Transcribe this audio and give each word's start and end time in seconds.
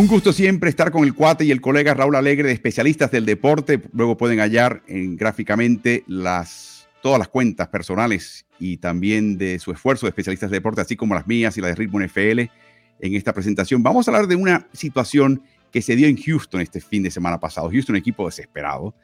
Un 0.00 0.06
gusto 0.06 0.32
siempre 0.32 0.70
estar 0.70 0.92
con 0.92 1.04
el 1.04 1.12
cuate 1.12 1.44
y 1.44 1.50
el 1.50 1.60
colega 1.60 1.92
Raúl 1.92 2.16
Alegre 2.16 2.48
de 2.48 2.54
especialistas 2.54 3.10
del 3.10 3.26
deporte. 3.26 3.82
Luego 3.92 4.16
pueden 4.16 4.38
hallar 4.38 4.82
en, 4.86 5.14
gráficamente 5.14 6.04
las, 6.06 6.88
todas 7.02 7.18
las 7.18 7.28
cuentas 7.28 7.68
personales 7.68 8.46
y 8.58 8.78
también 8.78 9.36
de 9.36 9.58
su 9.58 9.72
esfuerzo 9.72 10.06
de 10.06 10.08
especialistas 10.08 10.50
de 10.50 10.56
deporte, 10.56 10.80
así 10.80 10.96
como 10.96 11.14
las 11.14 11.26
mías 11.26 11.58
y 11.58 11.60
las 11.60 11.72
de 11.72 11.74
Ritmo 11.74 12.00
NFL 12.00 12.40
en 12.40 13.14
esta 13.14 13.34
presentación. 13.34 13.82
Vamos 13.82 14.08
a 14.08 14.12
hablar 14.12 14.26
de 14.26 14.36
una 14.36 14.66
situación 14.72 15.42
que 15.70 15.82
se 15.82 15.94
dio 15.96 16.08
en 16.08 16.16
Houston 16.16 16.62
este 16.62 16.80
fin 16.80 17.02
de 17.02 17.10
semana 17.10 17.38
pasado. 17.38 17.68
Houston, 17.68 17.94
equipo 17.94 18.24
desesperado, 18.24 18.94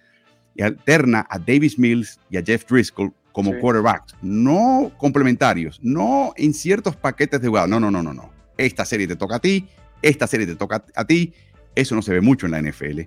y 0.55 0.63
alterna 0.63 1.27
a 1.29 1.39
Davis 1.39 1.79
Mills 1.79 2.19
y 2.31 2.39
a 2.39 2.43
Jeff 2.43 2.65
Driscoll 2.67 3.13
como 3.33 3.53
quarterbacks, 3.61 4.15
no 4.23 4.91
complementarios, 4.97 5.79
no 5.83 6.33
en 6.39 6.55
ciertos 6.55 6.97
paquetes 6.97 7.43
de 7.43 7.49
jugadas. 7.49 7.69
No, 7.69 7.79
no, 7.81 7.91
no, 7.91 8.03
no, 8.03 8.15
no. 8.15 8.31
Esta 8.57 8.87
serie 8.87 9.07
te 9.07 9.17
toca 9.17 9.37
a 9.37 9.41
ti, 9.41 9.69
esta 10.03 10.27
serie 10.27 10.47
te 10.47 10.57
toca 10.57 10.85
a 10.95 11.05
ti. 11.05 11.35
Eso 11.75 11.95
no 11.95 12.03
se 12.03 12.13
ve 12.13 12.21
mucho 12.21 12.47
en 12.47 12.53
la 12.53 12.63
NFL. 12.63 13.03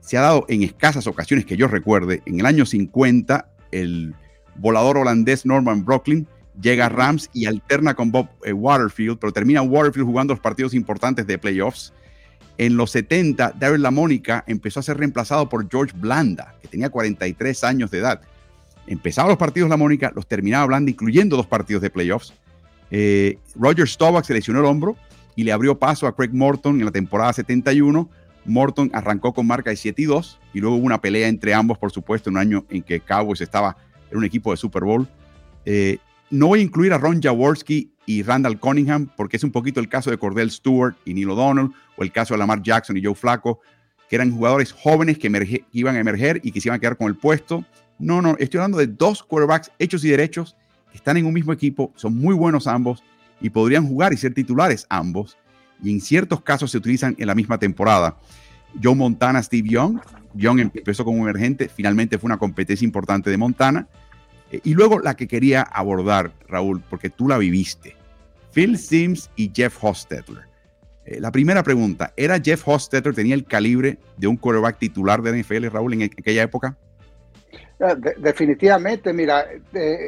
Se 0.00 0.16
ha 0.16 0.22
dado 0.22 0.46
en 0.48 0.62
escasas 0.62 1.06
ocasiones 1.06 1.44
que 1.44 1.56
yo 1.56 1.68
recuerde. 1.68 2.22
En 2.26 2.40
el 2.40 2.46
año 2.46 2.64
50, 2.64 3.48
el 3.72 4.14
volador 4.56 4.98
holandés 4.98 5.44
Norman 5.44 5.84
Brooklyn 5.84 6.26
llega 6.60 6.86
a 6.86 6.88
Rams 6.88 7.28
y 7.32 7.46
alterna 7.46 7.94
con 7.94 8.10
Bob 8.10 8.28
eh, 8.44 8.52
Waterfield, 8.52 9.18
pero 9.18 9.32
termina 9.32 9.62
Waterfield 9.62 10.06
jugando 10.06 10.34
los 10.34 10.40
partidos 10.40 10.74
importantes 10.74 11.26
de 11.26 11.38
playoffs. 11.38 11.92
En 12.58 12.76
los 12.76 12.90
70, 12.92 13.52
Daryl 13.58 13.82
LaMónica 13.82 14.42
empezó 14.46 14.80
a 14.80 14.82
ser 14.82 14.96
reemplazado 14.96 15.48
por 15.48 15.68
George 15.68 15.92
Blanda, 15.96 16.54
que 16.62 16.68
tenía 16.68 16.88
43 16.88 17.64
años 17.64 17.90
de 17.90 17.98
edad. 17.98 18.22
Empezaba 18.86 19.28
los 19.28 19.36
partidos 19.36 19.68
LaMónica, 19.68 20.12
los 20.14 20.26
terminaba 20.26 20.66
Blanda, 20.66 20.90
incluyendo 20.90 21.36
dos 21.36 21.46
partidos 21.46 21.82
de 21.82 21.90
playoffs. 21.90 22.32
Eh, 22.90 23.38
Roger 23.56 23.86
Staubach 23.86 24.24
se 24.24 24.32
lesionó 24.32 24.60
el 24.60 24.66
hombro 24.66 24.96
y 25.36 25.44
le 25.44 25.52
abrió 25.52 25.78
paso 25.78 26.06
a 26.06 26.16
Craig 26.16 26.30
Morton 26.32 26.80
en 26.80 26.86
la 26.86 26.90
temporada 26.90 27.32
71. 27.32 28.10
Morton 28.46 28.90
arrancó 28.92 29.34
con 29.34 29.46
marca 29.46 29.70
de 29.70 29.76
7 29.76 30.00
y 30.02 30.06
2 30.06 30.40
y 30.54 30.60
luego 30.60 30.76
hubo 30.76 30.86
una 30.86 31.00
pelea 31.00 31.28
entre 31.28 31.52
ambos, 31.54 31.78
por 31.78 31.92
supuesto, 31.92 32.30
en 32.30 32.36
un 32.36 32.40
año 32.40 32.64
en 32.70 32.82
que 32.82 33.00
Cowboys 33.00 33.40
estaba 33.40 33.76
en 34.10 34.18
un 34.18 34.24
equipo 34.24 34.50
de 34.50 34.56
Super 34.56 34.82
Bowl. 34.82 35.06
Eh, 35.64 35.98
no 36.30 36.48
voy 36.48 36.60
a 36.60 36.62
incluir 36.62 36.92
a 36.92 36.98
Ron 36.98 37.20
Jaworski 37.20 37.92
y 38.06 38.22
Randall 38.22 38.58
Cunningham 38.58 39.10
porque 39.16 39.36
es 39.36 39.44
un 39.44 39.50
poquito 39.50 39.78
el 39.78 39.88
caso 39.88 40.10
de 40.10 40.16
Cordell 40.16 40.50
Stewart 40.50 40.94
y 41.04 41.12
Neil 41.12 41.30
O'Donnell 41.30 41.70
o 41.96 42.02
el 42.02 42.12
caso 42.12 42.34
de 42.34 42.38
Lamar 42.38 42.62
Jackson 42.62 42.96
y 42.96 43.04
Joe 43.04 43.14
Flacco, 43.14 43.60
que 44.08 44.16
eran 44.16 44.30
jugadores 44.30 44.72
jóvenes 44.72 45.18
que, 45.18 45.30
que 45.30 45.64
iban 45.72 45.96
a 45.96 46.00
emerger 46.00 46.40
y 46.42 46.52
que 46.52 46.60
se 46.60 46.68
iban 46.68 46.76
a 46.76 46.80
quedar 46.80 46.96
con 46.96 47.08
el 47.08 47.16
puesto. 47.16 47.64
No, 47.98 48.22
no, 48.22 48.36
estoy 48.38 48.58
hablando 48.58 48.78
de 48.78 48.86
dos 48.86 49.22
quarterbacks 49.22 49.70
hechos 49.78 50.04
y 50.04 50.08
derechos 50.08 50.56
que 50.90 50.96
están 50.96 51.16
en 51.16 51.26
un 51.26 51.34
mismo 51.34 51.52
equipo, 51.52 51.92
son 51.96 52.16
muy 52.16 52.34
buenos 52.34 52.66
ambos 52.66 53.02
y 53.40 53.50
podrían 53.50 53.86
jugar 53.86 54.12
y 54.12 54.16
ser 54.16 54.34
titulares 54.34 54.86
ambos. 54.88 55.36
Y 55.82 55.92
en 55.92 56.00
ciertos 56.00 56.40
casos 56.42 56.70
se 56.70 56.78
utilizan 56.78 57.14
en 57.18 57.26
la 57.26 57.34
misma 57.34 57.58
temporada. 57.58 58.16
Joe 58.82 58.94
Montana, 58.94 59.42
Steve 59.42 59.68
Young. 59.68 60.00
Young 60.34 60.60
empezó 60.60 61.04
como 61.04 61.22
emergente, 61.22 61.68
finalmente 61.68 62.18
fue 62.18 62.28
una 62.28 62.38
competencia 62.38 62.84
importante 62.84 63.30
de 63.30 63.36
Montana. 63.36 63.88
Eh, 64.50 64.60
y 64.64 64.74
luego 64.74 64.98
la 64.98 65.16
que 65.16 65.26
quería 65.26 65.62
abordar, 65.62 66.32
Raúl, 66.48 66.82
porque 66.88 67.10
tú 67.10 67.28
la 67.28 67.38
viviste. 67.38 67.96
Phil 68.52 68.78
Sims 68.78 69.30
y 69.36 69.50
Jeff 69.54 69.76
Hostetler. 69.82 70.44
Eh, 71.04 71.20
la 71.20 71.30
primera 71.30 71.62
pregunta, 71.62 72.12
¿era 72.16 72.40
Jeff 72.40 72.66
Hostetler, 72.66 73.14
tenía 73.14 73.34
el 73.34 73.44
calibre 73.44 73.98
de 74.16 74.26
un 74.26 74.36
quarterback 74.36 74.78
titular 74.78 75.22
de 75.22 75.42
NFL, 75.42 75.66
Raúl, 75.66 75.94
en 75.94 76.02
aquella 76.02 76.42
época? 76.42 76.76
Ah, 77.78 77.94
definitivamente, 77.94 79.12
mira, 79.12 79.46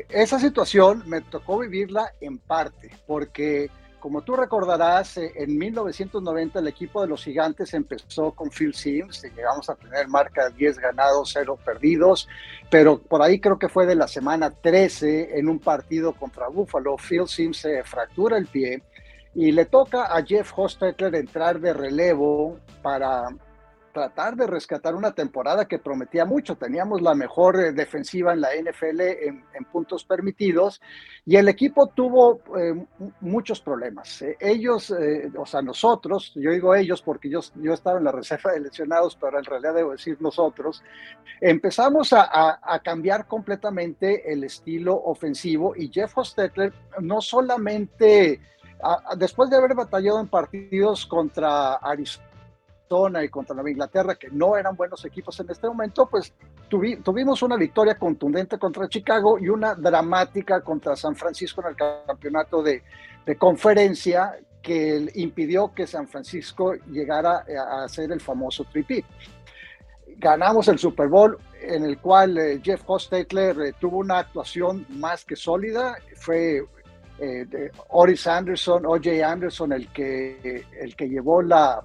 esa 0.08 0.38
situación 0.38 1.02
me 1.06 1.20
tocó 1.20 1.58
vivirla 1.58 2.14
en 2.20 2.38
parte, 2.38 2.90
porque 3.06 3.70
como 4.00 4.22
tú 4.22 4.36
recordarás, 4.36 5.18
eh, 5.18 5.32
en 5.34 5.58
1990 5.58 6.60
el 6.60 6.68
equipo 6.68 7.02
de 7.02 7.08
los 7.08 7.24
gigantes 7.24 7.74
empezó 7.74 8.32
con 8.32 8.50
Phil 8.50 8.72
Sims, 8.72 9.22
llegamos 9.22 9.68
a 9.68 9.74
tener 9.74 10.08
marca 10.08 10.48
10 10.48 10.78
ganados, 10.78 11.30
0 11.34 11.58
perdidos, 11.64 12.28
pero 12.70 12.98
por 13.02 13.22
ahí 13.22 13.40
creo 13.40 13.58
que 13.58 13.68
fue 13.68 13.86
de 13.86 13.96
la 13.96 14.08
semana 14.08 14.50
13 14.50 15.38
en 15.38 15.48
un 15.48 15.58
partido 15.58 16.12
contra 16.12 16.48
Buffalo, 16.48 16.96
Phil 16.96 17.26
Sims 17.26 17.58
se 17.58 17.82
fractura 17.82 18.38
el 18.38 18.46
pie 18.46 18.82
y 19.34 19.52
le 19.52 19.66
toca 19.66 20.04
a 20.04 20.24
Jeff 20.24 20.52
Hostetler 20.56 21.14
entrar 21.16 21.60
de 21.60 21.72
relevo 21.72 22.58
para 22.82 23.28
tratar 23.98 24.36
de 24.36 24.46
rescatar 24.46 24.94
una 24.94 25.10
temporada 25.10 25.66
que 25.66 25.80
prometía 25.80 26.24
mucho. 26.24 26.54
Teníamos 26.54 27.02
la 27.02 27.16
mejor 27.16 27.58
eh, 27.58 27.72
defensiva 27.72 28.32
en 28.32 28.40
la 28.40 28.50
NFL 28.54 29.00
en, 29.00 29.44
puntos 29.72 30.04
permitidos 30.04 30.80
y 31.26 31.34
el 31.34 31.48
equipo 31.48 31.88
tuvo 31.88 32.40
eh, 32.56 32.86
muchos 33.20 33.60
problemas. 33.60 34.22
Eh, 34.22 34.36
ellos, 34.38 34.94
o 35.36 35.46
sea, 35.46 35.62
nosotros, 35.62 36.32
yo 36.36 36.52
digo 36.52 36.76
ellos 36.76 37.02
porque 37.02 37.28
yo, 37.28 37.40
yo 37.56 37.74
estaba 37.74 37.98
en 37.98 38.04
la 38.04 38.12
reserva 38.12 38.52
de 38.52 38.60
lesionados, 38.60 39.16
pero 39.20 39.36
en 39.36 39.44
realidad 39.44 39.74
debo 39.74 39.90
decir 39.90 40.16
nosotros, 40.20 40.80
empezamos 41.40 42.12
a, 42.12 42.60
a 42.62 42.78
cambiar 42.78 43.26
completamente 43.26 44.32
el 44.32 44.44
estilo 44.44 44.94
ofensivo 44.94 45.74
y 45.76 45.90
Jeff 45.92 46.16
Hostetler 46.16 46.72
no 47.00 47.20
solamente... 47.20 48.40
después 49.16 49.50
de 49.50 49.56
haber 49.56 49.74
batallado 49.74 50.20
en 50.20 50.28
partidos 50.28 51.04
contra 51.04 51.74
Arizona, 51.74 52.27
y 53.22 53.28
contra 53.28 53.54
Nueva 53.54 53.70
Inglaterra, 53.70 54.14
que 54.14 54.28
no 54.30 54.56
eran 54.56 54.76
buenos 54.76 55.04
equipos 55.04 55.38
en 55.40 55.50
este 55.50 55.66
momento, 55.66 56.06
pues 56.06 56.32
tuvimos 56.68 57.42
una 57.42 57.56
victoria 57.56 57.98
contundente 57.98 58.58
contra 58.58 58.88
Chicago 58.88 59.38
y 59.38 59.48
una 59.48 59.74
dramática 59.74 60.60
contra 60.60 60.96
San 60.96 61.14
Francisco 61.14 61.60
en 61.62 61.68
el 61.68 61.76
campeonato 62.06 62.62
de, 62.62 62.82
de 63.26 63.36
conferencia 63.36 64.38
que 64.62 65.10
impidió 65.14 65.72
que 65.74 65.86
San 65.86 66.08
Francisco 66.08 66.74
llegara 66.90 67.44
a 67.70 67.84
hacer 67.84 68.10
el 68.12 68.20
famoso 68.20 68.64
tripit. 68.64 69.04
Ganamos 70.18 70.68
el 70.68 70.78
Super 70.78 71.08
Bowl 71.08 71.38
en 71.60 71.84
el 71.84 71.98
cual 71.98 72.38
eh, 72.38 72.60
Jeff 72.62 72.82
Hostetler 72.86 73.60
eh, 73.60 73.72
tuvo 73.78 73.98
una 73.98 74.18
actuación 74.18 74.86
más 74.88 75.24
que 75.24 75.36
sólida. 75.36 75.96
Fue 76.16 76.64
eh, 77.18 77.70
Oris 77.88 78.26
Anderson, 78.26 78.86
OJ 78.86 79.22
Anderson, 79.24 79.72
el 79.72 79.88
que, 79.92 80.64
el 80.80 80.96
que 80.96 81.08
llevó 81.08 81.42
la, 81.42 81.84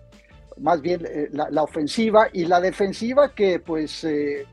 más 0.59 0.81
bien 0.81 1.05
eh, 1.05 1.29
la, 1.31 1.63
ofensiva 1.63 2.27
y 2.31 2.45
la 2.45 2.59
defensiva 2.59 3.33
que 3.33 3.59
pues 3.59 4.03
eh, 4.03 4.45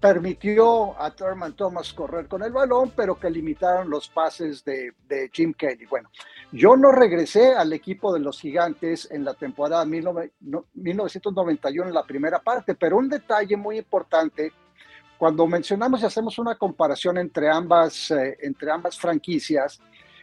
permitió 0.00 1.00
a 1.00 1.10
Thurman 1.10 1.54
Thomas 1.54 1.92
correr 1.92 2.26
con 2.28 2.42
el 2.42 2.52
balón, 2.52 2.92
pero 2.94 3.18
que 3.18 3.28
limitaron 3.30 3.90
los 3.90 4.08
pases 4.08 4.64
de, 4.64 4.92
Jim 5.32 5.52
Kelly. 5.54 5.86
Bueno, 5.86 6.10
yo 6.52 6.76
no 6.76 6.92
regresé 6.92 7.54
al 7.54 7.72
equipo 7.72 8.12
de 8.12 8.20
los 8.20 8.38
gigantes 8.40 9.08
en 9.10 9.24
la 9.24 9.34
temporada 9.34 9.84
1991 9.84 11.88
en 11.88 11.94
la 11.94 12.04
primera 12.04 12.38
parte, 12.40 12.74
pero 12.74 12.98
un 12.98 13.08
detalle 13.08 13.56
muy 13.56 13.78
importante, 13.78 14.52
cuando 15.16 15.46
mencionamos 15.46 16.02
y 16.02 16.06
hacemos 16.06 16.38
una 16.38 16.56
comparación 16.56 17.18
entre 17.18 17.50
ambas, 17.50 18.10
eh, 18.10 18.36
entre 18.42 18.70
ambas 18.70 18.98
franquicias, 18.98 19.80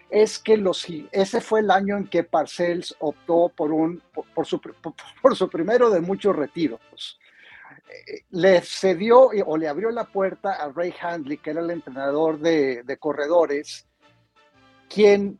es 0.09 0.39
que 0.39 0.57
los, 0.57 0.85
ese 1.11 1.41
fue 1.41 1.61
el 1.61 1.71
año 1.71 1.97
en 1.97 2.07
que 2.07 2.23
Parcells 2.23 2.95
optó 2.99 3.51
por, 3.55 3.71
un, 3.71 4.01
por, 4.33 4.45
su, 4.45 4.61
por 5.21 5.35
su 5.35 5.49
primero 5.49 5.89
de 5.89 6.01
muchos 6.01 6.35
retiros. 6.35 7.19
Eh, 8.07 8.23
le 8.31 8.61
cedió 8.61 9.29
o 9.45 9.57
le 9.57 9.67
abrió 9.67 9.91
la 9.91 10.05
puerta 10.05 10.53
a 10.53 10.71
Ray 10.71 10.93
Handley, 10.99 11.37
que 11.37 11.51
era 11.51 11.61
el 11.61 11.69
entrenador 11.69 12.39
de, 12.39 12.97
corredores, 12.99 13.87
quien 14.89 15.39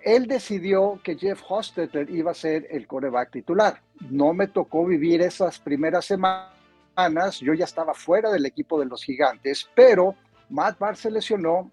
él 0.00 0.26
decidió 0.26 1.00
que 1.02 1.16
Jeff 1.16 1.42
Hostetler 1.48 2.10
iba 2.10 2.32
a 2.32 2.34
ser 2.34 2.66
el 2.70 2.86
coreback 2.86 3.30
titular. 3.30 3.82
No 4.10 4.32
me 4.32 4.48
tocó 4.48 4.84
vivir 4.84 5.22
esas 5.22 5.58
primeras 5.58 6.04
semanas, 6.04 7.40
yo 7.40 7.54
ya 7.54 7.64
estaba 7.64 7.94
fuera 7.94 8.30
del 8.30 8.46
equipo 8.46 8.78
de 8.78 8.86
los 8.86 9.04
gigantes, 9.04 9.68
pero 9.74 10.16
Matt 10.50 10.78
Barr 10.78 10.96
se 10.96 11.10
lesionó, 11.10 11.70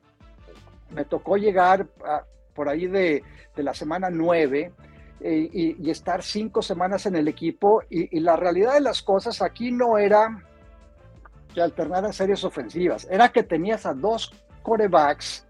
me 0.91 1.05
tocó 1.05 1.37
llegar 1.37 1.87
por 2.53 2.69
ahí 2.69 2.87
de, 2.87 3.23
la 3.55 3.73
semana 3.73 4.09
9 4.09 4.71
eh, 5.21 5.49
y, 5.51 5.89
estar 5.89 6.23
cinco 6.23 6.61
semanas 6.61 7.05
en 7.05 7.15
el 7.15 7.27
equipo 7.27 7.81
y, 7.89 8.19
la 8.19 8.35
realidad 8.35 8.73
de 8.73 8.81
las 8.81 9.01
cosas 9.01 9.41
aquí 9.41 9.71
no 9.71 9.97
era 9.97 10.43
que 11.53 11.61
alternaran 11.61 12.13
series 12.13 12.43
ofensivas, 12.43 13.07
era 13.09 13.29
que 13.29 13.43
tenías 13.43 13.85
a 13.85 13.93
dos 13.93 14.31
corebacks 14.61 15.45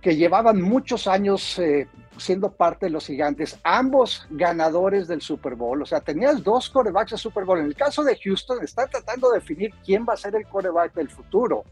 que 0.00 0.16
llevaban 0.16 0.60
muchos 0.60 1.06
años 1.06 1.58
eh, 1.58 1.88
siendo 2.18 2.50
parte 2.50 2.86
de 2.86 2.90
los 2.90 3.06
gigantes, 3.06 3.58
ambos 3.64 4.26
ganadores 4.30 5.08
del 5.08 5.20
Super 5.20 5.54
Bowl, 5.54 5.82
o 5.82 5.86
sea, 5.86 6.00
tenías 6.00 6.42
dos 6.42 6.70
corebacks 6.70 7.12
de 7.12 7.18
Super 7.18 7.44
Bowl. 7.44 7.60
En 7.60 7.66
el 7.66 7.74
caso 7.74 8.02
de 8.02 8.16
Houston, 8.16 8.62
está 8.62 8.86
tratando 8.86 9.30
de 9.30 9.40
definir 9.40 9.72
quién 9.84 10.04
va 10.08 10.14
a 10.14 10.16
ser 10.16 10.34
el 10.36 10.46
coreback 10.46 10.94
del 10.94 11.10
futuro. 11.10 11.64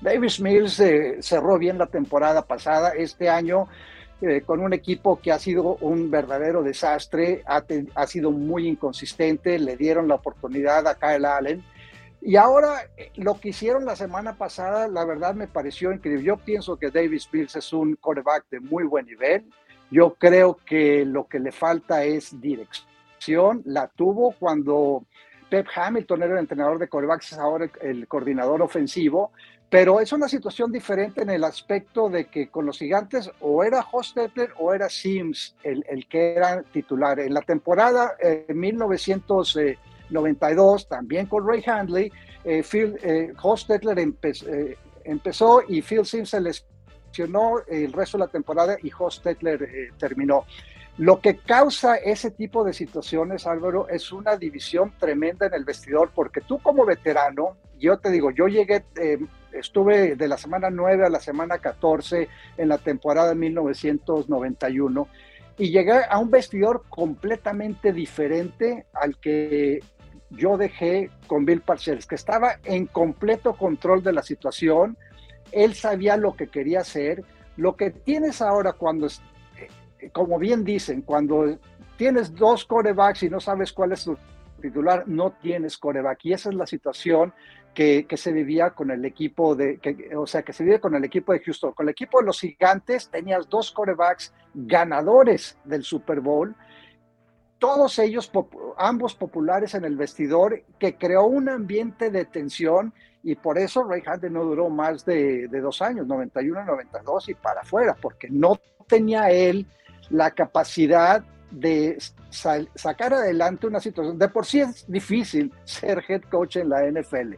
Davis 0.00 0.40
Mills 0.40 0.78
eh, 0.80 1.16
cerró 1.20 1.58
bien 1.58 1.78
la 1.78 1.86
temporada 1.86 2.42
pasada. 2.42 2.90
Este 2.90 3.28
año, 3.28 3.68
eh, 4.20 4.42
con 4.42 4.60
un 4.60 4.72
equipo 4.72 5.20
que 5.20 5.32
ha 5.32 5.38
sido 5.38 5.76
un 5.80 6.10
verdadero 6.10 6.62
desastre, 6.62 7.42
ha, 7.46 8.06
sido 8.06 8.30
muy 8.30 8.68
inconsistente. 8.68 9.58
Le 9.58 9.76
dieron 9.76 10.08
la 10.08 10.16
oportunidad 10.16 10.86
a 10.86 10.94
Kyle 10.94 11.24
Allen. 11.24 11.64
Y 12.20 12.36
ahora 12.36 12.82
eh, 12.96 13.10
lo 13.16 13.40
que 13.40 13.50
hicieron 13.50 13.84
la 13.84 13.96
semana 13.96 14.36
pasada, 14.36 14.88
la 14.88 15.04
verdad 15.04 15.34
me 15.34 15.48
pareció 15.48 15.92
increíble. 15.92 16.24
Yo 16.24 16.36
pienso 16.36 16.76
que 16.76 16.90
Davis 16.90 17.28
Mills 17.32 17.56
es 17.56 17.72
un 17.72 17.96
quarterback 17.96 18.46
de 18.50 18.60
muy 18.60 18.84
buen 18.84 19.06
nivel, 19.06 19.44
Yo 19.90 20.14
creo 20.14 20.58
que 20.66 21.04
lo 21.06 21.26
que 21.26 21.40
le 21.40 21.50
falta 21.50 22.04
es 22.04 22.40
dirección. 22.40 23.62
La 23.64 23.88
tuvo 23.88 24.32
cuando 24.38 25.04
Pep 25.48 25.66
Hamilton 25.74 26.22
era 26.22 26.32
el 26.34 26.40
entrenador 26.40 26.78
de 26.78 26.88
corebacks, 26.88 27.32
ahora 27.34 27.70
el, 27.80 28.06
coordinador 28.06 28.60
ofensivo, 28.62 29.32
pero 29.70 30.00
es 30.00 30.12
una 30.12 30.28
situación 30.28 30.72
diferente 30.72 31.22
en 31.22 31.30
el 31.30 31.44
aspecto 31.44 32.08
de 32.08 32.24
que 32.24 32.48
con 32.48 32.64
los 32.64 32.78
gigantes 32.78 33.30
o 33.40 33.62
era 33.62 33.84
Hostetler 33.90 34.52
o 34.58 34.72
era 34.72 34.88
Sims 34.88 35.54
el, 35.62 35.84
el, 35.88 36.08
que 36.08 36.34
era 36.34 36.62
titular. 36.62 37.20
En 37.20 37.34
la 37.34 37.42
temporada 37.42 38.14
eh, 38.18 38.46
1992, 38.48 40.88
también 40.88 41.26
con 41.26 41.46
Ray 41.46 41.62
Handley, 41.66 42.10
eh, 42.44 42.62
Phil 42.62 42.96
eh, 43.02 43.34
Hostetler 43.42 43.98
eh, 43.98 44.76
empezó 45.04 45.60
y 45.68 45.82
Phil 45.82 46.06
Sims 46.06 46.30
se 46.30 46.40
lesionó 46.40 47.58
el 47.66 47.92
resto 47.92 48.16
de 48.16 48.24
la 48.24 48.30
temporada 48.30 48.78
y 48.82 48.90
Hostetler 48.96 49.64
eh, 49.64 49.90
terminó. 49.98 50.46
Lo 50.96 51.20
que 51.20 51.36
causa 51.36 51.96
ese 51.96 52.30
tipo 52.30 52.64
de 52.64 52.72
situaciones, 52.72 53.46
Álvaro, 53.46 53.86
es 53.88 54.12
una 54.12 54.34
división 54.36 54.94
tremenda 54.98 55.46
en 55.46 55.54
el 55.54 55.64
vestidor, 55.64 56.10
porque 56.12 56.40
tú 56.40 56.58
como 56.58 56.84
veterano, 56.84 57.56
yo 57.78 57.98
te 57.98 58.10
digo, 58.10 58.32
yo 58.32 58.48
llegué, 58.48 58.84
estuve 59.52 60.16
de 60.16 60.28
la 60.28 60.36
semana 60.36 60.70
9 60.70 61.06
a 61.06 61.10
la 61.10 61.20
semana 61.20 61.58
14 61.58 62.28
en 62.56 62.68
la 62.68 62.78
temporada 62.78 63.30
de 63.30 63.34
1991 63.36 65.08
y 65.58 65.70
llegué 65.70 66.00
a 66.08 66.18
un 66.18 66.30
vestidor 66.30 66.84
completamente 66.88 67.92
diferente 67.92 68.86
al 68.94 69.18
que 69.18 69.80
yo 70.30 70.56
dejé 70.56 71.10
con 71.26 71.44
Bill 71.44 71.62
Parcells, 71.62 72.06
que 72.06 72.14
estaba 72.14 72.60
en 72.64 72.86
completo 72.86 73.54
control 73.54 74.02
de 74.02 74.12
la 74.12 74.22
situación, 74.22 74.96
él 75.52 75.74
sabía 75.74 76.16
lo 76.16 76.36
que 76.36 76.48
quería 76.48 76.80
hacer. 76.80 77.24
Lo 77.56 77.76
que 77.76 77.90
tienes 77.90 78.42
ahora 78.42 78.74
cuando 78.74 79.08
como 80.12 80.38
bien 80.38 80.64
dicen, 80.64 81.02
cuando 81.02 81.58
tienes 81.96 82.34
dos 82.34 82.64
corebacks 82.64 83.22
y 83.24 83.30
no 83.30 83.40
sabes 83.40 83.72
cuál 83.72 83.92
es 83.92 84.04
tu 84.04 84.16
titular, 84.60 85.04
no 85.06 85.32
tienes 85.32 85.78
coreback. 85.78 86.24
Y 86.24 86.32
esa 86.32 86.50
es 86.50 86.54
la 86.54 86.66
situación 86.66 87.32
que, 87.78 88.16
se 88.16 88.32
vivía 88.32 88.70
con 88.70 88.90
el 88.90 89.04
equipo 89.04 89.54
de, 89.54 89.78
o 90.16 90.26
sea, 90.26 90.42
que 90.42 90.52
se 90.52 90.64
vive 90.64 90.80
con 90.80 90.96
el 90.96 91.04
equipo 91.04 91.32
de 91.32 91.38
Houston. 91.38 91.72
Con 91.74 91.86
el 91.86 91.90
equipo 91.90 92.18
de 92.18 92.26
los 92.26 92.40
gigantes 92.40 93.08
tenías 93.08 93.48
dos 93.48 93.70
corebacks 93.70 94.34
ganadores 94.52 95.56
del 95.62 95.84
Super 95.84 96.20
Bowl, 96.20 96.56
todos 97.60 98.00
ellos, 98.00 98.32
ambos 98.78 99.14
populares 99.14 99.74
en 99.74 99.84
el 99.84 99.96
vestidor, 99.96 100.64
que 100.80 100.96
creó 100.96 101.26
un 101.26 101.48
ambiente 101.48 102.10
de 102.10 102.24
tensión 102.24 102.92
y 103.22 103.36
por 103.36 103.58
eso 103.58 103.84
Ray 103.84 104.02
Handley 104.04 104.32
no 104.32 104.42
duró 104.42 104.70
más 104.70 105.04
de, 105.04 105.46
de 105.46 105.60
dos 105.60 105.80
años, 105.80 106.08
91, 106.08 106.64
92 106.64 107.28
y 107.28 107.34
para 107.34 107.60
afuera, 107.60 107.96
porque 108.00 108.28
no 108.28 108.58
tenía 108.88 109.30
él 109.30 109.68
la 110.10 110.32
capacidad 110.32 111.24
de 111.52 111.98
sacar 112.74 113.14
adelante 113.14 113.68
una 113.68 113.78
situación. 113.78 114.18
De 114.18 114.28
por 114.28 114.46
sí 114.46 114.62
es 114.62 114.84
difícil 114.88 115.52
ser 115.64 116.04
head 116.08 116.22
coach 116.22 116.56
en 116.56 116.70
la 116.70 116.84
NFL, 116.90 117.34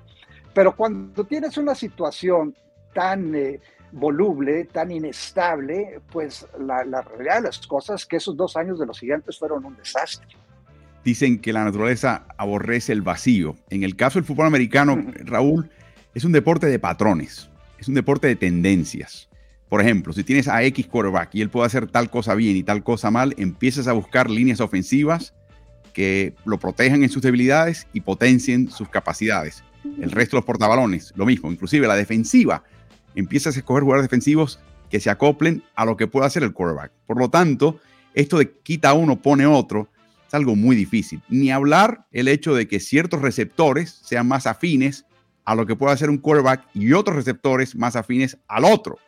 pero 0.54 0.74
cuando 0.74 1.24
tienes 1.24 1.56
una 1.56 1.74
situación 1.74 2.54
tan 2.92 3.34
eh, 3.34 3.60
voluble, 3.92 4.64
tan 4.64 4.90
inestable, 4.90 6.00
pues 6.12 6.46
la, 6.58 6.82
realidad 7.02 7.36
de 7.36 7.42
las 7.42 7.66
cosas 7.66 8.02
es 8.02 8.06
que 8.06 8.16
esos 8.16 8.36
dos 8.36 8.56
años 8.56 8.78
de 8.78 8.86
los 8.86 8.98
gigantes 8.98 9.38
fueron 9.38 9.64
un 9.64 9.76
desastre. 9.76 10.28
Dicen 11.04 11.38
que 11.38 11.52
la 11.52 11.64
naturaleza 11.64 12.26
aborrece 12.36 12.92
el 12.92 13.02
vacío. 13.02 13.56
En 13.70 13.84
el 13.84 13.96
caso 13.96 14.18
del 14.18 14.26
fútbol 14.26 14.46
americano, 14.46 15.02
Raúl, 15.24 15.70
es 16.14 16.24
un 16.24 16.32
deporte 16.32 16.66
de 16.66 16.78
patrones, 16.78 17.48
es 17.78 17.88
un 17.88 17.94
deporte 17.94 18.26
de 18.26 18.36
tendencias. 18.36 19.28
Por 19.68 19.80
ejemplo, 19.80 20.12
si 20.12 20.24
tienes 20.24 20.48
a 20.48 20.62
X 20.64 20.88
quarterback 20.88 21.34
y 21.34 21.42
él 21.42 21.48
puede 21.48 21.66
hacer 21.66 21.86
tal 21.86 22.10
cosa 22.10 22.34
bien 22.34 22.56
y 22.56 22.64
tal 22.64 22.82
cosa 22.82 23.10
mal, 23.10 23.34
empiezas 23.38 23.86
a 23.86 23.92
buscar 23.92 24.28
líneas 24.28 24.60
ofensivas 24.60 25.32
que 25.92 26.34
lo 26.44 26.58
protejan 26.58 27.02
en 27.02 27.08
sus 27.08 27.22
debilidades 27.22 27.86
y 27.92 28.00
potencien 28.00 28.68
sus 28.68 28.88
capacidades. 28.88 29.62
El 29.84 30.10
resto 30.10 30.36
de 30.36 30.40
los 30.40 30.44
portabalones, 30.44 31.12
lo 31.16 31.26
mismo, 31.26 31.50
inclusive 31.50 31.86
la 31.86 31.96
defensiva, 31.96 32.64
empiezas 33.14 33.56
a 33.56 33.58
escoger 33.58 33.82
jugadores 33.82 34.08
defensivos 34.08 34.60
que 34.90 35.00
se 35.00 35.10
acoplen 35.10 35.62
a 35.74 35.84
lo 35.84 35.96
que 35.96 36.06
puede 36.06 36.26
hacer 36.26 36.42
el 36.42 36.52
quarterback. 36.52 36.92
Por 37.06 37.18
lo 37.18 37.30
tanto, 37.30 37.80
esto 38.14 38.38
de 38.38 38.50
quita 38.50 38.92
uno, 38.92 39.22
pone 39.22 39.46
otro, 39.46 39.88
es 40.26 40.34
algo 40.34 40.56
muy 40.56 40.76
difícil. 40.76 41.22
Ni 41.28 41.50
hablar 41.50 42.06
el 42.10 42.28
hecho 42.28 42.54
de 42.54 42.68
que 42.68 42.80
ciertos 42.80 43.22
receptores 43.22 44.00
sean 44.02 44.28
más 44.28 44.46
afines 44.46 45.06
a 45.44 45.54
lo 45.54 45.66
que 45.66 45.76
puede 45.76 45.92
hacer 45.92 46.10
un 46.10 46.18
quarterback 46.18 46.66
y 46.74 46.92
otros 46.92 47.16
receptores 47.16 47.74
más 47.74 47.96
afines 47.96 48.38
al 48.46 48.64
otro 48.64 48.98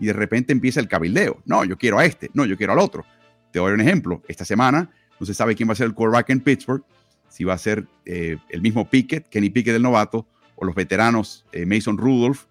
y 0.00 0.06
de 0.06 0.12
repente 0.14 0.52
empieza 0.52 0.80
el 0.80 0.88
cabildeo. 0.88 1.42
No, 1.44 1.64
yo 1.64 1.76
quiero 1.76 1.98
a 1.98 2.04
este, 2.04 2.30
no, 2.32 2.46
yo 2.46 2.56
quiero 2.56 2.72
al 2.72 2.78
otro. 2.78 3.04
Te 3.52 3.58
doy 3.58 3.72
un 3.72 3.80
ejemplo. 3.80 4.22
Esta 4.26 4.44
semana 4.44 4.90
no 5.20 5.26
se 5.26 5.34
sabe 5.34 5.54
quién 5.54 5.68
va 5.68 5.74
a 5.74 5.76
ser 5.76 5.86
el 5.86 5.94
quarterback 5.94 6.30
en 6.30 6.40
Pittsburgh, 6.40 6.82
si 7.30 7.44
va 7.44 7.54
a 7.54 7.58
ser 7.58 7.86
eh, 8.04 8.36
el 8.50 8.60
mismo 8.60 8.90
Pickett, 8.90 9.28
Kenny 9.28 9.48
Pickett 9.48 9.72
del 9.72 9.82
novato, 9.82 10.26
o 10.56 10.64
los 10.66 10.74
veteranos 10.74 11.46
eh, 11.52 11.64
Mason 11.64 11.96
Rudolph 11.96 12.44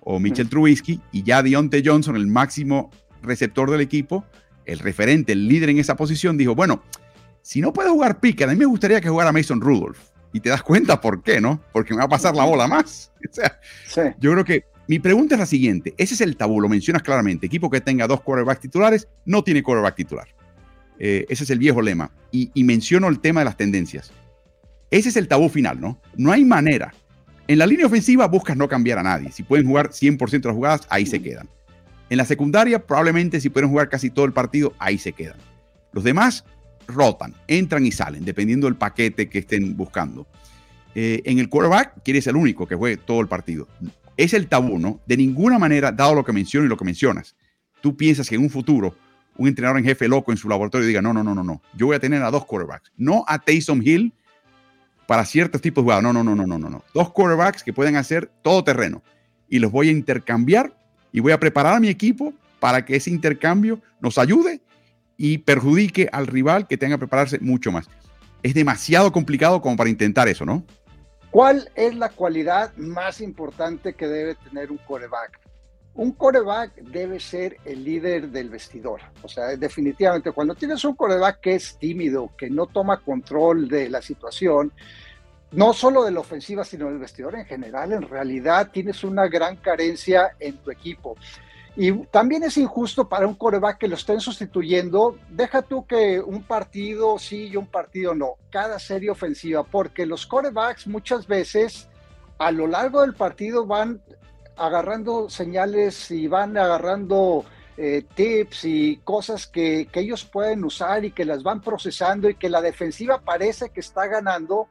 o 0.00 0.20
Mitchell 0.20 0.50
Trubisky, 0.50 1.00
y 1.12 1.22
ya 1.22 1.42
Deontay 1.42 1.82
Johnson, 1.82 2.14
el 2.16 2.26
máximo 2.26 2.90
receptor 3.22 3.70
del 3.70 3.80
equipo, 3.80 4.26
el 4.66 4.78
referente, 4.78 5.32
el 5.32 5.48
líder 5.48 5.70
en 5.70 5.78
esa 5.78 5.96
posición, 5.96 6.36
dijo, 6.36 6.54
bueno, 6.54 6.82
si 7.40 7.62
no 7.62 7.72
puede 7.72 7.88
jugar 7.88 8.20
Pickett, 8.20 8.48
a 8.48 8.52
mí 8.52 8.58
me 8.58 8.66
gustaría 8.66 9.00
que 9.00 9.08
jugara 9.08 9.32
Mason 9.32 9.62
Rudolph. 9.62 9.98
Y 10.34 10.40
te 10.40 10.48
das 10.48 10.62
cuenta 10.62 11.00
por 11.00 11.22
qué, 11.22 11.40
¿no? 11.40 11.62
Porque 11.72 11.94
me 11.94 11.98
va 11.98 12.04
a 12.04 12.08
pasar 12.08 12.34
la 12.34 12.44
bola 12.44 12.66
más. 12.66 13.12
O 13.24 13.32
sea, 13.90 14.16
yo 14.20 14.32
creo 14.32 14.44
que 14.44 14.64
mi 14.86 14.98
pregunta 14.98 15.34
es 15.34 15.38
la 15.38 15.46
siguiente. 15.46 15.94
Ese 15.96 16.14
es 16.14 16.20
el 16.20 16.36
tabú, 16.36 16.60
lo 16.60 16.68
mencionas 16.68 17.02
claramente. 17.02 17.46
Equipo 17.46 17.70
que 17.70 17.80
tenga 17.80 18.06
dos 18.06 18.20
quarterbacks 18.20 18.60
titulares 18.60 19.08
no 19.24 19.42
tiene 19.42 19.62
quarterback 19.62 19.94
titular. 19.94 20.28
Eh, 20.98 21.24
ese 21.28 21.44
es 21.44 21.50
el 21.50 21.58
viejo 21.58 21.80
lema. 21.80 22.10
Y, 22.30 22.50
menciono 22.64 23.08
el 23.08 23.20
tema 23.20 23.40
de 23.40 23.44
las 23.46 23.56
tendencias. 23.56 24.12
Ese 24.94 25.08
es 25.08 25.16
el 25.16 25.26
tabú 25.26 25.48
final, 25.48 25.80
¿no? 25.80 25.98
No 26.16 26.30
hay 26.30 26.44
manera. 26.44 26.94
En 27.48 27.58
la 27.58 27.66
línea 27.66 27.86
ofensiva 27.86 28.28
buscas 28.28 28.56
no 28.56 28.68
cambiar 28.68 28.98
a 28.98 29.02
nadie. 29.02 29.32
Si 29.32 29.42
pueden 29.42 29.66
jugar 29.66 29.90
100% 29.90 30.40
de 30.40 30.48
las 30.48 30.54
jugadas, 30.54 30.86
ahí 30.88 31.04
se 31.04 31.20
quedan. 31.20 31.48
En 32.10 32.18
la 32.18 32.24
secundaria, 32.24 32.86
probablemente 32.86 33.40
si 33.40 33.50
pueden 33.50 33.70
jugar 33.70 33.88
casi 33.88 34.10
todo 34.10 34.24
el 34.24 34.32
partido, 34.32 34.72
ahí 34.78 34.96
se 34.98 35.12
quedan. 35.12 35.36
Los 35.92 36.04
demás 36.04 36.44
rotan, 36.86 37.34
entran 37.48 37.84
y 37.84 37.90
salen, 37.90 38.24
dependiendo 38.24 38.68
del 38.68 38.76
paquete 38.76 39.28
que 39.28 39.40
estén 39.40 39.76
buscando. 39.76 40.28
Eh, 40.94 41.22
en 41.24 41.40
el 41.40 41.48
quarterback, 41.48 42.02
quieres 42.04 42.28
el 42.28 42.36
único 42.36 42.68
que 42.68 42.76
juegue 42.76 42.96
todo 42.96 43.20
el 43.20 43.26
partido 43.26 43.66
es 44.16 44.34
el 44.34 44.46
tabú, 44.46 44.78
¿no? 44.78 45.00
De 45.06 45.16
ninguna 45.16 45.58
manera, 45.58 45.92
dado 45.92 46.14
lo 46.14 46.24
que 46.24 46.32
menciono 46.32 46.66
y 46.66 46.68
lo 46.68 46.76
que 46.76 46.84
mencionas, 46.84 47.36
tú 47.80 47.96
piensas 47.96 48.28
que 48.28 48.36
en 48.36 48.42
un 48.42 48.50
futuro 48.50 48.94
un 49.36 49.48
entrenador 49.48 49.78
en 49.78 49.84
jefe 49.84 50.06
loco 50.06 50.30
en 50.30 50.38
su 50.38 50.48
laboratorio 50.48 50.86
diga, 50.86 51.02
no, 51.02 51.12
no, 51.12 51.24
no, 51.24 51.34
no, 51.34 51.42
no, 51.42 51.60
yo 51.74 51.86
voy 51.86 51.96
a 51.96 52.00
tener 52.00 52.22
a 52.22 52.30
dos 52.30 52.46
quarterbacks, 52.46 52.92
no 52.96 53.24
a 53.26 53.38
Taysom 53.38 53.82
Hill 53.82 54.12
para 55.06 55.24
ciertos 55.24 55.60
tipos 55.60 55.82
de 55.82 55.86
jugadas, 55.86 56.02
no, 56.02 56.12
no, 56.12 56.24
no, 56.24 56.34
no, 56.34 56.46
no, 56.46 56.58
no, 56.58 56.84
dos 56.94 57.10
quarterbacks 57.12 57.62
que 57.62 57.72
pueden 57.72 57.96
hacer 57.96 58.30
todo 58.42 58.64
terreno 58.64 59.02
y 59.48 59.58
los 59.58 59.70
voy 59.70 59.88
a 59.88 59.92
intercambiar 59.92 60.72
y 61.12 61.20
voy 61.20 61.32
a 61.32 61.38
preparar 61.38 61.76
a 61.76 61.80
mi 61.80 61.88
equipo 61.88 62.32
para 62.60 62.84
que 62.84 62.96
ese 62.96 63.10
intercambio 63.10 63.80
nos 64.00 64.18
ayude 64.18 64.60
y 65.16 65.38
perjudique 65.38 66.08
al 66.12 66.26
rival 66.26 66.66
que 66.66 66.76
tenga 66.76 66.96
que 66.96 67.00
prepararse 67.00 67.38
mucho 67.38 67.70
más. 67.70 67.88
Es 68.42 68.54
demasiado 68.54 69.12
complicado 69.12 69.60
como 69.60 69.76
para 69.76 69.90
intentar 69.90 70.28
eso, 70.28 70.44
¿no? 70.44 70.64
¿Cuál 71.30 71.70
es 71.74 71.94
la 71.94 72.10
cualidad 72.10 72.74
más 72.76 73.20
importante 73.20 73.94
que 73.94 74.06
debe 74.06 74.34
tener 74.34 74.70
un 74.70 74.78
coreback? 74.78 75.40
Un 75.94 76.12
coreback 76.12 76.74
debe 76.82 77.20
ser 77.20 77.58
el 77.64 77.84
líder 77.84 78.28
del 78.28 78.50
vestidor. 78.50 79.00
O 79.22 79.28
sea, 79.28 79.56
definitivamente, 79.56 80.32
cuando 80.32 80.54
tienes 80.54 80.84
un 80.84 80.96
coreback 80.96 81.40
que 81.40 81.54
es 81.54 81.78
tímido, 81.78 82.30
que 82.36 82.50
no 82.50 82.66
toma 82.66 83.00
control 83.00 83.68
de 83.68 83.88
la 83.88 84.02
situación, 84.02 84.72
no 85.52 85.72
solo 85.72 86.02
de 86.02 86.10
la 86.10 86.20
ofensiva, 86.20 86.64
sino 86.64 86.86
del 86.86 86.98
vestidor 86.98 87.36
en 87.36 87.44
general, 87.44 87.92
en 87.92 88.02
realidad 88.02 88.70
tienes 88.72 89.04
una 89.04 89.28
gran 89.28 89.56
carencia 89.56 90.34
en 90.40 90.56
tu 90.56 90.72
equipo. 90.72 91.16
Y 91.76 91.92
también 92.06 92.44
es 92.44 92.56
injusto 92.56 93.08
para 93.08 93.26
un 93.26 93.34
coreback 93.34 93.78
que 93.78 93.88
lo 93.88 93.94
estén 93.96 94.20
sustituyendo. 94.20 95.18
Deja 95.28 95.62
tú 95.62 95.86
que 95.86 96.20
un 96.20 96.42
partido 96.42 97.18
sí 97.18 97.48
y 97.48 97.56
un 97.56 97.66
partido 97.66 98.14
no. 98.14 98.34
Cada 98.50 98.78
serie 98.78 99.10
ofensiva, 99.10 99.64
porque 99.64 100.06
los 100.06 100.26
corebacks 100.26 100.86
muchas 100.86 101.26
veces 101.26 101.88
a 102.38 102.50
lo 102.50 102.66
largo 102.66 103.00
del 103.02 103.14
partido 103.14 103.66
van 103.66 104.00
agarrando 104.56 105.28
señales 105.28 106.10
y 106.10 106.28
van 106.28 106.56
agarrando 106.56 107.44
eh, 107.76 108.04
tips 108.14 108.64
y 108.64 108.96
cosas 109.04 109.46
que, 109.46 109.88
que 109.90 110.00
ellos 110.00 110.24
pueden 110.24 110.64
usar 110.64 111.04
y 111.04 111.10
que 111.10 111.24
las 111.24 111.42
van 111.42 111.60
procesando 111.60 112.28
y 112.28 112.36
que 112.36 112.48
la 112.48 112.60
defensiva 112.60 113.20
parece 113.20 113.70
que 113.70 113.80
está 113.80 114.06
ganando, 114.06 114.68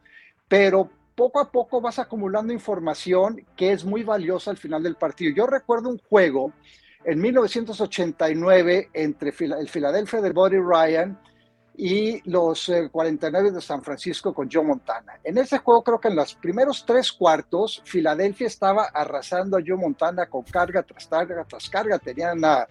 pero 0.48 0.90
poco 1.16 1.40
a 1.40 1.52
poco 1.52 1.82
vas 1.82 2.00
acumulando 2.00 2.54
información 2.54 3.46
que 3.56 3.72
es 3.72 3.86
muy 3.86 4.04
valiosa 4.04 4.52
al 4.52 4.58
final 4.58 4.84
del 4.84 4.96
partido. 4.96 5.34
Yo 5.36 5.48
recuerdo 5.48 5.90
un 5.90 6.00
juego 6.00 6.54
en 7.06 7.20
1989 7.20 8.90
entre 8.94 9.30
el 9.30 9.70
Philadelphia 9.70 10.22
de 10.22 10.32
Buddy 10.32 10.58
Ryan 10.58 11.20
y 11.76 12.22
los 12.30 12.72
49 12.92 13.52
de 13.52 13.62
San 13.62 13.82
Francisco 13.82 14.34
con 14.34 14.50
Joe 14.52 14.64
Montana. 14.64 15.20
En 15.24 15.38
ese 15.38 15.58
juego 15.58 15.84
creo 15.84 16.00
que 16.00 16.10
en 16.10 16.16
los 16.16 16.36
primeros 16.36 16.86
tres 16.86 17.12
cuartos 17.12 17.82
Filadelfia 17.86 18.48
estaba 18.48 18.86
arrasando 18.86 19.58
a 19.58 19.62
Joe 19.66 19.78
Montana 19.78 20.28
con 20.28 20.44
carga 20.44 20.84
tras 20.84 21.08
carga 21.08 21.44
tras 21.46 21.70
carga. 21.70 21.98
Tenían 21.98 22.44
a, 22.46 22.68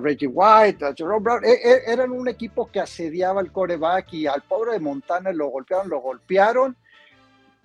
Reggie 0.00 0.26
White, 0.26 0.84
a 0.84 0.94
Jerome 0.94 1.20
Brown. 1.20 1.44
E, 1.44 1.52
e, 1.52 1.92
eran 1.92 2.10
un 2.10 2.28
equipo 2.28 2.70
que 2.70 2.80
asediaba 2.80 3.40
al 3.40 3.50
coreback 3.50 4.12
y 4.14 4.26
al 4.26 4.42
pobre 4.42 4.72
de 4.72 4.80
Montana 4.80 5.32
lo 5.32 5.48
golpearon, 5.48 5.88
lo 5.88 6.00
golpearon. 6.00 6.76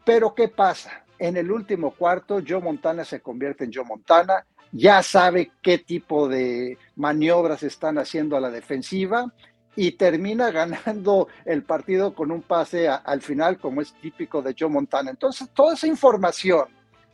Pero 0.06 0.34
¿qué 0.34 0.48
pasa? 0.48 1.04
En 1.20 1.36
el 1.36 1.52
último 1.52 1.92
cuarto 1.92 2.42
Joe 2.48 2.62
Montana 2.62 3.04
se 3.04 3.20
convierte 3.20 3.66
en 3.66 3.74
Joe 3.74 3.84
Montana. 3.84 4.46
Ya 4.72 5.02
sabe 5.04 5.52
qué 5.62 5.80
tipo 5.80 6.28
de 6.28 6.78
maniobras 6.96 7.64
están 7.64 7.98
haciendo 7.98 8.38
a 8.38 8.42
la 8.42 8.50
defensiva 8.50 9.34
y 9.78 9.92
termina 9.92 10.52
ganando 10.52 11.30
el 11.46 11.64
partido 11.64 12.14
con 12.14 12.32
un 12.32 12.42
pase 12.42 12.90
al 12.90 13.22
final, 13.22 13.58
como 13.58 13.82
es 13.82 13.94
típico 13.94 14.42
de 14.42 14.54
Joe 14.60 14.68
Montana. 14.68 15.12
Entonces, 15.12 15.48
toda 15.54 15.76
esa 15.76 15.88
información 15.88 16.66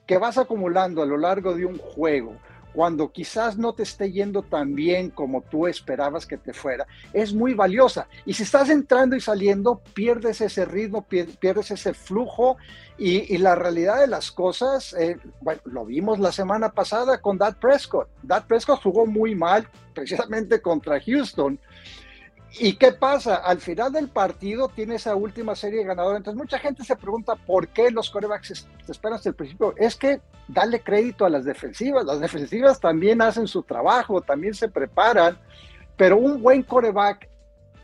que 0.07 0.17
vas 0.17 0.39
acumulando 0.39 1.03
a 1.03 1.05
lo 1.05 1.17
largo 1.17 1.53
de 1.53 1.65
un 1.65 1.77
juego, 1.77 2.35
cuando 2.73 3.11
quizás 3.11 3.57
no 3.57 3.73
te 3.73 3.83
esté 3.83 4.11
yendo 4.11 4.41
tan 4.41 4.73
bien 4.73 5.11
como 5.11 5.41
tú 5.41 5.67
esperabas 5.67 6.25
que 6.25 6.37
te 6.37 6.53
fuera, 6.53 6.87
es 7.13 7.33
muy 7.33 7.53
valiosa. 7.53 8.07
Y 8.25 8.33
si 8.33 8.43
estás 8.43 8.69
entrando 8.69 9.15
y 9.15 9.21
saliendo, 9.21 9.81
pierdes 9.93 10.41
ese 10.41 10.65
ritmo, 10.65 11.03
pierdes 11.03 11.69
ese 11.69 11.93
flujo 11.93 12.57
y, 12.97 13.37
la 13.37 13.55
realidad 13.55 13.99
de 13.99 14.07
las 14.07 14.31
cosas, 14.31 14.93
eh, 14.93 15.17
bueno, 15.41 15.61
lo 15.65 15.85
vimos 15.85 16.19
la 16.19 16.31
semana 16.31 16.71
pasada 16.71 17.19
con 17.19 17.37
Dad 17.37 17.57
Prescott. 17.57 18.09
Dad 18.23 18.45
Prescott 18.47 18.81
jugó 18.81 19.05
muy 19.05 19.35
mal 19.35 19.67
precisamente 19.93 20.61
contra 20.61 20.99
Houston 20.99 21.59
¿Y 22.59 22.73
qué 22.73 22.91
pasa? 22.91 23.37
Al 23.37 23.59
final 23.59 23.91
del 23.91 24.09
partido 24.09 24.67
tiene 24.67 24.95
esa 24.95 25.15
última 25.15 25.55
serie 25.55 25.83
ganadora. 25.83 26.17
Entonces 26.17 26.37
mucha 26.37 26.59
gente 26.59 26.83
se 26.83 26.95
pregunta 26.95 27.35
por 27.35 27.67
qué 27.69 27.89
los 27.89 28.11
corebacks 28.11 28.65
se 28.85 28.91
esperan 28.91 29.15
hasta 29.15 29.29
el 29.29 29.35
principio. 29.35 29.73
Es 29.75 29.95
que 29.95 30.21
dale 30.47 30.81
crédito 30.81 31.25
a 31.25 31.29
las 31.29 31.45
defensivas. 31.45 32.05
Las 32.05 32.19
defensivas 32.19 32.79
también 32.79 33.21
hacen 33.23 33.47
su 33.47 33.63
trabajo, 33.63 34.21
también 34.21 34.53
se 34.53 34.69
preparan. 34.69 35.37
Pero 35.97 36.17
un 36.17 36.43
buen 36.43 36.61
coreback 36.61 37.27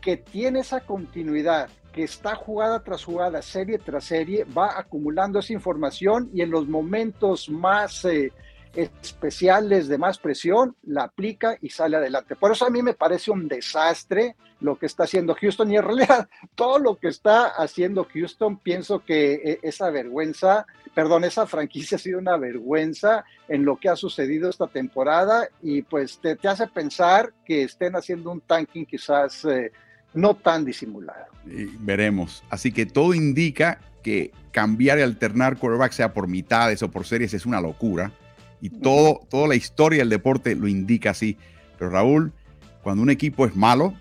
que 0.00 0.16
tiene 0.16 0.60
esa 0.60 0.80
continuidad, 0.80 1.68
que 1.92 2.04
está 2.04 2.36
jugada 2.36 2.80
tras 2.84 3.04
jugada, 3.04 3.42
serie 3.42 3.78
tras 3.78 4.04
serie, 4.04 4.44
va 4.44 4.78
acumulando 4.78 5.40
esa 5.40 5.52
información 5.52 6.30
y 6.32 6.42
en 6.42 6.50
los 6.50 6.68
momentos 6.68 7.48
más... 7.48 8.04
Eh, 8.04 8.32
especiales 8.74 9.88
de 9.88 9.98
más 9.98 10.18
presión, 10.18 10.76
la 10.82 11.04
aplica 11.04 11.56
y 11.60 11.70
sale 11.70 11.96
adelante. 11.96 12.36
Por 12.36 12.52
eso 12.52 12.66
a 12.66 12.70
mí 12.70 12.82
me 12.82 12.94
parece 12.94 13.30
un 13.30 13.48
desastre 13.48 14.36
lo 14.60 14.78
que 14.78 14.86
está 14.86 15.04
haciendo 15.04 15.34
Houston 15.34 15.72
y 15.72 15.76
en 15.76 15.84
realidad 15.84 16.28
todo 16.54 16.78
lo 16.78 16.98
que 16.98 17.08
está 17.08 17.46
haciendo 17.46 18.06
Houston, 18.12 18.58
pienso 18.58 19.04
que 19.04 19.34
e, 19.34 19.60
esa 19.62 19.90
vergüenza, 19.90 20.66
perdón, 20.94 21.24
esa 21.24 21.46
franquicia 21.46 21.96
ha 21.96 21.98
sido 21.98 22.18
una 22.18 22.36
vergüenza 22.36 23.24
en 23.48 23.64
lo 23.64 23.76
que 23.76 23.88
ha 23.88 23.96
sucedido 23.96 24.48
esta 24.48 24.66
temporada 24.66 25.48
y 25.62 25.82
pues 25.82 26.20
te, 26.20 26.36
hace 26.46 26.66
pensar 26.68 27.32
que 27.44 27.62
estén 27.62 27.96
haciendo 27.96 28.30
un 28.30 28.40
tanking 28.40 28.84
quizás 28.84 29.44
eh, 29.46 29.72
no 30.14 30.34
tan 30.34 30.64
disimulado. 30.64 31.26
veremos. 31.44 32.44
Así 32.50 32.72
que 32.72 32.86
todo 32.86 33.14
indica 33.14 33.80
que 34.02 34.32
cambiar 34.50 34.98
y 34.98 35.02
alternar 35.02 35.58
quarterback, 35.58 35.92
sea 35.92 36.12
por 36.12 36.26
mitades 36.26 36.82
o 36.82 36.90
por 36.90 37.06
series, 37.06 37.34
es 37.34 37.46
una 37.46 37.60
locura 37.60 38.12
y 38.60 38.70
todo, 38.70 39.20
toda 39.28 39.48
la 39.48 39.54
historia 39.54 40.00
del 40.00 40.08
deporte 40.08 40.54
lo 40.54 40.68
indica 40.68 41.10
así. 41.10 41.36
Pero 41.78 41.90
Raúl, 41.90 42.32
cuando 42.82 43.02
un 43.02 43.10
equipo 43.10 43.46
es 43.46 43.56
malo, 43.56 43.94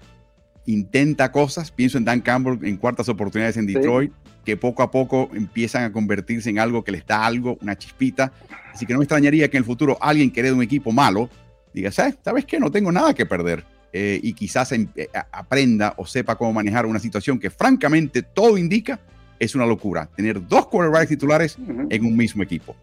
intenta 0.66 1.32
cosas, 1.32 1.72
pienso 1.72 1.98
en 1.98 2.06
Dan 2.06 2.22
Campbell 2.22 2.60
en 2.68 2.78
cuartas 2.78 3.10
oportunidades 3.10 3.58
en 3.58 3.66
Detroit, 3.66 4.12
que 4.46 4.58
poco 4.58 4.84
a 4.84 4.92
poco 4.92 5.30
empiezan 5.34 5.84
a 5.84 5.92
convertirse 5.92 6.50
en 6.50 6.60
algo 6.60 6.84
que 6.84 6.92
les 6.92 7.06
da 7.06 7.26
algo, 7.26 7.58
una 7.62 7.78
chispita. 7.78 8.32
Así 8.74 8.86
que 8.86 8.94
no 8.94 9.00
me 9.00 9.06
extrañaría 9.06 9.50
que 9.50 9.58
en 9.58 9.62
el 9.62 9.66
futuro 9.66 9.98
alguien 10.02 10.32
que 10.32 10.40
herede 10.40 10.54
un 10.54 10.64
equipo 10.64 10.92
malo 10.92 11.30
diga, 11.74 11.92
¿sabes 11.92 12.46
qué? 12.46 12.60
No 12.60 12.72
tengo 12.72 12.92
nada 12.92 13.14
que 13.14 13.26
perder. 13.26 13.64
Eh, 13.92 14.20
y 14.22 14.34
quizás 14.34 14.72
em, 14.72 14.88
eh, 14.96 15.08
aprenda 15.32 15.96
o 15.98 16.06
sepa 16.06 16.36
cómo 16.36 16.54
manejar 16.54 16.86
una 16.86 17.00
situación 17.00 17.40
que 17.40 17.50
francamente 17.50 18.22
todo 18.22 18.58
indica 18.58 19.00
es 19.40 19.56
una 19.56 19.66
locura. 19.66 20.08
Tener 20.16 20.46
dos 20.46 20.68
quarterbacks 20.68 21.10
titulares 21.10 21.58
en 21.90 22.06
un 22.06 22.16
mismo 22.16 22.44
equipo. 22.44 22.76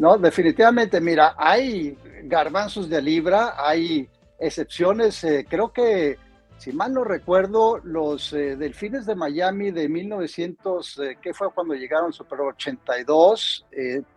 No, 0.00 0.16
definitivamente, 0.16 0.98
mira, 0.98 1.34
hay 1.36 1.94
garbanzos 2.22 2.88
de 2.88 3.02
libra, 3.02 3.52
hay 3.58 4.08
excepciones, 4.38 5.22
eh, 5.24 5.44
creo 5.46 5.74
que, 5.74 6.16
si 6.56 6.72
mal 6.72 6.94
no 6.94 7.04
recuerdo, 7.04 7.76
los 7.84 8.32
eh, 8.32 8.56
Delfines 8.56 9.04
de 9.04 9.14
Miami 9.14 9.72
de 9.72 9.90
1900, 9.90 11.00
eh, 11.00 11.18
¿qué 11.20 11.34
fue 11.34 11.52
cuando 11.52 11.74
llegaron 11.74 12.14
Super 12.14 12.40
82? 12.40 13.66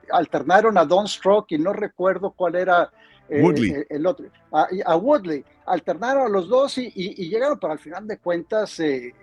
alternaron 0.10 0.78
a 0.78 0.86
Don 0.86 1.06
Stroke 1.06 1.52
y 1.52 1.58
no 1.58 1.74
recuerdo 1.74 2.32
cuál 2.32 2.56
era 2.56 2.90
el 3.28 4.06
otro, 4.08 4.28
a, 4.54 4.96
Woodley, 4.96 5.44
alternaron 5.66 6.28
a 6.28 6.30
los 6.30 6.48
dos 6.48 6.78
y, 6.78 6.92
llegaron, 7.28 7.60
pero 7.60 7.74
al 7.74 7.80
final 7.80 8.08
de 8.08 8.20
cuentas 8.20 8.80
e, 8.80 9.14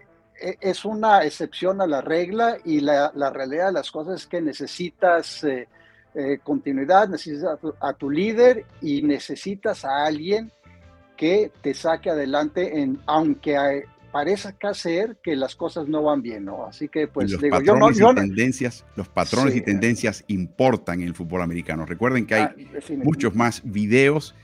es 0.60 0.84
una 0.84 1.24
excepción 1.24 1.80
a 1.80 1.86
la 1.86 2.02
regla 2.02 2.58
y 2.66 2.80
la, 2.80 3.12
la 3.14 3.30
realidad 3.30 3.68
de 3.68 3.72
las 3.72 3.90
cosas 3.90 4.20
es 4.20 4.26
que 4.26 4.42
necesitas 4.42 5.42
eh, 6.14 6.38
continuidad, 6.42 7.08
necesitas 7.08 7.58
a 7.80 7.92
tu, 7.92 8.10
líder 8.10 8.64
y 8.80 9.02
necesitas 9.02 9.84
a 9.84 10.04
alguien 10.04 10.50
que 11.16 11.50
te 11.62 11.74
saque 11.74 12.10
adelante, 12.10 12.80
en, 12.80 12.98
aunque 13.06 13.84
parezca 14.10 14.74
ser 14.74 15.16
que 15.22 15.36
las 15.36 15.54
cosas 15.54 15.86
no 15.86 16.02
van 16.02 16.22
bien, 16.22 16.46
¿no? 16.46 16.64
Así 16.64 16.88
que, 16.88 17.06
pues, 17.06 17.30
los 17.30 17.42
patrones 17.42 18.00
y 18.00 18.14
tendencias, 18.14 18.84
los 18.96 19.08
patrones 19.08 19.54
y 19.54 19.60
tendencias 19.60 20.24
importan 20.28 21.02
en 21.02 21.08
el 21.08 21.14
fútbol 21.14 21.42
americano. 21.42 21.86
Recuerden 21.86 22.26
que 22.26 22.34
hay 22.34 22.42
ah, 22.42 22.54
muchos 23.04 23.34
más 23.34 23.62
videos 23.64 24.34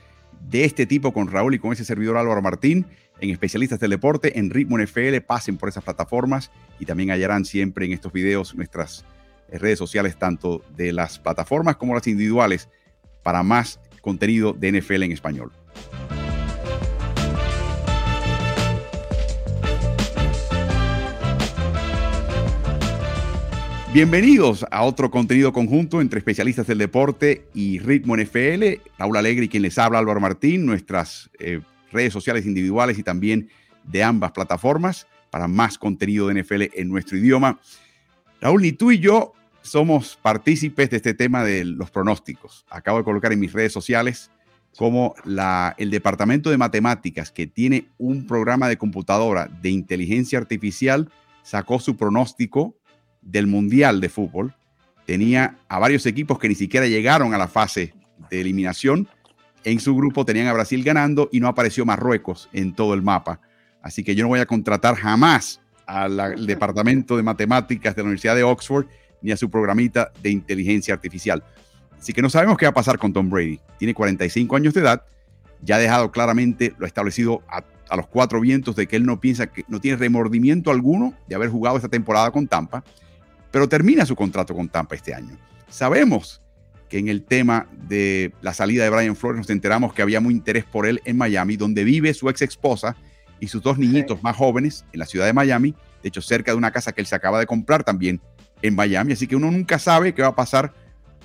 de 0.49 0.63
este 0.63 0.85
tipo 0.85 1.11
con 1.11 1.29
Raúl 1.29 1.55
y 1.55 1.59
con 1.59 1.73
ese 1.73 1.83
servidor 1.83 2.17
Álvaro 2.17 2.41
Martín 2.41 2.85
en 3.19 3.29
especialistas 3.29 3.79
del 3.79 3.91
deporte, 3.91 4.37
en 4.39 4.49
Ritmo 4.49 4.77
NFL, 4.77 5.17
pasen 5.25 5.57
por 5.57 5.69
esas 5.69 5.83
plataformas 5.83 6.51
y 6.79 6.85
también 6.85 7.09
hallarán 7.09 7.45
siempre 7.45 7.85
en 7.85 7.93
estos 7.93 8.13
videos 8.13 8.55
nuestras 8.55 9.05
redes 9.51 9.79
sociales, 9.79 10.17
tanto 10.17 10.63
de 10.75 10.93
las 10.93 11.19
plataformas 11.19 11.77
como 11.77 11.93
las 11.93 12.07
individuales, 12.07 12.69
para 13.23 13.43
más 13.43 13.79
contenido 14.01 14.53
de 14.53 14.71
NFL 14.71 15.03
en 15.03 15.11
español. 15.11 15.51
Bienvenidos 23.93 24.65
a 24.69 24.83
otro 24.83 25.09
contenido 25.09 25.51
conjunto 25.51 26.01
entre 26.01 26.19
especialistas 26.19 26.67
del 26.67 26.77
deporte 26.77 27.47
y 27.53 27.79
Ritmo 27.79 28.15
NFL. 28.15 28.81
Raúl 28.99 29.17
Alegre 29.17 29.49
quien 29.49 29.63
les 29.63 29.77
habla, 29.77 29.97
Álvaro 29.97 30.19
Martín, 30.19 30.65
nuestras 30.65 31.31
eh, 31.39 31.61
redes 31.91 32.13
sociales 32.13 32.45
individuales 32.45 32.99
y 32.99 33.03
también 33.03 33.49
de 33.83 34.03
ambas 34.03 34.33
plataformas 34.33 35.07
para 35.31 35.47
más 35.47 35.77
contenido 35.77 36.27
de 36.27 36.43
NFL 36.43 36.63
en 36.75 36.89
nuestro 36.89 37.17
idioma. 37.17 37.59
Raúl, 38.41 38.61
ni 38.61 38.71
tú 38.71 38.91
y 38.91 38.99
yo 38.99 39.33
somos 39.61 40.17
partícipes 40.21 40.89
de 40.89 40.97
este 40.97 41.13
tema 41.13 41.43
de 41.43 41.65
los 41.65 41.91
pronósticos. 41.91 42.65
Acabo 42.69 42.99
de 42.99 43.03
colocar 43.03 43.33
en 43.33 43.39
mis 43.39 43.53
redes 43.53 43.73
sociales 43.73 44.31
como 44.77 45.15
la, 45.25 45.75
el 45.77 45.89
Departamento 45.89 46.49
de 46.49 46.57
Matemáticas, 46.57 47.31
que 47.31 47.47
tiene 47.47 47.89
un 47.97 48.27
programa 48.27 48.69
de 48.69 48.77
computadora 48.77 49.47
de 49.47 49.71
inteligencia 49.71 50.37
artificial, 50.37 51.09
sacó 51.41 51.79
su 51.79 51.97
pronóstico 51.97 52.75
del 53.21 53.47
Mundial 53.47 53.99
de 53.99 54.09
Fútbol. 54.09 54.53
Tenía 55.05 55.57
a 55.67 55.79
varios 55.79 56.05
equipos 56.05 56.37
que 56.37 56.49
ni 56.49 56.55
siquiera 56.55 56.85
llegaron 56.85 57.33
a 57.33 57.37
la 57.37 57.47
fase 57.47 57.93
de 58.29 58.41
eliminación. 58.41 59.07
En 59.63 59.79
su 59.79 59.95
grupo 59.95 60.25
tenían 60.25 60.47
a 60.47 60.53
Brasil 60.53 60.83
ganando 60.83 61.27
y 61.31 61.39
no 61.39 61.47
apareció 61.47 61.85
Marruecos 61.85 62.47
en 62.53 62.73
todo 62.73 62.93
el 62.93 63.01
mapa. 63.01 63.41
Así 63.81 64.03
que 64.03 64.15
yo 64.15 64.23
no 64.23 64.29
voy 64.29 64.39
a 64.39 64.45
contratar 64.45 64.95
jamás 64.95 65.61
al 65.87 66.45
Departamento 66.45 67.17
de 67.17 67.23
Matemáticas 67.23 67.95
de 67.95 68.01
la 68.01 68.07
Universidad 68.07 68.35
de 68.35 68.43
Oxford 68.43 68.85
ni 69.21 69.31
a 69.31 69.37
su 69.37 69.49
programita 69.49 70.11
de 70.21 70.29
inteligencia 70.29 70.93
artificial. 70.93 71.43
Así 71.97 72.13
que 72.13 72.21
no 72.21 72.29
sabemos 72.29 72.57
qué 72.57 72.65
va 72.65 72.71
a 72.71 72.73
pasar 72.73 72.99
con 72.99 73.11
Tom 73.13 73.29
Brady. 73.29 73.59
Tiene 73.79 73.93
45 73.93 74.55
años 74.55 74.73
de 74.73 74.81
edad, 74.81 75.03
ya 75.61 75.77
ha 75.77 75.79
dejado 75.79 76.11
claramente 76.11 76.73
lo 76.77 76.85
establecido 76.85 77.41
a, 77.49 77.63
los 77.95 78.07
cuatro 78.07 78.41
vientos 78.41 78.75
de 78.75 78.85
que 78.85 78.97
él 78.97 79.05
no 79.05 79.19
piensa 79.19 79.47
que 79.47 79.63
no 79.69 79.79
tiene 79.79 79.97
remordimiento 79.97 80.71
alguno 80.71 81.13
de 81.27 81.35
haber 81.35 81.49
jugado 81.49 81.77
esta 81.77 81.87
temporada 81.87 82.31
con 82.31 82.45
Tampa, 82.45 82.83
pero 83.49 83.69
termina 83.69 84.05
su 84.05 84.15
contrato 84.15 84.53
con 84.53 84.67
Tampa 84.67 84.95
este 84.95 85.13
año. 85.13 85.37
Sabemos 85.69 86.41
que 86.89 86.99
en 86.99 87.07
el 87.07 87.23
tema 87.23 87.67
de 87.71 88.33
la 88.41 88.53
salida 88.53 88.83
de 88.83 88.89
Brian 88.89 89.15
Flores 89.15 89.39
nos 89.39 89.49
enteramos 89.49 89.93
que 89.93 90.01
había 90.01 90.19
muy 90.19 90.33
interés 90.33 90.65
por 90.65 90.85
él 90.85 91.01
en 91.05 91.17
Miami, 91.17 91.55
donde 91.55 91.85
vive 91.85 92.13
su 92.13 92.29
ex 92.29 92.41
esposa 92.41 92.95
y 93.39 93.47
sus 93.47 93.61
dos 93.61 93.77
niñitos 93.77 94.23
más 94.23 94.35
jóvenes 94.35 94.85
en 94.93 94.99
la 94.99 95.05
ciudad 95.05 95.25
de 95.25 95.33
Miami, 95.33 95.75
de 96.01 96.09
hecho 96.09 96.21
cerca 96.21 96.51
de 96.51 96.57
una 96.57 96.71
casa 96.71 96.91
que 96.91 97.01
él 97.01 97.07
se 97.07 97.15
acaba 97.15 97.39
de 97.39 97.45
comprar 97.45 97.83
también 97.83 98.21
en 98.61 98.75
Miami. 98.75 99.13
Así 99.13 99.27
que 99.27 99.35
uno 99.35 99.51
nunca 99.51 99.79
sabe 99.79 100.13
qué 100.13 100.21
va 100.21 100.29
a 100.29 100.35
pasar 100.35 100.73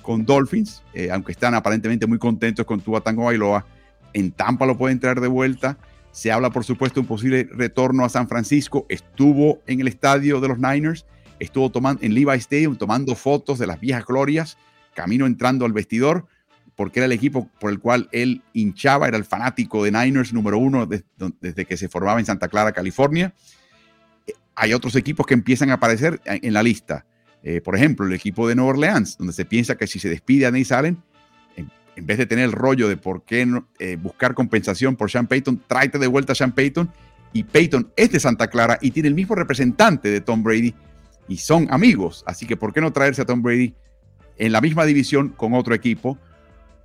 con 0.02 0.24
Dolphins, 0.24 0.82
eh, 0.94 1.10
aunque 1.10 1.32
están 1.32 1.54
aparentemente 1.54 2.06
muy 2.06 2.18
contentos 2.18 2.66
con 2.66 2.80
Tua 2.80 3.00
Tango 3.00 3.24
Bailoa. 3.24 3.64
En 4.12 4.32
Tampa 4.32 4.66
lo 4.66 4.76
pueden 4.76 5.00
traer 5.00 5.20
de 5.20 5.28
vuelta. 5.28 5.78
Se 6.10 6.30
habla, 6.30 6.50
por 6.50 6.64
supuesto, 6.64 7.00
un 7.00 7.06
posible 7.06 7.48
retorno 7.50 8.04
a 8.04 8.08
San 8.08 8.28
Francisco. 8.28 8.84
Estuvo 8.88 9.62
en 9.66 9.80
el 9.80 9.88
estadio 9.88 10.40
de 10.40 10.48
los 10.48 10.58
Niners, 10.58 11.06
estuvo 11.38 11.70
tomando 11.70 12.02
en 12.02 12.14
Levi 12.14 12.36
Stadium 12.36 12.76
tomando 12.76 13.14
fotos 13.14 13.58
de 13.58 13.66
las 13.66 13.80
viejas 13.80 14.04
glorias, 14.04 14.58
camino 14.94 15.24
entrando 15.24 15.64
al 15.64 15.72
vestidor, 15.72 16.26
porque 16.76 17.00
era 17.00 17.06
el 17.06 17.12
equipo 17.12 17.48
por 17.60 17.70
el 17.70 17.78
cual 17.78 18.08
él 18.12 18.42
hinchaba, 18.52 19.08
era 19.08 19.16
el 19.16 19.24
fanático 19.24 19.84
de 19.84 19.92
Niners 19.92 20.32
número 20.32 20.58
uno 20.58 20.88
desde 21.40 21.64
que 21.64 21.76
se 21.76 21.88
formaba 21.88 22.18
en 22.18 22.26
Santa 22.26 22.48
Clara, 22.48 22.72
California. 22.72 23.34
Hay 24.54 24.72
otros 24.72 24.96
equipos 24.96 25.26
que 25.26 25.34
empiezan 25.34 25.70
a 25.70 25.74
aparecer 25.74 26.20
en 26.24 26.52
la 26.52 26.62
lista. 26.62 27.06
Eh, 27.42 27.60
por 27.60 27.76
ejemplo, 27.76 28.06
el 28.06 28.12
equipo 28.12 28.48
de 28.48 28.54
Nueva 28.54 28.70
Orleans, 28.70 29.16
donde 29.18 29.32
se 29.32 29.44
piensa 29.44 29.76
que 29.76 29.86
si 29.86 29.98
se 29.98 30.08
despide 30.08 30.46
a 30.46 30.50
Nate 30.50 30.74
Allen, 30.74 31.02
en, 31.56 32.06
vez 32.06 32.18
de 32.18 32.26
tener 32.26 32.44
el 32.44 32.52
rollo 32.52 32.88
de 32.88 32.96
por 32.96 33.24
qué 33.24 33.46
eh, 33.78 33.96
buscar 34.00 34.34
compensación 34.34 34.96
por 34.96 35.10
Sean 35.10 35.26
Payton, 35.26 35.62
tráete 35.66 35.98
de 35.98 36.06
vuelta 36.06 36.32
a 36.32 36.34
Sean 36.34 36.52
Payton. 36.52 36.90
Y 37.34 37.44
Payton 37.44 37.92
es 37.96 38.12
de 38.12 38.20
Santa 38.20 38.48
Clara 38.48 38.78
y 38.80 38.90
tiene 38.90 39.08
el 39.08 39.14
mismo 39.14 39.34
representante 39.34 40.10
de 40.10 40.20
Tom 40.20 40.42
Brady 40.42 40.74
y 41.28 41.38
son 41.38 41.66
amigos. 41.70 42.24
Así 42.26 42.46
que, 42.46 42.56
¿por 42.56 42.72
qué 42.72 42.80
no 42.80 42.92
traerse 42.92 43.22
a 43.22 43.24
Tom 43.24 43.42
Brady 43.42 43.74
en 44.36 44.52
la 44.52 44.60
misma 44.60 44.84
división 44.84 45.30
con 45.30 45.54
otro 45.54 45.74
equipo? 45.74 46.18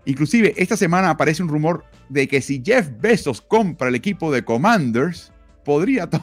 Inclusive, 0.08 0.54
esta 0.56 0.78
semana 0.78 1.10
aparece 1.10 1.44
un 1.44 1.50
rumor 1.50 1.84
de 2.08 2.30
que 2.30 2.42
si 2.42 2.64
Jeff 2.66 2.90
Bezos 3.02 3.42
compra 3.42 3.90
el 3.90 3.96
equipo 3.96 4.32
de 4.32 4.42
Commanders, 4.42 5.34
podría 5.66 6.10
Tom, 6.10 6.22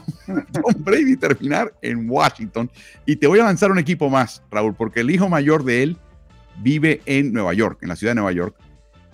Brady 0.79 1.19
terminar 1.19 1.71
en 1.83 2.09
Washington. 2.09 2.71
Y 3.05 3.17
te 3.17 3.27
voy 3.27 3.41
a 3.41 3.45
lanzar 3.45 3.71
un 3.71 3.79
equipo 3.79 4.09
más, 4.09 4.43
Raúl, 4.51 4.75
porque 4.75 5.01
el 5.01 5.11
hijo 5.11 5.29
mayor 5.29 5.65
de 5.65 5.83
él 5.83 5.99
vive 6.63 7.03
en 7.05 7.35
Nueva 7.35 7.53
York, 7.53 7.81
en 7.83 7.91
la 7.91 7.97
ciudad 7.97 8.13
de 8.13 8.15
Nueva 8.23 8.33
York. 8.33 8.57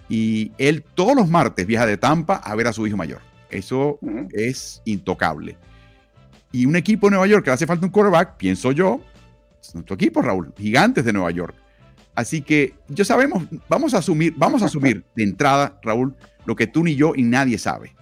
Y 0.08 0.52
él 0.56 0.84
todos 0.94 1.16
los 1.16 1.28
martes 1.28 1.66
viaja 1.66 1.84
de 1.84 1.96
Tampa 1.96 2.36
a 2.36 2.54
ver 2.54 2.68
a 2.68 2.72
su 2.72 2.86
hijo 2.86 2.96
mayor. 2.96 3.18
Eso 3.50 3.98
es 4.32 4.82
intocable. 4.84 5.56
Y 6.52 6.66
un 6.66 6.76
equipo 6.76 7.08
de 7.08 7.10
Nueva 7.16 7.26
York 7.26 7.42
que 7.42 7.50
le 7.50 7.54
hace 7.54 7.66
falta 7.66 7.86
un 7.86 7.90
quarterback, 7.90 8.36
pienso 8.36 8.70
yo, 8.70 9.00
es 9.60 9.74
nuestro 9.74 9.96
equipo, 9.96 10.22
Raúl, 10.22 10.54
gigantes 10.56 11.04
de 11.04 11.12
Nueva 11.12 11.32
York. 11.32 11.56
Así 12.14 12.42
que 12.42 12.74
ya 12.88 13.04
sabemos, 13.04 13.44
vamos 13.68 13.94
a 13.94 13.98
asumir, 13.98 14.34
vamos 14.36 14.62
a 14.62 14.66
asumir 14.66 15.04
de 15.16 15.22
entrada, 15.22 15.78
Raúl, 15.82 16.14
lo 16.44 16.56
que 16.56 16.66
tú 16.66 16.82
ni 16.84 16.96
yo 16.96 17.12
y 17.14 17.22
nadie 17.22 17.58
sabe 17.58 17.94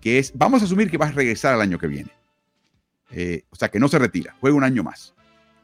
que 0.00 0.20
es, 0.20 0.32
vamos 0.38 0.62
a 0.62 0.66
asumir 0.66 0.88
que 0.88 0.98
vas 0.98 1.10
a 1.10 1.14
regresar 1.14 1.56
el 1.56 1.60
año 1.60 1.78
que 1.78 1.88
viene. 1.88 2.10
Eh, 3.10 3.42
o 3.50 3.56
sea, 3.56 3.68
que 3.68 3.80
no 3.80 3.88
se 3.88 3.98
retira, 3.98 4.36
juega 4.40 4.56
un 4.56 4.62
año 4.62 4.84
más. 4.84 5.14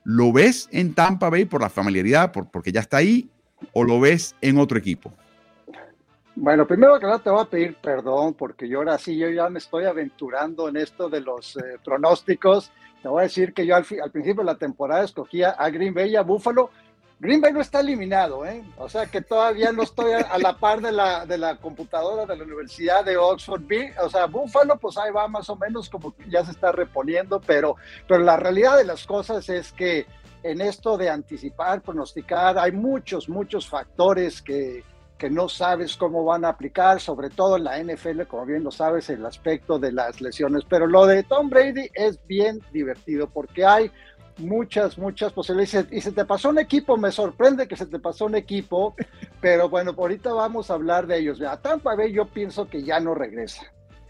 ¿Lo 0.02 0.32
ves 0.32 0.68
en 0.72 0.94
Tampa 0.94 1.30
Bay 1.30 1.44
por 1.44 1.60
la 1.60 1.68
familiaridad, 1.68 2.32
por, 2.32 2.50
porque 2.50 2.72
ya 2.72 2.80
está 2.80 2.96
ahí, 2.96 3.30
o 3.72 3.84
lo 3.84 4.00
ves 4.00 4.34
en 4.40 4.58
otro 4.58 4.78
equipo? 4.78 5.12
Bueno, 6.34 6.66
primero 6.66 6.98
que 6.98 7.06
nada 7.06 7.20
te 7.20 7.30
voy 7.30 7.40
a 7.40 7.44
pedir 7.44 7.76
perdón 7.76 8.34
porque 8.34 8.66
yo 8.66 8.78
ahora 8.78 8.98
sí, 8.98 9.16
yo 9.16 9.28
ya 9.28 9.48
me 9.48 9.58
estoy 9.58 9.84
aventurando 9.84 10.68
en 10.68 10.76
esto 10.76 11.08
de 11.08 11.20
los 11.20 11.56
eh, 11.58 11.78
pronósticos. 11.84 12.72
Te 13.00 13.08
voy 13.08 13.20
a 13.20 13.22
decir 13.24 13.52
que 13.52 13.64
yo 13.64 13.76
al, 13.76 13.86
al, 14.02 14.10
principio 14.10 14.42
de 14.42 14.46
la 14.46 14.58
temporada 14.58 15.04
escogía 15.04 15.50
a 15.50 15.70
Green 15.70 15.94
Bay 15.94 16.10
y 16.10 16.16
a 16.16 16.22
Buffalo 16.22 16.70
Green 17.22 17.40
Bay 17.40 17.52
no 17.52 17.60
está 17.60 17.78
eliminado, 17.78 18.44
¿eh? 18.44 18.64
O 18.76 18.88
sea 18.88 19.06
que 19.06 19.20
todavía 19.20 19.70
no 19.70 19.84
estoy 19.84 20.10
a, 20.10 20.38
la 20.38 20.56
par 20.58 20.80
de 20.80 20.90
la, 20.90 21.24
de 21.24 21.38
la 21.38 21.54
computadora 21.54 22.26
de 22.26 22.36
la 22.36 22.42
Universidad 22.42 23.04
de 23.04 23.16
Oxford. 23.16 23.62
O 24.02 24.08
sea, 24.10 24.26
Buffalo, 24.26 24.76
pues 24.76 24.98
ahí 24.98 25.12
va 25.12 25.28
más 25.28 25.48
o 25.48 25.54
menos 25.54 25.88
como 25.88 26.16
ya 26.28 26.44
se 26.44 26.50
está 26.50 26.72
reponiendo, 26.72 27.40
pero, 27.40 27.76
pero 28.08 28.24
la 28.24 28.36
realidad 28.36 28.76
de 28.76 28.82
las 28.82 29.06
cosas 29.06 29.48
es 29.48 29.70
que 29.70 30.04
en 30.42 30.60
esto 30.60 30.98
de 30.98 31.10
anticipar, 31.10 31.80
pronosticar, 31.80 32.58
hay 32.58 32.72
muchos, 32.72 33.28
muchos 33.28 33.68
factores 33.68 34.42
que, 34.42 34.82
que 35.16 35.30
no 35.30 35.48
sabes 35.48 35.96
cómo 35.96 36.24
van 36.24 36.44
a 36.44 36.48
aplicar, 36.48 37.00
sobre 37.00 37.30
todo 37.30 37.56
en 37.56 37.62
la 37.62 37.80
NFL, 37.80 38.22
como 38.22 38.46
bien 38.46 38.64
lo 38.64 38.72
sabes, 38.72 39.08
el 39.10 39.24
aspecto 39.24 39.78
de 39.78 39.92
las 39.92 40.20
lesiones. 40.20 40.64
Pero 40.68 40.88
lo 40.88 41.06
de 41.06 41.22
Tom 41.22 41.48
Brady 41.48 41.88
es 41.94 42.18
bien 42.26 42.60
divertido 42.72 43.30
porque 43.30 43.64
hay 43.64 43.92
muchas, 44.38 44.98
muchas 44.98 45.32
posibilidades. 45.32 45.86
Y 45.92 46.00
se 46.00 46.12
te 46.12 46.24
pasó 46.24 46.50
un 46.50 46.58
equipo, 46.58 46.96
me 46.96 47.10
sorprende 47.10 47.68
que 47.68 47.76
se 47.76 47.86
te 47.86 47.98
pasó 47.98 48.26
un 48.26 48.34
equipo, 48.34 48.94
pero 49.40 49.68
bueno, 49.68 49.94
ahorita 49.96 50.32
vamos 50.32 50.70
a 50.70 50.74
hablar 50.74 51.06
de 51.06 51.18
ellos. 51.18 51.40
A 51.42 51.56
Tampa 51.56 51.94
Bay 51.94 52.12
yo 52.12 52.26
pienso 52.26 52.68
que 52.68 52.82
ya 52.82 53.00
no 53.00 53.14
regresa, 53.14 53.62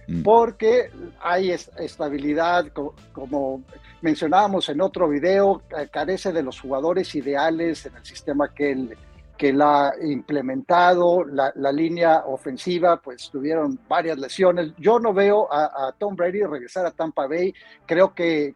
mm. 0.08 0.22
porque 0.22 0.90
hay 1.20 1.50
estabilidad, 1.50 2.66
como 3.12 3.62
mencionábamos 4.00 4.68
en 4.68 4.80
otro 4.80 5.08
video, 5.08 5.62
carece 5.90 6.32
de 6.32 6.42
los 6.42 6.60
jugadores 6.60 7.14
ideales 7.14 7.86
en 7.86 7.96
el 7.96 8.04
sistema 8.04 8.52
que 8.52 8.72
él 8.72 8.96
que 9.42 9.52
la 9.52 9.88
ha 9.88 9.92
implementado, 10.04 11.24
la, 11.24 11.72
línea 11.72 12.22
ofensiva, 12.26 13.00
pues 13.02 13.28
tuvieron 13.28 13.76
varias 13.88 14.16
lesiones. 14.16 14.72
Yo 14.78 15.00
no 15.00 15.12
veo 15.12 15.52
a, 15.52 15.88
a, 15.88 15.92
Tom 15.98 16.14
Brady 16.14 16.42
regresar 16.42 16.86
a 16.86 16.92
Tampa 16.92 17.26
Bay. 17.26 17.52
Creo 17.84 18.14
que 18.14 18.54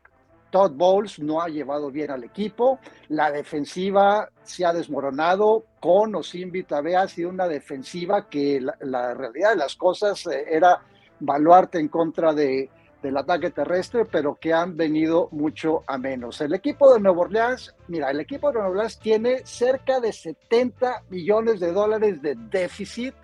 Todd 0.57 0.73
Bowles 0.73 1.19
no 1.19 1.43
ha 1.43 1.49
llevado 1.49 1.91
bien 1.91 2.11
al 2.11 2.25
equipo, 2.25 2.79
la 3.09 3.31
defensiva 3.31 4.31
se 4.43 4.65
ha 4.65 4.73
desmoronado, 4.73 5.67
con 5.79 6.15
o 6.15 6.23
sin 6.23 6.51
Vita 6.51 6.79
ha 6.79 7.09
sido 7.09 7.29
una 7.29 7.47
defensiva 7.47 8.27
que 8.27 8.65
la, 8.81 9.13
realidad 9.13 9.51
de 9.51 9.57
las 9.57 9.77
cosas 9.77 10.27
eh, 10.27 10.47
era 10.49 10.81
baluarte 11.21 11.79
en 11.79 11.89
contra 11.89 12.33
de, 12.33 12.71
del 13.03 13.19
ataque 13.19 13.51
terrestre, 13.51 14.07
pero 14.07 14.37
que 14.37 14.55
han 14.55 14.79
venido 14.79 15.29
mucho 15.31 15.85
a 15.87 15.99
menos. 15.99 16.41
El 16.41 16.55
equipo 16.55 16.91
de 16.95 17.01
Nueva 17.01 17.21
Orleans, 17.21 17.75
mira, 17.89 18.11
el 18.11 18.21
equipo 18.21 18.49
de 18.49 18.55
Nueva 18.55 18.71
Orleans 18.71 18.99
tiene 18.99 19.45
cerca 19.45 20.01
de 20.01 20.11
70 20.11 21.03
millones 21.11 21.61
de 21.61 21.71
dólares 21.71 22.23
de 22.23 22.35
déficit 22.35 23.15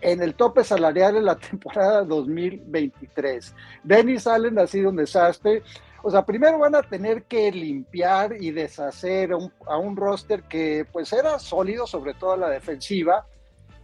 en 0.00 0.22
el 0.22 0.36
tope 0.36 0.62
salarial 0.62 1.16
en 1.16 1.24
la 1.24 1.34
temporada 1.50 2.04
2023. 2.04 3.56
Dennis 3.82 4.28
Allen 4.28 4.56
ha 4.60 4.68
sido 4.68 4.90
un 4.90 4.96
desastre. 4.96 5.64
O 6.06 6.10
sea, 6.10 6.26
primero 6.26 6.58
van 6.58 6.74
a 6.74 6.82
tener 6.82 7.22
que 7.22 7.50
limpiar 7.50 8.36
y 8.38 8.50
deshacer 8.50 9.32
a 9.32 9.78
un, 9.78 9.96
roster 9.96 10.42
que 10.42 10.86
pues 10.92 11.10
era 11.14 11.38
sólido, 11.38 11.86
sobre 11.86 12.12
todo 12.12 12.32
a 12.32 12.36
la 12.36 12.50
defensiva, 12.50 13.26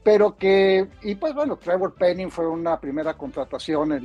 pero 0.03 0.37
que, 0.37 0.87
y 1.01 1.15
pues 1.15 1.33
bueno, 1.33 1.57
Trevor 1.57 1.95
Penning 1.95 2.31
fue 2.31 2.47
una 2.47 2.79
primera 2.79 3.15
contratación 3.15 3.99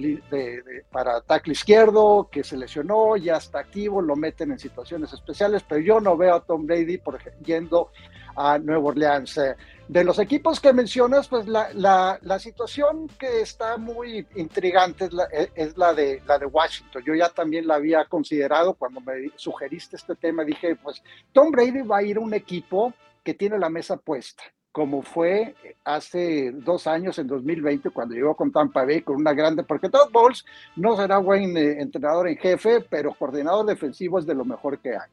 para 0.89 1.19
tackle 1.19 1.51
izquierdo, 1.51 2.29
que 2.31 2.45
se 2.45 2.55
lesionó, 2.55 3.17
ya 3.17 3.35
está 3.35 3.59
activo, 3.59 4.01
lo 4.01 4.15
meten 4.15 4.53
en 4.53 4.59
situaciones 4.59 5.11
especiales, 5.11 5.65
pero 5.67 5.81
yo 5.81 5.99
no 5.99 6.15
veo 6.15 6.35
a 6.35 6.45
Tom 6.45 6.65
Brady 6.65 6.99
por, 6.99 7.19
yendo 7.41 7.91
a 8.35 8.57
Nueva 8.57 8.89
Orleans. 8.89 9.37
Eh, 9.37 9.55
de 9.87 10.03
los 10.03 10.17
equipos 10.17 10.59
que 10.59 10.73
mencionas, 10.73 11.27
pues 11.27 11.47
la, 11.47 11.69
la, 11.73 12.39
situación 12.39 13.07
que 13.19 13.41
está 13.41 13.77
muy 13.77 14.25
intrigante 14.35 15.05
es, 15.05 15.13
la, 15.13 15.25
es 15.25 15.77
la, 15.77 15.93
de, 15.93 16.21
la 16.25 16.39
de 16.39 16.47
Washington. 16.47 17.03
Yo 17.05 17.13
ya 17.13 17.29
también 17.29 17.67
la 17.67 17.75
había 17.75 18.05
considerado 18.05 18.73
cuando 18.73 18.99
me 19.01 19.29
sugeriste 19.35 19.95
este 19.95 20.15
tema. 20.15 20.43
Dije, 20.43 20.75
pues 20.75 21.03
Tom 21.31 21.51
Brady 21.51 21.81
va 21.81 21.97
a 21.97 22.03
ir 22.03 22.17
a 22.17 22.21
un 22.21 22.33
equipo 22.33 22.93
que 23.23 23.33
tiene 23.33 23.57
la 23.59 23.69
mesa 23.69 23.97
puesta, 23.97 24.43
como 24.71 25.01
fue 25.01 25.55
hace 25.83 26.51
dos 26.51 26.85
años, 26.85 27.17
en 27.17 27.27
2020, 27.27 27.89
cuando 27.91 28.13
llegó 28.13 28.35
con 28.35 28.51
Tampa 28.51 28.85
Bay, 28.85 29.01
con 29.01 29.15
una 29.15 29.33
grande, 29.33 29.63
porque 29.63 29.89
Todd 29.89 30.11
Bowles 30.11 30.45
no 30.75 30.95
será 30.95 31.17
buen 31.17 31.55
eh, 31.57 31.81
entrenador 31.81 32.27
en 32.27 32.37
jefe, 32.37 32.81
pero 32.81 33.13
coordinador 33.13 33.65
defensivo 33.65 34.19
es 34.19 34.25
de 34.25 34.35
lo 34.35 34.45
mejor 34.45 34.79
que 34.79 34.91
hay. 34.91 35.09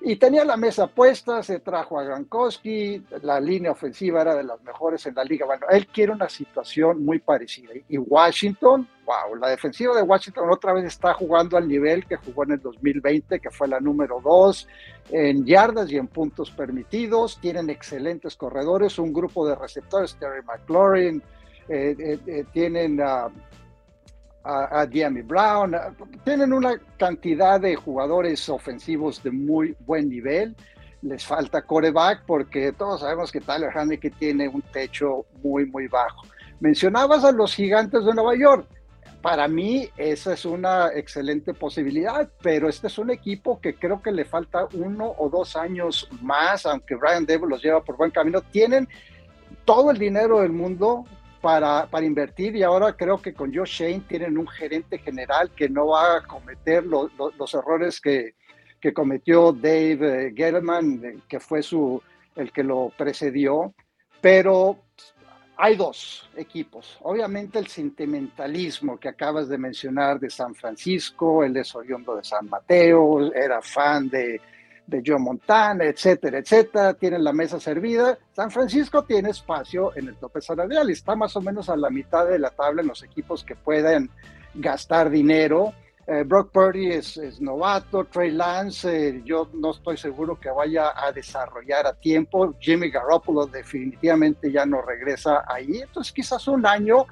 Y 0.00 0.16
tenía 0.16 0.44
la 0.44 0.56
mesa 0.56 0.86
puesta, 0.86 1.42
se 1.42 1.58
trajo 1.60 1.98
a 1.98 2.04
Gronkowski, 2.04 3.02
la 3.22 3.40
línea 3.40 3.72
ofensiva 3.72 4.20
era 4.20 4.34
de 4.34 4.44
las 4.44 4.62
mejores 4.62 5.04
en 5.06 5.14
la 5.14 5.24
liga. 5.24 5.46
Bueno, 5.46 5.66
él 5.70 5.86
quiere 5.88 6.12
una 6.12 6.28
situación 6.28 7.04
muy 7.04 7.18
parecida. 7.18 7.72
Y 7.88 7.98
Washington, 7.98 8.86
wow, 9.04 9.34
la 9.36 9.48
defensiva 9.48 9.96
de 9.96 10.02
Washington 10.02 10.50
otra 10.50 10.74
vez 10.74 10.84
está 10.84 11.14
jugando 11.14 11.56
al 11.56 11.66
nivel 11.66 12.06
que 12.06 12.16
jugó 12.16 12.44
en 12.44 12.52
el 12.52 12.60
2020, 12.60 13.40
que 13.40 13.50
fue 13.50 13.68
la 13.68 13.80
número 13.80 14.20
dos 14.22 14.68
en 15.10 15.44
yardas 15.44 15.90
y 15.90 15.96
en 15.96 16.08
puntos 16.08 16.50
permitidos. 16.50 17.40
Tienen 17.40 17.70
excelentes 17.70 18.36
corredores, 18.36 18.98
un 18.98 19.12
grupo 19.12 19.48
de 19.48 19.54
receptores, 19.54 20.14
Terry 20.16 20.42
McLaurin, 20.44 21.22
eh, 21.68 21.96
eh, 21.98 22.18
eh, 22.26 22.44
tienen 22.52 23.00
a 24.46 24.82
a, 24.82 24.86
Brown, 25.24 25.74
tienen 26.24 26.52
una 26.52 26.78
cantidad 26.98 27.60
de 27.60 27.74
jugadores 27.74 28.48
ofensivos 28.48 29.22
de 29.22 29.30
muy 29.32 29.76
buen 29.80 30.08
nivel. 30.08 30.54
Les 31.02 31.24
falta 31.24 31.62
coreback 31.62 32.24
porque 32.26 32.72
todos 32.72 33.00
sabemos 33.00 33.32
que 33.32 33.40
Tyler 33.40 33.76
Haneke 33.76 34.10
tiene 34.10 34.48
un 34.48 34.62
techo 34.62 35.26
muy, 35.42 35.66
muy 35.66 35.88
bajo. 35.88 36.22
Mencionabas 36.60 37.24
a 37.24 37.32
los 37.32 37.54
gigantes 37.54 38.04
de 38.04 38.14
Nueva 38.14 38.36
York. 38.36 38.66
Para 39.20 39.48
mí 39.48 39.88
esa 39.96 40.34
es 40.34 40.44
una 40.44 40.90
excelente 40.94 41.52
posibilidad, 41.52 42.28
pero 42.40 42.68
este 42.68 42.86
es 42.86 42.96
un 42.98 43.10
equipo 43.10 43.60
que 43.60 43.74
creo 43.74 44.00
que 44.00 44.12
le 44.12 44.24
falta 44.24 44.68
uno 44.74 45.12
o 45.18 45.28
dos 45.28 45.56
años 45.56 46.08
más, 46.22 46.64
aunque 46.64 46.94
Brian 46.94 47.26
Devil 47.26 47.48
los 47.48 47.62
lleva 47.62 47.82
por 47.82 47.96
buen 47.96 48.12
camino. 48.12 48.40
Tienen 48.40 48.88
todo 49.64 49.90
el 49.90 49.98
dinero 49.98 50.40
del 50.40 50.52
mundo 50.52 51.04
para, 51.46 51.86
para, 51.86 52.04
invertir 52.04 52.56
y 52.56 52.64
ahora 52.64 52.96
creo 52.96 53.22
que 53.22 53.32
con 53.32 53.54
Josh 53.54 53.80
Shane 53.80 54.00
tienen 54.08 54.36
un 54.36 54.48
gerente 54.48 54.98
general 54.98 55.52
que 55.54 55.68
no 55.68 55.86
va 55.86 56.16
a 56.16 56.22
cometer 56.22 56.84
los 56.84 57.54
errores 57.54 58.00
que, 58.00 58.34
que, 58.80 58.92
cometió 58.92 59.52
Dave 59.52 60.26
eh, 60.26 60.32
Gettleman, 60.34 61.04
eh, 61.04 61.18
que 61.28 61.38
fue 61.38 61.62
su, 61.62 62.02
el 62.34 62.50
que 62.50 62.64
lo 62.64 62.92
precedió, 62.98 63.72
pero 64.20 64.76
hay 65.56 65.76
dos 65.76 66.28
equipos. 66.36 66.98
Obviamente 67.02 67.60
el 67.60 67.68
sentimentalismo 67.68 68.98
que 68.98 69.08
acabas 69.08 69.48
de 69.48 69.56
mencionar 69.56 70.18
de 70.18 70.30
San 70.30 70.52
Francisco, 70.52 71.44
el 71.44 71.56
es 71.56 71.72
de 71.72 72.24
San 72.24 72.48
Mateo, 72.48 73.32
era 73.32 73.62
fan 73.62 74.08
de, 74.08 74.40
de 74.86 75.02
Joe 75.04 75.18
Montana, 75.18 75.84
etcétera, 75.84 76.38
etcétera. 76.38 76.94
Tienen 76.94 77.24
la 77.24 77.32
mesa 77.32 77.58
servida. 77.58 78.18
San 78.32 78.50
Francisco 78.50 79.04
tiene 79.04 79.30
espacio 79.30 79.96
en 79.96 80.08
el 80.08 80.16
tope 80.16 80.40
salarial 80.40 80.90
está 80.90 81.16
más 81.16 81.34
o 81.36 81.40
menos 81.40 81.68
a 81.68 81.76
la 81.76 81.90
mitad 81.90 82.26
de 82.26 82.38
la 82.38 82.50
tabla 82.50 82.82
en 82.82 82.88
los 82.88 83.02
equipos 83.02 83.44
que 83.44 83.56
pueden 83.56 84.10
gastar 84.54 85.10
dinero 85.10 85.74
eh, 86.08 86.22
Brock 86.22 86.52
Purdy 86.52 86.92
es, 86.92 87.40
novato, 87.40 88.04
Trey 88.04 88.30
Lance, 88.30 89.08
eh, 89.08 89.22
yo 89.24 89.50
no 89.54 89.72
estoy 89.72 89.96
seguro 89.96 90.38
que 90.38 90.48
vaya 90.50 90.92
a 90.94 91.10
desarrollar 91.10 91.84
a 91.84 91.94
tiempo. 91.94 92.54
Jimmy 92.60 92.90
Garoppolo 92.90 93.46
definitivamente 93.46 94.52
ya 94.52 94.64
no 94.64 94.82
regresa 94.82 95.42
ahí, 95.48 95.80
entonces 95.82 96.12
quizás 96.12 96.46
un 96.46 96.64
año, 96.64 97.06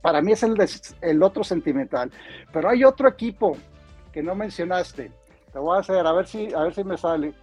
para 0.00 0.20
mí 0.20 0.32
es 0.32 0.42
el 1.00 1.22
otro 1.22 1.44
sentimental. 1.44 2.10
Pero 2.52 2.68
hay 2.68 2.82
otro 2.82 3.08
equipo 3.08 3.56
que 4.12 4.24
no 4.24 4.34
mencionaste. 4.34 5.12
Te 5.52 5.58
voy 5.58 5.76
a 5.76 5.80
hacer, 5.80 6.06
a 6.06 6.12
ver 6.12 6.26
si, 6.26 6.52
a 6.54 6.60
ver 6.60 6.74
si 6.74 6.82
me 6.82 6.96
sale. 6.96 7.34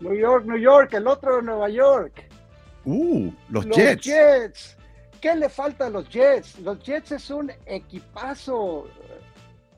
New 0.00 0.14
York, 0.14 0.44
New 0.46 0.58
York, 0.58 0.92
el 0.94 1.06
otro 1.06 1.36
de 1.36 1.42
Nueva 1.42 1.68
York. 1.68 2.24
Uh, 2.84 3.30
los, 3.50 3.66
los 3.66 3.76
Jets. 3.76 4.04
Jets. 4.04 4.76
¿Qué 5.20 5.36
le 5.36 5.48
falta 5.48 5.86
a 5.86 5.90
los 5.90 6.08
Jets? 6.08 6.58
Los 6.60 6.82
Jets 6.82 7.12
es 7.12 7.30
un 7.30 7.52
equipazo, 7.66 8.86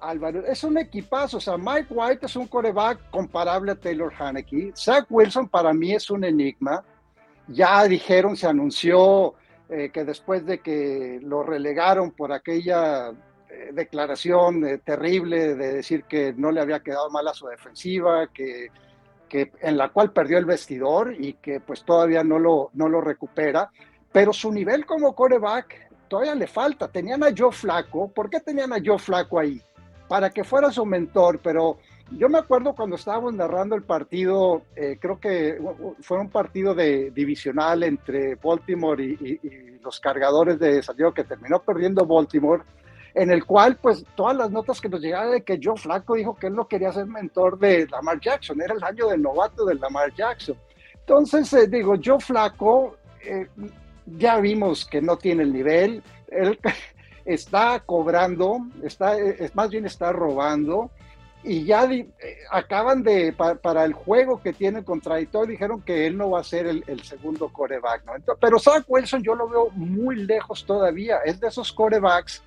Álvaro. 0.00 0.46
Es 0.46 0.62
un 0.62 0.78
equipazo. 0.78 1.38
O 1.38 1.40
sea, 1.40 1.56
Mike 1.56 1.88
White 1.90 2.26
es 2.26 2.36
un 2.36 2.46
coreback 2.46 3.10
comparable 3.10 3.72
a 3.72 3.74
Taylor 3.74 4.12
Haneke. 4.16 4.72
Zach 4.76 5.06
Wilson 5.10 5.48
para 5.48 5.72
mí 5.72 5.92
es 5.92 6.08
un 6.10 6.22
enigma. 6.24 6.84
Ya 7.48 7.84
dijeron, 7.84 8.36
se 8.36 8.46
anunció 8.46 9.34
eh, 9.68 9.90
que 9.92 10.04
después 10.04 10.44
de 10.46 10.58
que 10.58 11.18
lo 11.22 11.42
relegaron 11.42 12.12
por 12.12 12.32
aquella 12.32 13.10
eh, 13.48 13.70
declaración 13.72 14.66
eh, 14.66 14.78
terrible 14.78 15.54
de 15.54 15.72
decir 15.74 16.04
que 16.04 16.34
no 16.36 16.50
le 16.50 16.60
había 16.60 16.80
quedado 16.80 17.10
mal 17.10 17.26
a 17.28 17.34
su 17.34 17.46
defensiva, 17.46 18.28
que, 18.28 18.68
que, 19.28 19.52
en 19.60 19.76
la 19.76 19.88
cual 19.90 20.12
perdió 20.12 20.38
el 20.38 20.44
vestidor 20.44 21.14
y 21.18 21.34
que 21.34 21.60
pues 21.60 21.84
todavía 21.84 22.22
no 22.22 22.38
lo, 22.38 22.70
no 22.74 22.88
lo 22.88 23.00
recupera 23.00 23.70
pero 24.12 24.32
su 24.32 24.52
nivel 24.52 24.84
como 24.84 25.14
coreback 25.14 25.90
todavía 26.06 26.34
le 26.34 26.46
falta. 26.46 26.88
Tenían 26.88 27.24
a 27.24 27.32
Joe 27.36 27.50
Flaco. 27.50 28.08
¿Por 28.12 28.28
qué 28.28 28.40
tenían 28.40 28.72
a 28.72 28.78
Joe 28.84 28.98
Flaco 28.98 29.40
ahí? 29.40 29.60
Para 30.06 30.28
que 30.30 30.44
fuera 30.44 30.70
su 30.70 30.84
mentor, 30.84 31.40
pero 31.42 31.78
yo 32.10 32.28
me 32.28 32.38
acuerdo 32.38 32.74
cuando 32.74 32.96
estábamos 32.96 33.34
narrando 33.34 33.74
el 33.74 33.82
partido, 33.82 34.62
eh, 34.76 34.98
creo 35.00 35.18
que 35.18 35.58
fue 36.00 36.18
un 36.18 36.28
partido 36.30 36.74
de 36.74 37.10
divisional 37.10 37.82
entre 37.82 38.34
Baltimore 38.36 39.02
y, 39.02 39.40
los 39.82 39.98
cargadores 39.98 40.60
de 40.60 40.80
San 40.80 40.96
Diego 40.96 41.12
que 41.12 41.24
terminó 41.24 41.60
perdiendo 41.60 42.06
Baltimore, 42.06 42.62
en 43.14 43.32
el 43.32 43.44
cual 43.44 43.76
pues 43.82 44.04
todas 44.14 44.36
las 44.36 44.48
notas 44.48 44.80
que 44.80 44.88
nos 44.88 45.00
llegaban 45.00 45.32
de 45.32 45.42
que 45.42 45.58
Joe 45.60 45.76
Flaco 45.76 46.14
dijo 46.14 46.36
que 46.36 46.46
él 46.46 46.54
no 46.54 46.68
quería 46.68 46.92
ser 46.92 47.06
mentor 47.06 47.58
de 47.58 47.88
Lamar 47.88 48.20
Jackson, 48.20 48.60
era 48.60 48.74
el 48.74 48.84
año 48.84 49.08
del 49.08 49.20
novato 49.20 49.64
de 49.64 49.74
Lamar 49.74 50.14
Jackson. 50.14 50.56
Entonces, 50.94 51.52
eh, 51.54 51.66
digo, 51.66 51.94
Joe 52.02 52.20
Flaco 52.20 52.96
eh, 53.24 53.48
ya 54.06 54.38
vimos 54.38 54.86
que 54.86 55.02
no 55.02 55.16
tiene 55.16 55.42
el 55.42 55.52
nivel, 55.52 56.02
él 56.28 56.58
está 57.24 57.80
cobrando, 57.80 58.58
está, 58.82 59.18
es, 59.18 59.54
más 59.54 59.70
bien 59.70 59.86
está 59.86 60.12
robando, 60.12 60.90
y 61.44 61.64
ya 61.64 61.84
eh, 61.84 62.08
acaban 62.50 63.02
de, 63.02 63.32
para 63.32 63.84
el 63.84 63.92
juego 63.92 64.40
que 64.40 64.52
tiene 64.52 64.84
contra 64.84 65.20
Ito, 65.20 65.44
dijeron 65.44 65.82
que 65.82 66.06
él 66.06 66.16
no 66.16 66.30
va 66.30 66.40
a 66.40 66.44
ser 66.44 66.66
el, 66.66 67.02
segundo 67.02 67.48
coreback, 67.48 68.04
¿no? 68.04 68.12
pero 68.40 68.58
Zach 68.58 68.84
Wilson 68.86 69.22
yo 69.22 69.34
lo 69.34 69.48
veo 69.48 69.70
muy 69.70 70.16
lejos 70.16 70.64
todavía, 70.64 71.18
es 71.24 71.40
de 71.40 71.48
esos 71.48 71.72
corebacks 71.72 72.42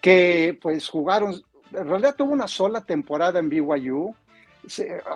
que 0.00 0.56
pues 0.62 0.88
jugaron, 0.88 1.42
en 1.72 1.88
realidad 1.88 2.14
tuvo 2.16 2.32
una 2.32 2.46
sola 2.46 2.80
temporada 2.82 3.40
en 3.40 3.48
BYU, 3.48 4.14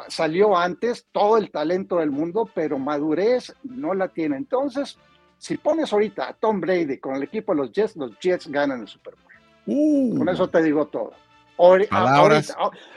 salió 0.08 0.56
antes, 0.56 1.06
todo 1.12 1.36
el 1.36 1.50
talento 1.50 1.98
del 1.98 2.10
mundo, 2.10 2.48
pero 2.54 2.78
madurez 2.78 3.54
no 3.64 3.94
la 3.94 4.08
tiene. 4.08 4.36
Entonces, 4.36 4.96
si 5.38 5.56
pones 5.56 5.92
ahorita 5.92 6.28
a 6.28 6.34
Tom 6.34 6.60
Brady 6.60 6.98
con 6.98 7.16
el 7.16 7.24
equipo 7.24 7.52
de 7.52 7.62
los 7.62 7.72
Jets, 7.72 7.96
los 7.96 8.18
Jets 8.20 8.46
ganan 8.48 8.82
el 8.82 8.88
Super 8.88 9.14
Bowl. 9.14 9.30
Uh. 9.66 10.18
con 10.18 10.28
eso 10.28 10.48
te 10.48 10.62
digo 10.62 10.86
todo. 10.86 11.12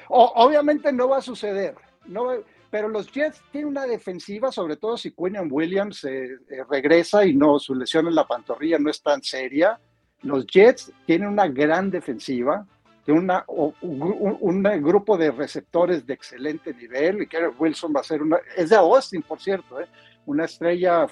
Obviamente 0.10 0.92
no 0.92 1.10
va 1.10 1.18
a 1.18 1.22
suceder, 1.22 1.76
no 2.06 2.32
pero 2.74 2.90
los 2.90 3.12
Jets 3.12 3.40
tienen 3.52 3.68
una 3.68 3.86
defensiva, 3.86 4.52
sobre 4.52 4.78
todo 4.78 4.98
si 4.98 5.12
Quinn 5.12 5.38
Williams 5.48 6.04
eh, 6.06 6.24
eh, 6.50 6.64
regresa 6.68 7.24
y 7.24 7.36
no, 7.36 7.60
su 7.60 7.76
lesión 7.76 8.08
en 8.08 8.16
la 8.16 8.26
pantorrilla 8.26 8.80
no 8.80 8.90
es 8.90 9.00
tan 9.00 9.22
seria. 9.22 9.80
Los 10.24 10.48
Jets 10.48 10.92
tienen 11.06 11.28
una 11.28 11.48
gran 11.48 11.92
defensiva, 11.92 12.66
tienen 13.06 13.26
una, 13.26 13.46
un, 13.48 14.64
grupo 14.82 15.20
de 15.20 15.30
receptores 15.30 16.08
de 16.08 16.16
excelente 16.16 16.74
nivel. 16.74 17.22
Y 17.22 17.28
que 17.28 17.48
Wilson 17.48 17.94
va 17.96 18.00
a 18.00 18.04
ser 18.04 18.24
una, 18.24 18.40
es 18.58 18.72
de 18.72 18.76
Austin, 18.76 19.22
por 19.22 19.40
cierto, 19.40 19.80
eh, 19.80 19.86
una 20.26 20.46
estrella 20.46 21.06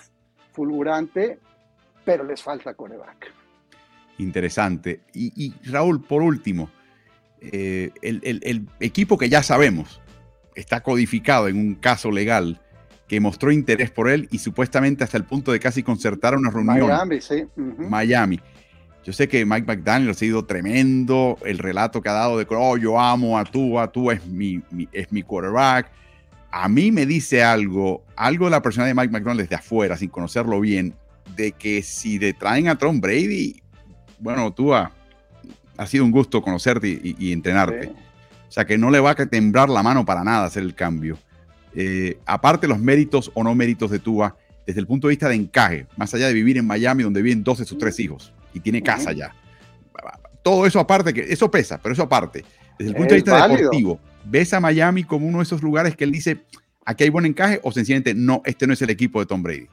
fulgurante, 0.53 1.37
pero 2.03 2.23
les 2.23 2.41
falta 2.41 2.73
coreback. 2.73 3.31
Interesante. 4.17 5.01
Y, 5.13 5.53
Raúl, 5.69 6.01
por 6.01 6.23
último, 6.23 6.71
eh, 7.41 7.91
el, 8.01 8.67
equipo 8.79 9.17
que 9.17 9.29
ya 9.29 9.43
sabemos 9.43 10.01
está 10.55 10.81
codificado 10.81 11.47
en 11.47 11.57
un 11.57 11.75
caso 11.75 12.11
legal 12.11 12.61
que 13.07 13.19
mostró 13.19 13.51
interés 13.51 13.91
por 13.91 14.09
él 14.09 14.27
y 14.31 14.37
supuestamente 14.37 15.03
hasta 15.03 15.17
el 15.17 15.25
punto 15.25 15.51
de 15.51 15.59
casi 15.59 15.83
concertar 15.83 16.35
una 16.37 16.49
reunión. 16.49 16.87
Miami, 16.87 17.21
sí. 17.21 17.43
Miami. 17.55 18.39
Yo 19.03 19.13
sé 19.13 19.27
que 19.27 19.45
Mike 19.45 19.65
McDaniel 19.65 20.11
ha 20.11 20.13
sido 20.13 20.45
tremendo, 20.45 21.37
el 21.43 21.57
relato 21.57 22.01
que 22.01 22.09
ha 22.09 22.13
dado 22.13 22.37
de 22.37 22.45
oh, 22.49 22.77
yo 22.77 22.99
amo 22.99 23.37
a 23.37 23.43
tú, 23.43 23.79
a 23.79 23.91
tú 23.91 24.11
es 24.11 24.25
mi, 24.27 24.61
es 24.91 25.11
mi 25.11 25.23
quarterback 25.23 25.91
a 26.51 26.67
mí 26.67 26.91
me 26.91 27.05
dice 27.05 27.43
algo, 27.43 28.03
algo 28.15 28.45
de 28.45 28.51
la 28.51 28.61
persona 28.61 28.85
de 28.85 28.93
Mike 28.93 29.11
McDonald 29.11 29.41
desde 29.41 29.55
afuera, 29.55 29.97
sin 29.97 30.09
conocerlo 30.09 30.59
bien, 30.59 30.93
de 31.35 31.53
que 31.53 31.81
si 31.81 32.19
le 32.19 32.33
traen 32.33 32.67
a 32.67 32.77
Tom 32.77 32.99
Brady, 32.99 33.61
bueno, 34.19 34.53
tú 34.53 34.73
ha, 35.81 35.87
sido 35.87 36.05
un 36.05 36.11
gusto 36.11 36.41
conocerte 36.41 36.87
y, 36.87 37.31
entrenarte. 37.31 37.87
O 37.87 38.51
sea, 38.51 38.65
que 38.65 38.77
no 38.77 38.91
le 38.91 38.99
va 38.99 39.11
a 39.11 39.15
temblar 39.15 39.69
la 39.69 39.81
mano 39.81 40.05
para 40.05 40.23
nada 40.23 40.45
hacer 40.45 40.63
el 40.63 40.75
cambio. 40.75 41.17
Eh, 41.73 42.19
aparte 42.25 42.67
los 42.67 42.79
méritos 42.79 43.31
o 43.33 43.43
no 43.43 43.55
méritos 43.55 43.89
de 43.91 43.99
Tua, 43.99 44.35
desde 44.65 44.79
el 44.79 44.87
punto 44.87 45.07
de 45.07 45.13
vista 45.13 45.29
de 45.29 45.35
encaje, 45.35 45.87
más 45.97 46.13
allá 46.13 46.27
de 46.27 46.33
vivir 46.33 46.57
en 46.57 46.67
Miami, 46.67 47.03
donde 47.03 47.21
viven 47.21 47.43
dos 47.43 47.59
de 47.59 47.65
sus 47.65 47.77
tres 47.77 47.99
hijos 47.99 48.33
y 48.53 48.59
tiene 48.59 48.83
casa 48.83 49.11
ya. 49.13 49.33
Todo 50.43 50.65
eso 50.65 50.79
aparte, 50.79 51.13
que 51.13 51.21
eso 51.21 51.49
pesa, 51.49 51.79
pero 51.81 51.93
eso 51.93 52.03
aparte. 52.03 52.43
Desde 52.77 52.91
el 52.91 52.95
punto 52.95 53.13
de 53.13 53.21
vista 53.21 53.47
deportivo, 53.47 53.99
¿ves 54.25 54.53
a 54.53 54.59
Miami 54.59 55.03
como 55.03 55.27
uno 55.27 55.37
de 55.37 55.43
esos 55.43 55.61
lugares 55.61 55.95
que 55.95 56.03
él 56.03 56.11
dice, 56.11 56.41
aquí 56.85 57.05
hay 57.05 57.09
buen 57.09 57.25
encaje 57.25 57.59
o 57.63 57.71
sencillamente 57.71 58.13
no, 58.13 58.41
este 58.45 58.67
no 58.67 58.73
es 58.73 58.81
el 58.81 58.89
equipo 58.89 59.19
de 59.19 59.25
Tom 59.25 59.41
Brady? 59.43 59.67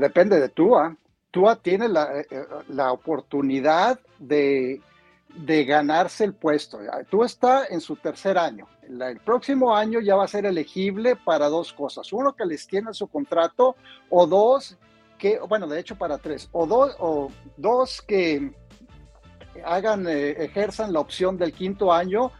depende 0.00 0.40
de 0.40 0.48
Tua. 0.48 0.96
Tua 1.30 1.56
tiene 1.56 1.88
la, 1.88 2.20
eh, 2.20 2.26
eh, 2.30 2.80
oportunidad 2.90 4.00
de, 4.18 4.80
ganarse 5.64 6.24
el 6.24 6.34
puesto. 6.34 6.78
Tua 7.10 7.26
está 7.26 7.66
en 7.66 7.80
su 7.80 7.96
tercer 7.96 8.38
año. 8.38 8.66
El 8.88 9.18
próximo 9.20 9.74
año 9.74 10.00
ya 10.00 10.16
va 10.16 10.24
a 10.24 10.28
ser 10.28 10.46
elegible 10.46 11.16
para 11.16 11.48
dos 11.48 11.72
cosas. 11.72 12.12
Uno, 12.12 12.34
que 12.34 12.46
les 12.46 12.66
tiene 12.66 12.94
su 12.94 13.06
contrato, 13.08 13.76
o 14.10 14.26
dos, 14.26 14.76
que, 15.18 15.38
bueno, 15.40 15.66
de 15.66 15.80
hecho 15.80 15.96
para 15.96 16.18
tres, 16.18 16.48
o 16.52 16.66
dos, 16.66 16.94
o 16.98 17.30
dos 17.56 18.00
que 18.02 18.52
hagan, 19.64 20.06
eh, 20.06 20.30
ejerzan 20.44 20.92
la 20.92 21.00
opción 21.00 21.36
del 21.36 21.52
quinto 21.52 21.92
año 21.92 22.30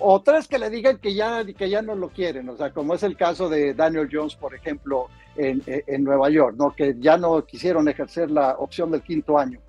o 0.00 0.20
tres 0.20 0.46
que 0.46 0.58
le 0.58 0.70
digan 0.70 0.98
que 0.98 1.14
ya, 1.14 1.44
que 1.44 1.70
ya 1.70 1.82
no 1.82 1.94
lo 1.94 2.08
quieren, 2.10 2.48
o 2.48 2.56
sea, 2.56 2.72
como 2.72 2.94
es 2.94 3.02
el 3.02 3.16
caso 3.16 3.48
de 3.48 3.74
Daniel 3.74 4.08
Jones, 4.10 4.36
por 4.36 4.54
ejemplo, 4.54 5.08
en, 5.36 5.62
en 5.66 6.04
Nueva 6.04 6.30
York, 6.30 6.54
¿no? 6.56 6.74
que 6.74 6.96
ya 6.98 7.16
no 7.16 7.44
quisieron 7.44 7.88
ejercer 7.88 8.30
la 8.30 8.56
opción 8.58 8.90
del 8.90 9.02
quinto 9.02 9.38
año. 9.38 9.60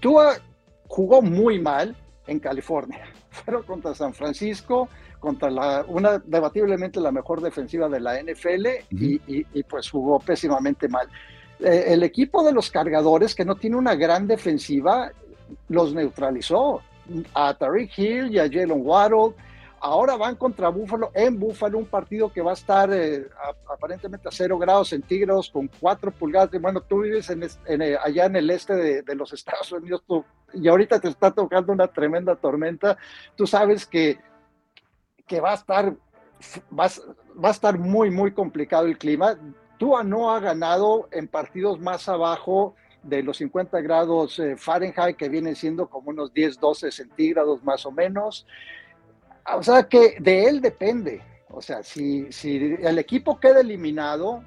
Tua 0.00 0.36
jugó 0.94 1.20
muy 1.22 1.58
mal 1.58 1.96
en 2.28 2.38
California, 2.38 3.04
fueron 3.30 3.64
contra 3.64 3.96
San 3.96 4.14
Francisco, 4.14 4.88
contra 5.18 5.50
la, 5.50 5.84
una 5.88 6.18
debatiblemente 6.18 7.00
la 7.00 7.10
mejor 7.10 7.40
defensiva 7.40 7.88
de 7.88 7.98
la 7.98 8.22
NFL 8.22 8.66
y, 8.90 9.20
y, 9.26 9.62
pues 9.64 9.90
jugó 9.90 10.20
pésimamente 10.20 10.86
mal. 10.86 11.08
Eh, 11.58 11.86
el 11.88 12.04
equipo 12.04 12.44
de 12.44 12.52
los 12.52 12.70
cargadores, 12.70 13.34
que 13.34 13.44
no 13.44 13.56
tiene 13.56 13.76
una 13.76 13.96
gran 13.96 14.28
defensiva, 14.28 15.10
los 15.68 15.92
neutralizó 15.94 16.80
a 17.34 17.54
Tariq 17.54 17.98
Hill 17.98 18.32
y 18.32 18.38
a 18.38 18.44
Jalen 18.44 18.82
Waddle. 18.84 19.34
Ahora 19.80 20.16
van 20.16 20.36
contra 20.36 20.68
Buffalo 20.68 21.10
en 21.12 21.38
Buffalo, 21.40 21.78
un 21.78 21.86
partido 21.86 22.32
que 22.32 22.40
va 22.40 22.52
a 22.52 22.54
estar 22.54 22.90
eh, 22.92 23.26
aparentemente 23.68 24.28
a 24.28 24.30
cero 24.30 24.58
grados 24.58 24.90
centígrados 24.90 25.50
con 25.50 25.68
cuatro 25.80 26.12
pulgadas. 26.12 26.50
Bueno, 26.60 26.80
tú 26.82 27.02
vives 27.02 27.28
en, 27.30 27.42
eh, 27.82 27.96
allá 28.00 28.26
en 28.26 28.36
el 28.36 28.48
este 28.50 29.02
de, 29.02 29.14
los 29.14 29.32
Estados 29.32 29.72
Unidos 29.72 30.02
y 30.54 30.68
ahorita 30.68 31.00
te 31.00 31.08
está 31.08 31.30
tocando 31.30 31.72
una 31.72 31.88
tremenda 31.88 32.36
tormenta. 32.36 32.96
Tú 33.36 33.46
sabes 33.46 33.86
que, 33.86 34.18
que 35.26 35.40
va 35.40 35.52
a 35.52 35.54
estar, 35.54 35.94
vas, 36.70 37.02
va 37.42 37.48
a 37.48 37.52
estar 37.52 37.78
muy, 37.78 38.10
muy 38.10 38.32
complicado 38.32 38.86
el 38.86 38.98
clima. 38.98 39.38
Tua 39.78 40.04
no 40.04 40.32
ha 40.32 40.40
ganado 40.40 41.08
en 41.10 41.28
partidos 41.28 41.80
más 41.80 42.08
abajo 42.08 42.74
de 43.02 43.22
los 43.22 43.36
50 43.38 43.80
grados 43.80 44.38
eh, 44.38 44.56
Fahrenheit, 44.56 45.16
que 45.16 45.28
vienen 45.28 45.56
siendo 45.56 45.88
como 45.88 46.10
unos 46.10 46.32
10, 46.32 46.58
12 46.58 46.90
centígrados 46.90 47.62
más 47.62 47.84
o 47.84 47.92
menos. 47.92 48.46
O 49.54 49.62
sea 49.62 49.88
que 49.88 50.16
de 50.20 50.46
él 50.46 50.60
depende. 50.60 51.22
O 51.50 51.60
sea, 51.60 51.82
si, 51.82 52.32
si 52.32 52.76
el 52.80 52.98
equipo 52.98 53.38
queda 53.38 53.60
eliminado, 53.60 54.42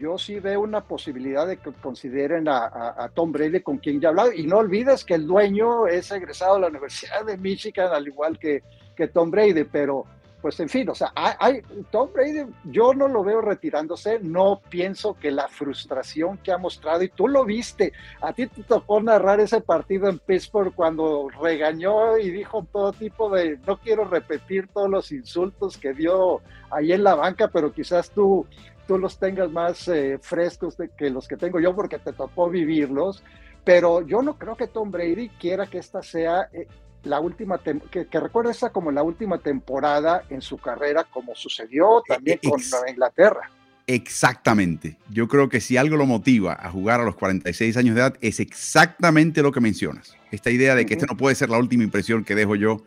yo 0.00 0.16
sí 0.16 0.40
veo 0.40 0.62
una 0.62 0.80
posibilidad 0.80 1.46
de 1.46 1.58
que 1.58 1.72
consideren 1.72 2.48
a, 2.48 3.10
Tom 3.14 3.30
Brady, 3.32 3.60
con 3.60 3.78
quien 3.78 4.00
ya 4.00 4.08
he 4.08 4.10
hablado. 4.10 4.32
Y 4.32 4.46
no 4.46 4.58
olvides 4.58 5.04
que 5.04 5.14
el 5.14 5.26
dueño 5.26 5.86
es 5.86 6.10
egresado 6.10 6.54
de 6.54 6.62
la 6.62 6.68
Universidad 6.68 7.24
de 7.24 7.36
Michigan, 7.36 7.92
al 7.92 8.08
igual 8.08 8.38
que, 8.38 8.62
que 8.96 9.08
Tom 9.08 9.30
Brady, 9.30 9.64
pero 9.64 10.06
pues 10.40 10.58
en 10.60 10.68
fin, 10.68 10.88
o 10.88 10.94
sea, 10.94 11.12
hay, 11.14 11.60
Tom 11.90 12.10
Brady, 12.12 12.46
yo 12.64 12.94
no 12.94 13.08
lo 13.08 13.22
veo 13.22 13.40
retirándose, 13.40 14.20
no 14.20 14.60
pienso 14.70 15.14
que 15.14 15.30
la 15.30 15.48
frustración 15.48 16.38
que 16.38 16.52
ha 16.52 16.58
mostrado, 16.58 17.02
y 17.02 17.08
tú 17.08 17.28
lo 17.28 17.44
viste, 17.44 17.92
a 18.22 18.32
ti 18.32 18.46
te 18.46 18.62
tocó 18.62 19.02
narrar 19.02 19.40
ese 19.40 19.60
partido 19.60 20.08
en 20.08 20.18
Pittsburgh 20.18 20.74
cuando 20.74 21.28
regañó 21.42 22.16
y 22.16 22.30
dijo 22.30 22.66
todo 22.72 22.92
tipo 22.92 23.28
de, 23.30 23.58
no 23.66 23.76
quiero 23.78 24.04
repetir 24.04 24.68
todos 24.68 24.88
los 24.88 25.12
insultos 25.12 25.76
que 25.76 25.92
dio 25.92 26.40
ahí 26.70 26.92
en 26.92 27.04
la 27.04 27.14
banca, 27.14 27.48
pero 27.48 27.72
quizás 27.72 28.10
tú, 28.10 28.46
tú 28.90 28.98
los 28.98 29.20
tengas 29.20 29.48
más 29.52 29.86
eh, 29.86 30.18
frescos 30.20 30.76
que 30.98 31.10
los 31.10 31.28
que 31.28 31.36
tengo 31.36 31.60
yo 31.60 31.76
porque 31.76 32.00
te 32.00 32.12
tocó 32.12 32.50
vivirlos, 32.50 33.22
pero 33.62 34.04
yo 34.04 34.20
no 34.20 34.36
creo 34.36 34.56
que 34.56 34.66
Tom 34.66 34.90
Brady 34.90 35.28
quiera 35.28 35.66
que 35.66 35.78
esta 35.78 36.02
sea... 36.02 36.48
Eh, 36.52 36.66
la 37.04 37.18
última, 37.18 37.58
que, 37.58 38.08
que 38.08 38.20
recuerda 38.20 38.50
esa 38.50 38.70
como 38.70 38.90
la 38.90 39.02
última 39.02 39.38
temporada 39.38 40.24
en 40.28 40.42
su 40.42 40.58
carrera, 40.58 41.04
como 41.04 41.34
sucedió 41.34 42.02
también 42.06 42.40
con 42.46 42.60
Inglaterra. 42.88 43.50
Exactamente. 43.86 44.98
Yo 45.08 45.26
creo 45.26 45.48
que 45.48 45.62
si 45.62 45.78
algo 45.78 45.96
lo 45.96 46.04
motiva 46.04 46.58
a 46.60 46.68
jugar 46.68 47.00
a 47.00 47.04
los 47.04 47.14
46 47.14 47.74
años 47.78 47.94
de 47.94 48.02
edad, 48.02 48.18
es 48.20 48.38
exactamente 48.38 49.40
lo 49.40 49.50
que 49.50 49.60
mencionas. 49.60 50.14
Esta 50.30 50.50
idea 50.50 50.74
de 50.74 50.84
que 50.84 50.92
esta 50.92 51.06
no 51.06 51.16
puede 51.16 51.36
ser 51.36 51.48
la 51.48 51.56
última 51.56 51.84
impresión 51.84 52.22
que 52.22 52.34
dejo 52.34 52.54
yo 52.54 52.84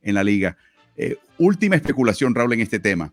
en 0.00 0.14
la 0.14 0.24
liga. 0.24 0.56
Eh, 0.96 1.18
última 1.36 1.76
especulación, 1.76 2.34
Raúl, 2.34 2.54
en 2.54 2.60
este 2.60 2.78
tema. 2.78 3.12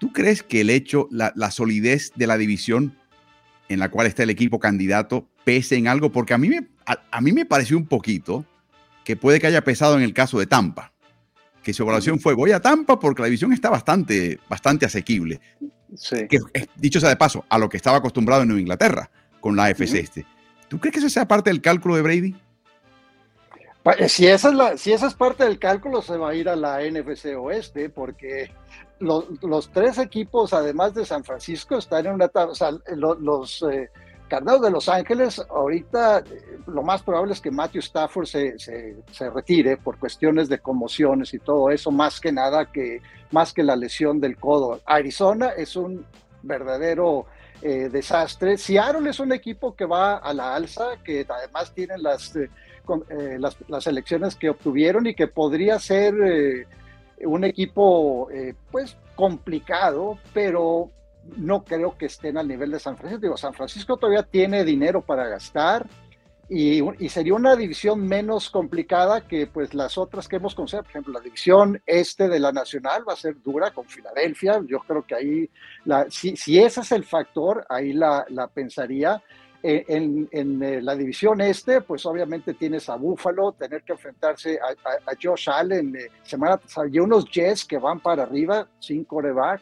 ¿Tú 0.00 0.14
crees 0.14 0.42
que 0.42 0.62
el 0.62 0.70
hecho, 0.70 1.08
la, 1.10 1.50
solidez 1.50 2.12
de 2.16 2.26
la 2.26 2.38
división 2.38 2.96
en 3.68 3.78
la 3.78 3.90
cual 3.90 4.06
está 4.06 4.22
el 4.22 4.30
equipo 4.30 4.58
candidato, 4.58 5.28
pese 5.44 5.76
en 5.76 5.88
algo? 5.88 6.10
Porque 6.10 6.32
a 6.32 6.38
mí 6.38 6.48
me, 6.48 6.66
a 6.86 7.20
mí 7.20 7.32
me 7.32 7.44
pareció 7.44 7.76
un 7.76 7.86
poquito 7.86 8.46
que 9.04 9.14
puede 9.14 9.40
que 9.40 9.46
haya 9.46 9.62
pesado 9.62 9.98
en 9.98 10.02
el 10.02 10.14
caso 10.14 10.38
de 10.38 10.46
Tampa, 10.46 10.94
que 11.62 11.74
su 11.74 11.82
evaluación 11.82 12.18
fue 12.18 12.32
voy 12.32 12.52
a 12.52 12.60
Tampa 12.60 12.98
porque 12.98 13.20
la 13.20 13.26
división 13.26 13.52
está 13.52 13.68
bastante, 13.68 14.40
bastante 14.48 14.86
asequible. 14.86 15.38
Que, 16.30 16.38
dicho 16.76 16.98
sea 16.98 17.10
de 17.10 17.16
paso, 17.16 17.44
a 17.50 17.58
lo 17.58 17.68
que 17.68 17.76
estaba 17.76 17.98
acostumbrado 17.98 18.40
en 18.40 18.48
Nueva 18.48 18.60
Inglaterra 18.62 19.10
con 19.38 19.54
la 19.54 19.64
AFC 19.64 19.96
este. 19.96 20.26
¿Tú 20.68 20.78
crees 20.78 20.94
que 20.94 21.00
eso 21.00 21.10
sea 21.10 21.28
parte 21.28 21.50
del 21.50 21.60
cálculo 21.60 21.96
de 21.96 22.02
Brady? 22.02 22.36
Eh, 23.84 24.08
si 24.08 24.26
esa, 24.26 24.48
es 24.48 24.54
la, 24.54 24.76
si 24.76 24.92
esa 24.92 25.06
es 25.06 25.14
parte 25.14 25.44
del 25.44 25.58
cálculo, 25.58 26.02
se 26.02 26.16
va 26.16 26.30
a 26.30 26.34
ir 26.34 26.48
a 26.48 26.56
la 26.56 26.80
NFC 26.82 27.36
Oeste, 27.38 27.88
porque 27.88 28.50
los, 28.98 29.70
tres 29.72 29.98
equipos, 29.98 30.52
además 30.52 30.94
de 30.94 31.04
San 31.04 31.24
Francisco, 31.24 31.78
están 31.78 32.06
en 32.06 32.12
una... 32.14 32.30
O 32.34 32.54
sea, 32.54 32.70
los, 32.96 33.62
eh, 33.62 33.90
Carneros 34.28 34.62
de 34.62 34.70
Los 34.70 34.88
Ángeles, 34.88 35.42
ahorita 35.50 36.20
eh, 36.20 36.58
lo 36.68 36.82
más 36.82 37.02
probable 37.02 37.32
es 37.32 37.40
que 37.40 37.50
Matthew 37.50 37.80
Stafford 37.80 38.26
se, 38.26 38.58
se, 38.58 39.30
retire 39.30 39.76
por 39.76 39.98
cuestiones 39.98 40.48
de 40.48 40.60
conmociones 40.60 41.34
y 41.34 41.40
todo 41.40 41.68
eso, 41.70 41.90
más 41.90 42.20
que 42.20 42.30
nada 42.30 42.70
que, 42.70 43.02
más 43.32 43.52
que 43.52 43.64
la 43.64 43.74
lesión 43.74 44.20
del 44.20 44.36
codo. 44.36 44.80
Arizona 44.86 45.48
es 45.48 45.74
un 45.74 46.06
verdadero 46.42 47.26
eh, 47.62 47.88
desastre. 47.90 48.56
Seattle 48.56 49.08
es 49.10 49.20
un 49.20 49.32
equipo 49.32 49.74
que 49.74 49.84
va 49.84 50.18
a 50.18 50.32
la 50.32 50.54
alza, 50.54 50.96
que 51.04 51.26
además 51.28 51.72
tienen 51.74 52.02
las, 52.02 52.34
eh, 52.36 52.48
las, 53.38 53.56
las, 53.68 53.86
elecciones 53.86 54.36
que 54.36 54.50
obtuvieron 54.50 55.06
y 55.06 55.14
que 55.14 55.26
podría 55.26 55.78
ser 55.78 56.14
un 57.22 57.44
equipo 57.44 58.28
pues 58.70 58.96
complicado, 59.14 60.18
pero 60.32 60.90
no 61.36 61.64
creo 61.64 61.96
que 61.96 62.06
estén 62.06 62.38
al 62.38 62.48
nivel 62.48 62.70
de 62.70 62.78
San 62.78 62.96
Francisco. 62.96 63.20
Digo, 63.20 63.36
San 63.36 63.54
Francisco 63.54 63.96
todavía 63.96 64.22
tiene 64.22 64.64
dinero 64.64 65.02
para 65.02 65.28
gastar 65.28 65.86
y, 66.52 67.08
sería 67.08 67.34
una 67.34 67.54
división 67.54 68.08
menos 68.08 68.50
complicada 68.50 69.20
que 69.20 69.46
pues 69.46 69.72
las 69.72 69.96
otras 69.96 70.26
que 70.26 70.36
hemos 70.36 70.54
conocido. 70.56 70.82
Por 70.82 70.90
ejemplo, 70.90 71.12
la 71.12 71.20
división 71.20 71.80
este 71.86 72.28
de 72.28 72.40
la 72.40 72.50
Nacional 72.50 73.08
va 73.08 73.12
a 73.12 73.16
ser 73.16 73.40
dura 73.40 73.70
con 73.70 73.86
Filadelfia. 73.86 74.60
Yo 74.66 74.80
creo 74.80 75.06
que 75.06 75.14
ahí, 75.14 75.50
la, 75.84 76.10
si, 76.10 76.58
ese 76.58 76.80
es 76.80 76.90
el 76.90 77.04
factor, 77.04 77.64
ahí 77.68 77.92
la, 77.92 78.26
pensaría. 78.52 79.22
Eh, 79.62 79.84
en, 79.88 80.62
eh, 80.62 80.80
la 80.80 80.96
división 80.96 81.40
este, 81.42 81.82
pues 81.82 82.04
obviamente 82.06 82.54
tienes 82.54 82.88
a 82.88 82.96
Buffalo, 82.96 83.52
tener 83.52 83.82
que 83.82 83.92
enfrentarse 83.92 84.58
a, 84.58 85.12
Josh 85.22 85.50
Allen, 85.50 85.94
eh, 85.94 86.08
semana, 86.22 86.58
hay 86.76 86.98
unos 86.98 87.26
Jets 87.26 87.66
que 87.66 87.78
van 87.78 88.00
para 88.00 88.24
arriba, 88.24 88.66
sin 88.80 89.04
coreback. 89.04 89.60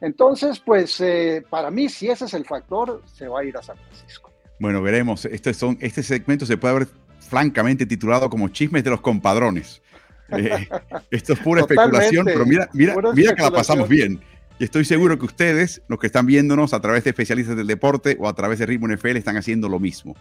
Entonces, 0.00 0.60
pues 0.60 1.00
eh, 1.00 1.44
para 1.48 1.70
mí, 1.70 1.88
si 1.88 2.08
ese 2.08 2.26
es 2.26 2.34
el 2.34 2.44
factor, 2.44 3.02
se 3.06 3.28
va 3.28 3.40
a 3.40 3.44
ir 3.44 3.56
a 3.56 3.62
San 3.62 3.76
Francisco. 3.76 4.27
Bueno, 4.58 4.82
veremos. 4.82 5.24
Este, 5.24 5.54
son, 5.54 5.78
este 5.80 6.02
segmento 6.02 6.46
se 6.46 6.56
puede 6.56 6.74
haber 6.74 6.88
francamente 7.20 7.86
titulado 7.86 8.28
como 8.30 8.48
Chismes 8.48 8.84
de 8.84 8.90
los 8.90 9.00
Compadrones. 9.00 9.82
Eh, 10.30 10.68
esto 11.10 11.32
es 11.32 11.38
pura 11.38 11.62
especulación, 11.62 12.26
pero 12.26 12.44
mira, 12.44 12.68
mira, 12.72 12.94
mira 13.14 13.34
que 13.34 13.42
la 13.42 13.50
pasamos 13.50 13.88
bien. 13.88 14.20
Y 14.58 14.64
estoy 14.64 14.84
seguro 14.84 15.18
que 15.18 15.24
ustedes, 15.24 15.82
los 15.88 15.98
que 15.98 16.08
están 16.08 16.26
viéndonos 16.26 16.74
a 16.74 16.80
través 16.80 17.04
de 17.04 17.10
especialistas 17.10 17.56
del 17.56 17.66
deporte 17.66 18.16
o 18.18 18.28
a 18.28 18.34
través 18.34 18.58
de 18.58 18.66
Ritmo 18.66 18.88
NFL, 18.88 19.16
están 19.16 19.36
haciendo 19.36 19.68
lo 19.68 19.78
mismo. 19.78 20.16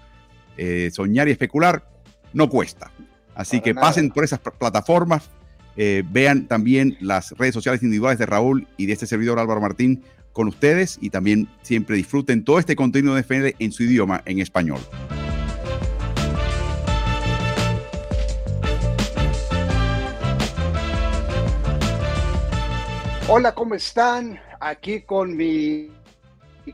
Eh, 0.58 0.92
soñar 0.94 1.28
y 1.28 1.32
especular 1.32 1.90
no 2.34 2.50
cuesta. 2.50 2.92
Así 3.36 3.62
que 3.62 3.76
pasen 3.76 4.10
por 4.10 4.24
esas 4.24 4.40
plataformas, 4.40 5.30
eh, 5.76 6.04
vean 6.10 6.48
también 6.48 6.98
las 7.00 7.32
redes 7.38 7.54
sociales 7.54 7.84
individuales 7.84 8.18
de 8.18 8.26
Raúl 8.26 8.68
y 8.78 8.88
de 8.88 8.94
este 8.94 9.06
servidor 9.06 9.38
Álvaro 9.38 9.62
Martín 9.62 10.04
con 10.38 10.48
ustedes 10.48 11.00
y 11.02 11.10
también 11.10 11.50
siempre 11.64 11.96
disfruten 11.96 12.46
todo 12.46 12.60
este 12.60 12.76
contenido 12.76 13.16
de 13.16 13.24
FNL 13.24 13.56
en 13.58 13.72
su 13.72 13.82
idioma, 13.82 14.22
en 14.26 14.38
español. 14.38 14.80
Hola, 23.28 23.56
¿cómo 23.56 23.74
están? 23.74 24.40
Aquí 24.60 25.02
con 25.02 25.36
mi 25.36 25.90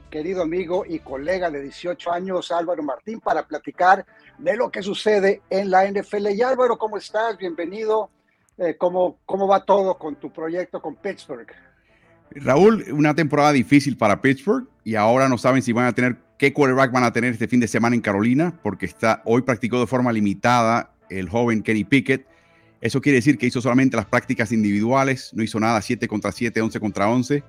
querido 0.09 0.41
amigo 0.41 0.83
y 0.85 0.99
colega 0.99 1.49
de 1.49 1.61
18 1.61 2.11
años, 2.11 2.51
Álvaro 2.51 2.83
Martín, 2.83 3.21
para 3.21 3.47
platicar 3.47 4.05
de 4.39 4.57
lo 4.57 4.69
que 4.69 4.83
sucede 4.83 5.41
en 5.49 5.71
la 5.71 5.89
NFL. 5.89 6.31
Y 6.31 6.41
Álvaro, 6.41 6.77
¿cómo 6.77 6.97
estás? 6.97 7.37
Bienvenido 7.37 8.09
eh, 8.57 8.75
¿cómo, 8.77 9.19
¿cómo 9.25 9.47
va 9.47 9.65
todo 9.65 9.97
con 9.97 10.15
tu 10.15 10.31
proyecto 10.31 10.81
con 10.81 10.95
Pittsburgh? 10.95 11.47
Raúl, 12.31 12.85
una 12.91 13.13
temporada 13.13 13.51
difícil 13.51 13.97
para 13.97 14.21
Pittsburgh 14.21 14.67
y 14.83 14.95
ahora 14.95 15.29
no 15.29 15.37
saben 15.37 15.61
si 15.61 15.71
van 15.71 15.85
a 15.85 15.93
tener, 15.93 16.17
qué 16.37 16.51
quarterback 16.51 16.91
van 16.91 17.03
a 17.03 17.13
tener 17.13 17.33
este 17.33 17.47
fin 17.47 17.59
de 17.59 17.67
semana 17.67 17.95
en 17.95 18.01
Carolina, 18.01 18.59
porque 18.63 18.85
está, 18.85 19.21
hoy 19.25 19.43
practicó 19.43 19.79
de 19.79 19.87
forma 19.87 20.11
limitada 20.11 20.93
el 21.09 21.29
joven 21.29 21.61
Kenny 21.61 21.83
Pickett. 21.83 22.25
Eso 22.81 22.99
quiere 22.99 23.17
decir 23.17 23.37
que 23.37 23.45
hizo 23.45 23.61
solamente 23.61 23.95
las 23.95 24.05
prácticas 24.05 24.51
individuales, 24.51 25.31
no 25.33 25.43
hizo 25.43 25.59
nada 25.59 25.81
7 25.81 26.07
contra 26.07 26.31
7, 26.31 26.59
11 26.61 26.79
contra 26.79 27.09
11. 27.09 27.43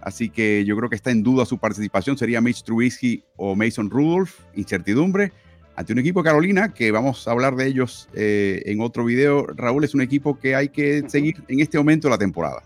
Así 0.00 0.30
que 0.30 0.64
yo 0.64 0.76
creo 0.76 0.88
que 0.88 0.96
está 0.96 1.10
en 1.10 1.22
duda 1.22 1.44
su 1.44 1.58
participación. 1.58 2.16
Sería 2.16 2.40
Mitch 2.40 2.64
Trubisky 2.64 3.22
o 3.36 3.54
Mason 3.54 3.90
Rudolph, 3.90 4.32
incertidumbre 4.54 5.32
ante 5.76 5.92
un 5.92 5.98
equipo 5.98 6.22
de 6.22 6.28
Carolina, 6.28 6.74
que 6.74 6.90
vamos 6.90 7.26
a 7.26 7.30
hablar 7.30 7.56
de 7.56 7.66
ellos 7.66 8.08
eh, 8.14 8.62
en 8.66 8.80
otro 8.80 9.04
video. 9.04 9.46
Raúl 9.46 9.84
es 9.84 9.94
un 9.94 10.00
equipo 10.00 10.38
que 10.38 10.54
hay 10.54 10.68
que 10.68 11.04
seguir 11.08 11.42
en 11.48 11.60
este 11.60 11.78
momento 11.78 12.08
de 12.08 12.12
la 12.12 12.18
temporada. 12.18 12.62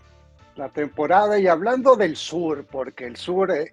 La 0.55 0.69
temporada 0.69 1.37
y 1.39 1.47
hablando 1.47 1.95
del 1.95 2.15
sur, 2.15 2.65
porque 2.65 3.05
el 3.05 3.17
sur 3.17 3.51
eh, 3.51 3.71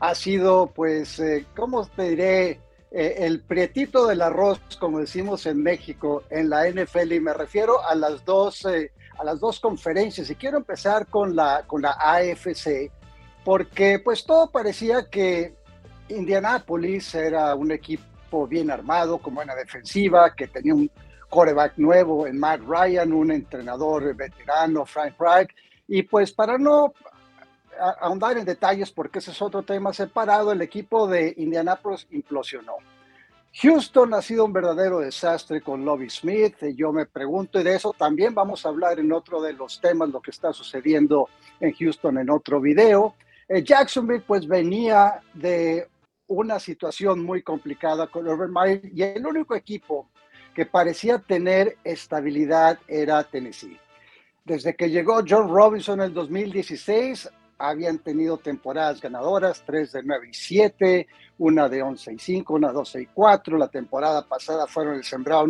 ha 0.00 0.14
sido, 0.14 0.68
pues, 0.74 1.20
eh, 1.20 1.46
¿cómo 1.54 1.86
te 1.86 2.10
diré? 2.10 2.60
el 2.96 3.40
prietito 3.40 4.06
del 4.06 4.22
arroz, 4.22 4.60
como 4.78 5.00
decimos 5.00 5.46
en 5.46 5.60
México, 5.60 6.22
en 6.30 6.48
la 6.48 6.68
NFL, 6.70 7.14
y 7.14 7.18
me 7.18 7.34
refiero 7.34 7.84
a 7.84 7.92
las 7.96 8.24
dos, 8.24 8.64
a 8.66 9.24
las 9.24 9.40
dos 9.40 9.58
conferencias. 9.58 10.30
Y 10.30 10.36
quiero 10.36 10.58
empezar 10.58 11.08
con 11.08 11.34
la, 11.34 11.64
con 11.66 11.82
la 11.82 11.96
AFC, 11.98 12.92
porque 13.44 13.98
pues 13.98 14.24
todo 14.24 14.48
parecía 14.48 15.10
que 15.10 15.54
Indianapolis 16.08 17.14
era 17.14 17.54
un 17.54 17.72
equipo 17.72 18.46
bien 18.46 18.70
armado, 18.70 19.18
con 19.18 19.34
buena 19.34 19.54
defensiva, 19.54 20.34
que 20.34 20.48
tenía 20.48 20.74
un 20.74 20.90
coreback 21.28 21.78
nuevo 21.78 22.26
en 22.26 22.38
Matt 22.38 22.60
Ryan, 22.60 23.12
un 23.12 23.30
entrenador 23.32 24.14
veterano, 24.14 24.84
Frank 24.84 25.14
Reich. 25.18 25.50
Y 25.86 26.02
pues 26.02 26.32
para 26.32 26.58
no 26.58 26.92
ahondar 28.00 28.38
en 28.38 28.44
detalles, 28.44 28.90
porque 28.90 29.18
ese 29.18 29.32
es 29.32 29.42
otro 29.42 29.62
tema 29.62 29.92
separado, 29.92 30.52
el 30.52 30.62
equipo 30.62 31.06
de 31.06 31.34
Indianapolis 31.36 32.06
implosionó. 32.10 32.76
Houston 33.62 34.14
ha 34.14 34.22
sido 34.22 34.44
un 34.44 34.52
verdadero 34.52 34.98
desastre 34.98 35.60
con 35.60 35.84
Lobby 35.84 36.10
Smith. 36.10 36.56
Yo 36.74 36.92
me 36.92 37.06
pregunto, 37.06 37.60
y 37.60 37.62
de 37.62 37.76
eso 37.76 37.94
también 37.96 38.34
vamos 38.34 38.66
a 38.66 38.68
hablar 38.68 38.98
en 38.98 39.12
otro 39.12 39.40
de 39.40 39.52
los 39.52 39.80
temas, 39.80 40.08
lo 40.08 40.20
que 40.20 40.32
está 40.32 40.52
sucediendo 40.52 41.28
en 41.60 41.72
Houston 41.72 42.18
en 42.18 42.30
otro 42.30 42.60
video. 42.60 43.14
Eh, 43.48 43.62
Jacksonville 43.62 44.24
pues 44.26 44.48
venía 44.48 45.20
de 45.34 45.86
una 46.26 46.58
situación 46.58 47.22
muy 47.22 47.42
complicada 47.42 48.08
con 48.08 48.26
Urban 48.26 48.52
Meyer 48.52 48.90
y 48.92 49.02
el 49.02 49.24
único 49.24 49.54
equipo 49.54 50.08
que 50.52 50.66
parecía 50.66 51.18
tener 51.18 51.76
estabilidad 51.84 52.78
era 52.88 53.22
Tennessee. 53.22 53.78
Desde 54.44 54.76
que 54.76 54.90
llegó 54.90 55.22
John 55.26 55.48
Robinson 55.48 56.00
en 56.00 56.08
el 56.08 56.12
2016, 56.12 57.30
habían 57.56 57.98
tenido 58.00 58.36
temporadas 58.36 59.00
ganadoras, 59.00 59.62
3 59.64 59.92
de 59.92 60.02
9 60.02 60.28
y 60.30 60.34
7, 60.34 61.06
una 61.38 61.66
de 61.66 61.82
11 61.82 62.12
y 62.12 62.18
5, 62.18 62.52
una 62.52 62.68
de 62.68 62.74
12 62.74 63.00
y 63.00 63.06
4. 63.06 63.56
La 63.56 63.68
temporada 63.68 64.28
pasada 64.28 64.66
fueron 64.66 64.96
el 64.96 65.04
sembrado 65.04 65.46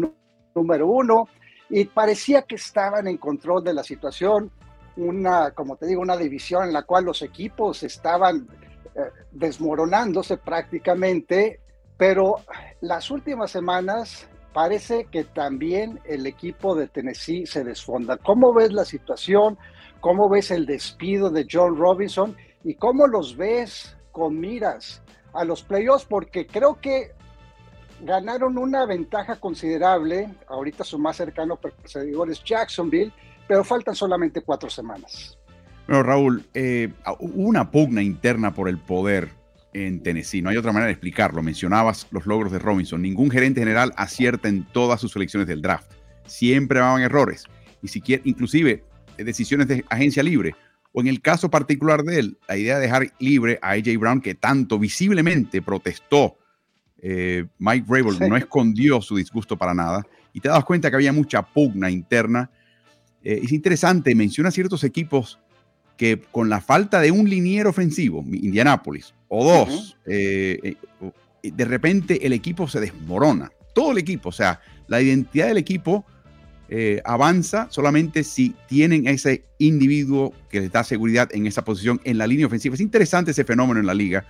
número 0.55 0.87
uno 0.87 1.29
y 1.69 1.87
parecía 1.87 2.43
que 2.43 2.55
estaban 2.55 3.09
en 3.09 3.17
control 3.17 3.65
de 3.65 3.75
la 3.75 3.83
situación. 3.83 4.53
Una, 4.97 5.51
como 5.51 5.75
te 5.75 5.87
digo, 5.87 6.01
una 6.01 6.17
división 6.17 6.69
en 6.69 6.73
la 6.73 6.85
cual 6.85 7.07
los 7.07 7.21
equipos 7.23 7.83
estaban 7.83 8.47
eh, 8.95 9.01
desmoronándose 9.33 10.37
prácticamente, 10.37 11.59
pero 11.97 12.37
las 12.81 13.11
últimas 13.11 13.51
semanas 13.51 14.29
parece 14.55 15.07
que 15.11 15.25
también 15.25 16.01
el 16.05 16.27
equipo 16.27 16.75
de 16.77 16.87
Tennessee 16.87 17.45
se 17.45 17.65
desfonda. 17.65 18.17
¿Cómo 18.17 18.55
ves 18.55 18.73
la 18.73 18.85
situación? 18.85 19.59
¿Cómo 20.01 20.31
ves 20.31 20.53
el 20.53 20.65
despido 20.65 21.29
de 21.29 21.47
John 21.51 21.77
Robinson? 21.77 22.37
¿Y 22.63 22.75
cómo 22.77 23.07
los 23.09 23.37
ves 23.37 23.97
con 24.13 24.39
miras 24.39 25.03
a 25.35 25.45
los 25.45 25.63
playoffs? 25.65 26.07
Porque 26.07 26.47
creo 26.47 26.81
que 26.81 27.11
ganaron 28.01 28.57
una 28.57 28.87
ventaja 28.87 29.37
considerable. 29.41 30.33
Ahorita 30.47 30.85
su 30.85 31.01
más 31.01 31.17
cercano 31.17 31.57
perseguidor 31.57 32.31
es 32.31 32.43
Jacksonville, 32.45 33.13
pero 33.49 33.65
faltan 33.65 33.97
solamente 33.97 34.43
cuatro 34.43 34.71
semanas. 34.71 35.37
Bueno, 35.89 36.05
Raúl, 36.05 36.45
eh, 36.55 36.93
una 37.19 37.71
pugna 37.73 38.03
interna 38.03 38.55
por 38.55 38.69
el 38.69 38.79
poder 38.79 39.31
en 39.75 40.01
Tennessee. 40.03 40.41
No 40.41 40.49
hay 40.49 40.57
otra 40.57 40.73
manera 40.73 40.87
de 40.87 40.93
explicarlo. 40.93 41.43
Mencionabas 41.43 42.07
los 42.11 42.27
logros 42.27 42.53
de 42.53 42.59
Robinson. 42.59 43.03
Ningún 43.03 43.31
gerente 43.31 43.61
general 43.61 43.93
acierta 43.97 44.49
en 44.49 44.65
todas 44.65 45.01
sus 45.01 45.13
selecciones 45.13 45.47
del 45.47 45.61
draft. 45.61 45.93
Siempre 46.27 46.81
van 46.81 47.03
errores. 47.03 47.45
Y 47.83 47.89
si 47.89 48.01
quiere, 48.01 48.23
inclusive 48.25 48.83
decisiones 49.19 49.69
de 49.69 49.85
agencia 49.91 50.23
libre. 50.23 50.55
O 50.93 51.01
en 51.01 51.09
el 51.09 51.21
caso 51.21 51.51
particular 51.51 52.05
de 52.05 52.21
él, 52.21 52.39
la 52.49 52.57
idea 52.57 52.77
de 52.77 52.83
dejar 52.83 53.13
libre 53.19 53.59
a 53.61 53.73
AJ 53.73 53.99
Brown, 53.99 54.21
que 54.21 54.35
tanto 54.35 54.79
visiblemente 54.79 55.61
protestó. 55.61 56.39
Eh, 56.99 57.45
Mike 57.59 57.85
Vrabel 57.87 58.19
no 58.29 58.37
escondió 58.37 59.03
su 59.03 59.17
disgusto 59.17 59.59
para 59.59 59.75
nada. 59.75 60.07
Y 60.33 60.41
te 60.41 60.49
das 60.49 60.65
cuenta 60.65 60.89
que 60.89 60.97
había 60.97 61.13
mucha 61.13 61.43
pugna 61.43 61.91
interna. 61.91 62.51
Eh, 63.23 63.41
es 63.43 63.53
interesante, 63.53 64.15
menciona 64.15 64.51
ciertos 64.51 64.85
equipos 64.85 65.41
que 65.97 66.21
con 66.31 66.49
la 66.49 66.61
falta 66.61 67.01
de 67.01 67.11
un 67.11 67.29
liniero 67.29 67.71
ofensivo, 67.71 68.25
Indianapolis, 68.27 69.15
o 69.35 69.45
dos, 69.45 69.97
eh, 70.07 70.77
de 71.43 71.65
repente 71.65 72.27
el 72.27 72.33
equipo 72.33 72.69
se 72.69 72.81
desmorona. 72.81 73.51
Todo 73.75 73.93
el 73.93 73.99
equipo, 73.99 74.29
o 74.29 74.33
sea, 74.33 74.61
la 74.87 75.01
identidad 75.01 75.49
del 75.49 75.59
equipo 75.59 76.05
eh, 76.69 77.03
avanza 77.05 77.67
solamente 77.71 78.25
si 78.25 78.55
tienen 78.69 79.07
ese 79.07 79.45
individuo 79.59 80.33
que 80.49 80.61
les 80.61 80.73
da 80.73 80.85
seguridad 80.85 81.29
en 81.33 81.47
esa 81.47 81.65
posición 81.65 82.01
en 82.05 82.19
la 82.19 82.27
línea 82.27 82.47
ofensiva. 82.47 82.75
Es 82.75 82.81
interesante 82.81 83.33
ese 83.33 83.45
fenómeno 83.45 83.81
en 83.81 83.87
la 83.87 83.95
liga. 83.95 84.25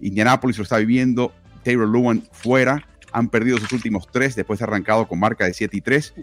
Indianapolis 0.00 0.56
lo 0.56 0.62
está 0.62 0.78
viviendo, 0.78 1.32
Taylor 1.62 1.88
Lewan 1.88 2.22
fuera, 2.32 2.86
han 3.12 3.28
perdido 3.28 3.58
sus 3.58 3.72
últimos 3.72 4.08
tres 4.10 4.36
después 4.36 4.58
de 4.58 4.64
arrancado 4.64 5.06
con 5.06 5.18
marca 5.18 5.44
de 5.44 5.52
7 5.52 5.76
y 5.76 5.80
3. 5.80 6.14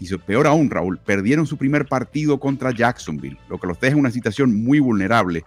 Y 0.00 0.16
peor 0.18 0.46
aún, 0.46 0.70
Raúl, 0.70 0.98
perdieron 0.98 1.46
su 1.46 1.56
primer 1.56 1.86
partido 1.86 2.38
contra 2.38 2.72
Jacksonville, 2.72 3.38
lo 3.48 3.58
que 3.58 3.66
los 3.66 3.80
deja 3.80 3.94
en 3.94 4.00
una 4.00 4.10
situación 4.10 4.62
muy 4.62 4.78
vulnerable. 4.78 5.44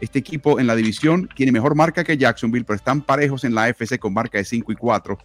Este 0.00 0.18
equipo 0.18 0.60
en 0.60 0.66
la 0.66 0.76
división 0.76 1.28
tiene 1.34 1.52
mejor 1.52 1.74
marca 1.74 2.04
que 2.04 2.16
Jacksonville, 2.16 2.64
pero 2.64 2.76
están 2.76 3.02
parejos 3.02 3.44
en 3.44 3.54
la 3.54 3.64
AFC 3.64 3.98
con 3.98 4.14
marca 4.14 4.38
de 4.38 4.44
5 4.44 4.72
y 4.72 4.76
4 4.76 5.18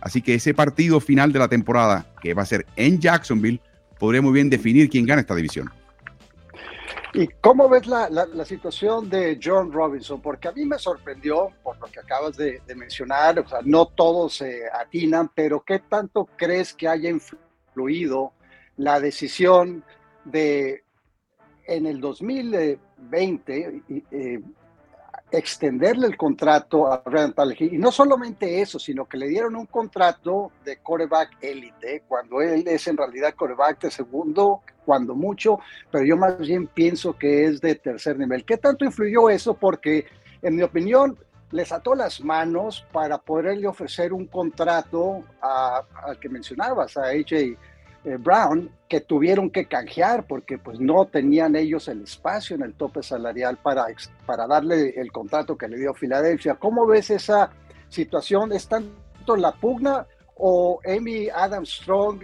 Así 0.00 0.22
que 0.22 0.34
ese 0.34 0.54
partido 0.54 1.00
final 1.00 1.32
de 1.32 1.40
la 1.40 1.48
temporada, 1.48 2.06
que 2.20 2.32
va 2.32 2.42
a 2.42 2.46
ser 2.46 2.64
en 2.76 3.00
Jacksonville, 3.00 3.60
podría 3.98 4.22
muy 4.22 4.32
bien 4.32 4.48
definir 4.48 4.88
quién 4.88 5.06
gana 5.06 5.22
esta 5.22 5.34
división. 5.34 5.68
¿Y 7.12 7.26
cómo 7.40 7.68
ves 7.68 7.86
la, 7.86 8.44
situación 8.44 9.08
de 9.08 9.40
John 9.42 9.72
Robinson? 9.72 10.20
Porque 10.20 10.48
a 10.48 10.52
mí 10.52 10.64
me 10.64 10.78
sorprendió, 10.78 11.50
por 11.62 11.78
lo 11.80 11.86
que 11.86 11.98
acabas 11.98 12.36
de, 12.36 12.60
mencionar, 12.76 13.40
o 13.40 13.48
sea, 13.48 13.60
no 13.64 13.86
todos 13.86 14.36
se 14.36 14.62
atinan, 14.72 15.30
pero 15.34 15.64
¿qué 15.66 15.78
tanto 15.78 16.28
crees 16.36 16.74
que 16.74 16.86
haya 16.86 17.10
influido 17.10 18.32
la 18.76 19.00
decisión 19.00 19.82
de 20.24 20.84
en 21.66 21.86
el 21.86 22.00
2020 22.00 22.72
eh, 22.72 22.78
extenderle 25.30 26.06
el 26.06 26.16
contrato 26.16 26.90
a 26.90 27.02
Tannehill. 27.02 27.74
Y 27.74 27.78
no 27.78 27.90
solamente 27.90 28.60
eso, 28.60 28.78
sino 28.78 29.06
que 29.06 29.18
le 29.18 29.28
dieron 29.28 29.56
un 29.56 29.66
contrato 29.66 30.52
de 30.64 30.78
coreback 30.78 31.36
élite, 31.40 32.04
cuando 32.06 32.40
él 32.40 32.66
es 32.66 32.86
en 32.86 32.96
realidad 32.96 33.34
coreback 33.34 33.82
de 33.82 33.90
segundo, 33.90 34.62
cuando 34.84 35.14
mucho, 35.14 35.58
pero 35.90 36.04
yo 36.04 36.16
más 36.16 36.38
bien 36.38 36.68
pienso 36.68 37.18
que 37.18 37.44
es 37.44 37.60
de 37.60 37.74
tercer 37.74 38.18
nivel. 38.18 38.44
¿Qué 38.44 38.56
tanto 38.56 38.84
influyó 38.84 39.28
eso? 39.28 39.54
Porque, 39.54 40.06
en 40.42 40.56
mi 40.56 40.62
opinión, 40.62 41.18
les 41.50 41.72
ató 41.72 41.94
las 41.94 42.20
manos 42.20 42.86
para 42.92 43.18
poderle 43.18 43.66
ofrecer 43.66 44.12
un 44.12 44.26
contrato 44.26 45.24
al 45.40 46.18
que 46.20 46.28
mencionabas, 46.28 46.96
a 46.96 47.08
AJ 47.08 47.56
eh, 48.06 48.18
Brown 48.18 48.70
que 48.88 49.00
tuvieron 49.00 49.50
que 49.50 49.66
canjear 49.66 50.28
porque 50.28 50.58
pues 50.58 50.78
no 50.78 51.06
tenían 51.06 51.56
ellos 51.56 51.88
el 51.88 52.02
espacio 52.02 52.54
en 52.54 52.62
el 52.62 52.74
tope 52.74 53.02
salarial 53.02 53.56
para, 53.56 53.86
para 54.24 54.46
darle 54.46 54.90
el 54.90 55.10
contrato 55.10 55.58
que 55.58 55.66
le 55.66 55.76
dio 55.76 55.92
Filadelfia. 55.92 56.54
¿Cómo 56.54 56.86
ves 56.86 57.10
esa 57.10 57.50
situación? 57.88 58.52
¿Es 58.52 58.68
tanto 58.68 59.36
la 59.36 59.50
pugna 59.50 60.06
o 60.36 60.78
Amy 60.86 61.28
Adams 61.28 61.68
Strong 61.68 62.20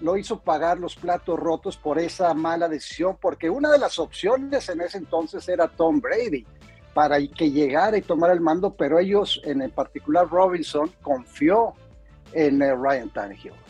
lo 0.00 0.16
hizo 0.16 0.38
pagar 0.38 0.78
los 0.78 0.94
platos 0.94 1.40
rotos 1.40 1.76
por 1.76 1.98
esa 1.98 2.32
mala 2.32 2.68
decisión? 2.68 3.18
Porque 3.20 3.50
una 3.50 3.72
de 3.72 3.78
las 3.78 3.98
opciones 3.98 4.68
en 4.68 4.80
ese 4.80 4.98
entonces 4.98 5.48
era 5.48 5.66
Tom 5.66 6.00
Brady 6.00 6.46
para 6.94 7.18
que 7.18 7.50
llegara 7.50 7.96
y 7.96 8.02
tomara 8.02 8.32
el 8.32 8.40
mando, 8.40 8.72
pero 8.74 9.00
ellos, 9.00 9.42
en 9.44 9.68
particular 9.72 10.28
Robinson, 10.30 10.88
confió 11.02 11.74
en 12.32 12.62
eh, 12.62 12.72
Ryan 12.76 13.10
Tannehill. 13.10 13.63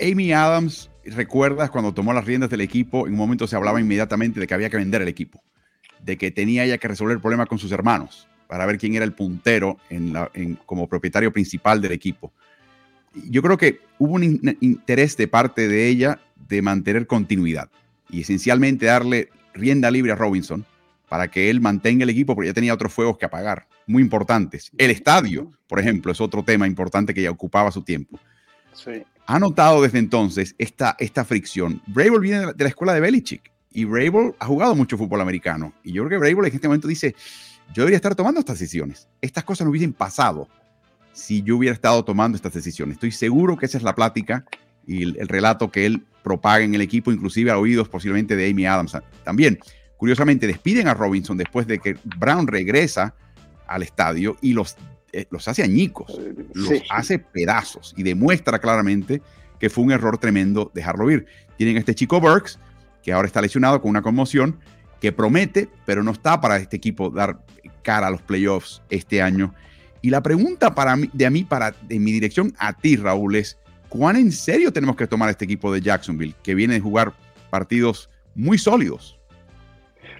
Amy 0.00 0.32
Adams, 0.32 0.90
recuerdas 1.04 1.70
cuando 1.70 1.94
tomó 1.94 2.12
las 2.12 2.24
riendas 2.24 2.50
del 2.50 2.60
equipo, 2.60 3.06
en 3.06 3.14
un 3.14 3.18
momento 3.18 3.46
se 3.46 3.56
hablaba 3.56 3.80
inmediatamente 3.80 4.40
de 4.40 4.46
que 4.46 4.54
había 4.54 4.68
que 4.68 4.76
vender 4.76 5.02
el 5.02 5.08
equipo, 5.08 5.42
de 6.02 6.18
que 6.18 6.30
tenía 6.30 6.64
ella 6.64 6.78
que 6.78 6.88
resolver 6.88 7.14
el 7.14 7.20
problema 7.20 7.46
con 7.46 7.58
sus 7.58 7.72
hermanos 7.72 8.28
para 8.46 8.66
ver 8.66 8.78
quién 8.78 8.94
era 8.94 9.04
el 9.04 9.12
puntero 9.12 9.78
como 10.66 10.88
propietario 10.88 11.32
principal 11.32 11.80
del 11.80 11.92
equipo. 11.92 12.32
Yo 13.14 13.42
creo 13.42 13.56
que 13.56 13.80
hubo 13.98 14.14
un 14.14 14.56
interés 14.60 15.16
de 15.16 15.26
parte 15.26 15.66
de 15.68 15.88
ella 15.88 16.20
de 16.48 16.62
mantener 16.62 17.06
continuidad 17.06 17.70
y 18.10 18.20
esencialmente 18.20 18.86
darle 18.86 19.30
rienda 19.54 19.90
libre 19.90 20.12
a 20.12 20.16
Robinson 20.16 20.64
para 21.08 21.28
que 21.28 21.48
él 21.48 21.60
mantenga 21.60 22.04
el 22.04 22.10
equipo 22.10 22.34
porque 22.34 22.48
ya 22.48 22.54
tenía 22.54 22.74
otros 22.74 22.92
fuegos 22.92 23.16
que 23.16 23.24
apagar, 23.24 23.66
muy 23.86 24.02
importantes. 24.02 24.70
El 24.76 24.90
estadio, 24.90 25.50
por 25.66 25.80
ejemplo, 25.80 26.12
es 26.12 26.20
otro 26.20 26.44
tema 26.44 26.66
importante 26.66 27.14
que 27.14 27.22
ya 27.22 27.30
ocupaba 27.30 27.72
su 27.72 27.82
tiempo. 27.82 28.20
Sí 28.74 29.02
ha 29.26 29.38
notado 29.38 29.82
desde 29.82 29.98
entonces 29.98 30.54
esta, 30.58 30.96
esta 30.98 31.24
fricción. 31.24 31.82
Brable 31.86 32.20
viene 32.20 32.52
de 32.52 32.64
la, 32.64 32.68
escuela 32.68 32.94
de 32.94 33.00
Belichick 33.00 33.52
y 33.72 33.84
Brable 33.84 34.34
ha 34.38 34.46
jugado 34.46 34.74
mucho 34.74 34.96
fútbol 34.96 35.20
americano. 35.20 35.72
Y 35.82 35.92
yo 35.92 36.06
creo 36.06 36.20
que 36.20 36.28
Brable 36.30 36.48
en 36.48 36.54
este 36.54 36.68
momento 36.68 36.88
dice, 36.88 37.14
yo 37.74 37.82
debería 37.82 37.96
estar 37.96 38.14
tomando 38.14 38.40
estas 38.40 38.58
decisiones. 38.58 39.08
Estas 39.20 39.44
cosas 39.44 39.64
no 39.64 39.70
hubiesen 39.70 39.92
pasado 39.92 40.48
si 41.12 41.42
yo 41.42 41.56
hubiera 41.56 41.74
estado 41.74 42.04
tomando 42.04 42.36
estas 42.36 42.52
decisiones. 42.52 42.94
Estoy 42.94 43.10
seguro 43.10 43.56
que 43.56 43.66
esa 43.66 43.78
es 43.78 43.84
la 43.84 43.94
plática 43.94 44.44
y 44.86 45.02
el, 45.02 45.28
relato 45.28 45.70
que 45.70 45.86
él 45.86 46.04
propaga 46.22 46.64
en 46.64 46.74
el 46.74 46.80
equipo, 46.80 47.10
inclusive 47.10 47.50
a 47.50 47.58
oídos 47.58 47.88
posiblemente 47.88 48.36
de 48.36 48.50
Amy 48.50 48.66
Adams. 48.66 48.96
También, 49.24 49.58
curiosamente, 49.96 50.46
despiden 50.46 50.88
a 50.88 50.94
Robinson 50.94 51.36
después 51.36 51.66
de 51.66 51.78
que 51.78 51.96
Brown 52.04 52.46
regresa 52.46 53.14
al 53.66 53.82
estadio 53.82 54.36
y 54.40 54.52
los 54.52 54.76
los 55.30 55.48
hace 55.48 55.62
añicos, 55.62 56.18
los 56.54 56.82
hace 56.90 57.18
pedazos 57.18 57.94
y 57.96 58.02
demuestra 58.02 58.58
claramente 58.58 59.22
que 59.58 59.70
fue 59.70 59.84
un 59.84 59.92
error 59.92 60.18
tremendo 60.18 60.70
dejarlo 60.74 61.10
ir. 61.10 61.26
Tienen 61.56 61.76
a 61.76 61.80
este 61.80 61.94
chico 61.94 62.20
Burks, 62.20 62.58
que 63.02 63.12
ahora 63.12 63.26
está 63.26 63.40
lesionado 63.40 63.80
con 63.80 63.90
una 63.90 64.02
conmoción, 64.02 64.58
que 65.00 65.12
promete, 65.12 65.68
pero 65.84 66.02
no 66.02 66.10
está 66.10 66.40
para 66.40 66.56
este 66.56 66.76
equipo 66.76 67.10
dar 67.10 67.38
cara 67.82 68.08
a 68.08 68.10
los 68.10 68.22
playoffs 68.22 68.82
este 68.90 69.22
año. 69.22 69.54
Y 70.02 70.10
la 70.10 70.22
pregunta 70.22 70.74
para 70.74 70.96
mí, 70.96 71.10
de 71.12 71.26
a 71.26 71.30
mí, 71.30 71.44
para, 71.44 71.72
de 71.82 71.98
mi 71.98 72.12
dirección 72.12 72.54
a 72.58 72.72
ti, 72.72 72.96
Raúl, 72.96 73.36
es 73.36 73.58
¿cuán 73.88 74.16
en 74.16 74.32
serio 74.32 74.72
tenemos 74.72 74.96
que 74.96 75.06
tomar 75.06 75.30
este 75.30 75.44
equipo 75.44 75.72
de 75.72 75.80
Jacksonville, 75.80 76.34
que 76.42 76.54
viene 76.54 76.74
de 76.74 76.80
jugar 76.80 77.12
partidos 77.50 78.10
muy 78.34 78.58
sólidos? 78.58 79.18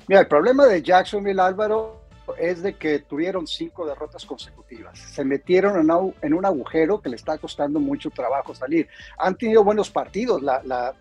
Mira, 0.09 0.20
el 0.20 0.28
problema 0.28 0.66
de 0.66 0.82
Jacksonville, 0.82 1.41
Álvaro, 1.41 1.96
es 2.39 2.62
de 2.62 2.77
que 2.77 3.01
tuvieron 3.01 3.47
cinco 3.47 3.87
derrotas 3.87 4.24
consecutivas. 4.24 4.99
Se 4.99 5.24
metieron 5.24 5.91
en, 6.22 6.35
un 6.35 6.45
agujero 6.45 7.01
que 7.01 7.09
le 7.09 7.16
está 7.16 7.39
costando 7.39 7.79
mucho 7.79 8.11
trabajo 8.11 8.55
salir. 8.55 8.89
Han 9.18 9.37
tenido 9.37 9.62
buenos 9.62 9.91
partidos. 9.91 10.43
La, 10.43 10.62
la, 10.64 10.95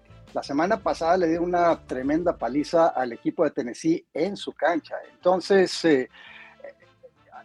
semana 0.43 0.77
pasada 0.77 1.15
le 1.17 1.27
dieron 1.27 1.45
una 1.45 1.79
tremenda 1.85 2.37
paliza 2.37 2.87
al 2.87 3.13
equipo 3.13 3.45
de 3.45 3.51
Tennessee 3.51 4.05
en 4.13 4.35
su 4.35 4.51
cancha. 4.51 4.95
Entonces, 5.13 5.85
eh, 5.85 6.09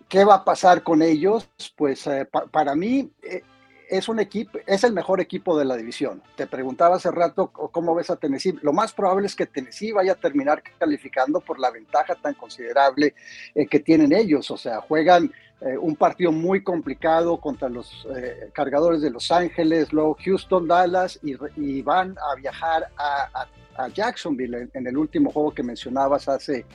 ¿qué 0.09 0.25
va 0.25 0.35
a 0.35 0.45
pasar 0.45 0.83
con 0.83 1.01
ellos? 1.01 1.49
Pues 1.77 2.07
eh, 2.09 2.29
para 2.51 2.75
mí, 2.75 3.13
eh, 3.23 3.43
es 3.91 4.09
un 4.09 4.21
equipo, 4.21 4.59
es 4.67 4.85
el 4.85 4.93
mejor 4.93 5.21
equipo 5.21 5.59
de 5.59 5.65
la 5.65 5.77
división. 5.77 6.23
Te 6.37 6.47
preguntaba 6.47 6.97
hace 6.97 7.11
rato 7.11 7.49
cómo 7.49 7.95
ves 7.95 8.09
a 8.11 8.17
Tennessee. 8.17 8.59
Lo 8.63 8.73
más 8.73 8.93
probable 8.93 9.27
es 9.27 9.35
que 9.35 9.47
Tennessee 9.47 9.93
vaya 9.93 10.13
a 10.13 10.15
terminar 10.15 10.63
calificando 10.79 11.41
por 11.41 11.59
la 11.59 11.71
ventaja 11.71 12.15
tan 12.15 12.35
considerable 12.35 13.15
eh, 13.55 13.67
que 13.67 13.81
tienen 13.81 14.13
ellos. 14.13 14.51
O 14.51 14.57
sea, 14.57 14.81
juegan 14.81 15.33
eh, 15.61 15.77
un 15.77 15.97
partido 15.97 16.31
muy 16.31 16.63
complicado 16.63 17.39
contra 17.41 17.69
los 17.69 18.07
eh, 18.17 18.51
cargadores 18.55 19.03
de 19.03 19.11
Los 19.11 19.31
Ángeles, 19.33 19.93
luego 19.93 20.17
Houston, 20.25 20.69
Dallas 20.69 21.19
y, 21.23 21.83
van 21.83 22.17
a 22.17 22.37
viajar 22.37 22.89
a, 22.97 23.47
Jacksonville 23.95 24.59
en, 24.59 24.71
en, 24.75 24.87
el 24.87 24.97
último 24.99 25.31
juego 25.33 25.53
que 25.55 25.63
mencionabas 25.63 26.29
hace, 26.29 26.67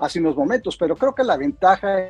hace 0.00 0.18
unos 0.18 0.34
momentos. 0.34 0.76
Pero 0.78 0.96
creo 0.96 1.14
que 1.14 1.22
la 1.22 1.36
ventaja 1.36 2.08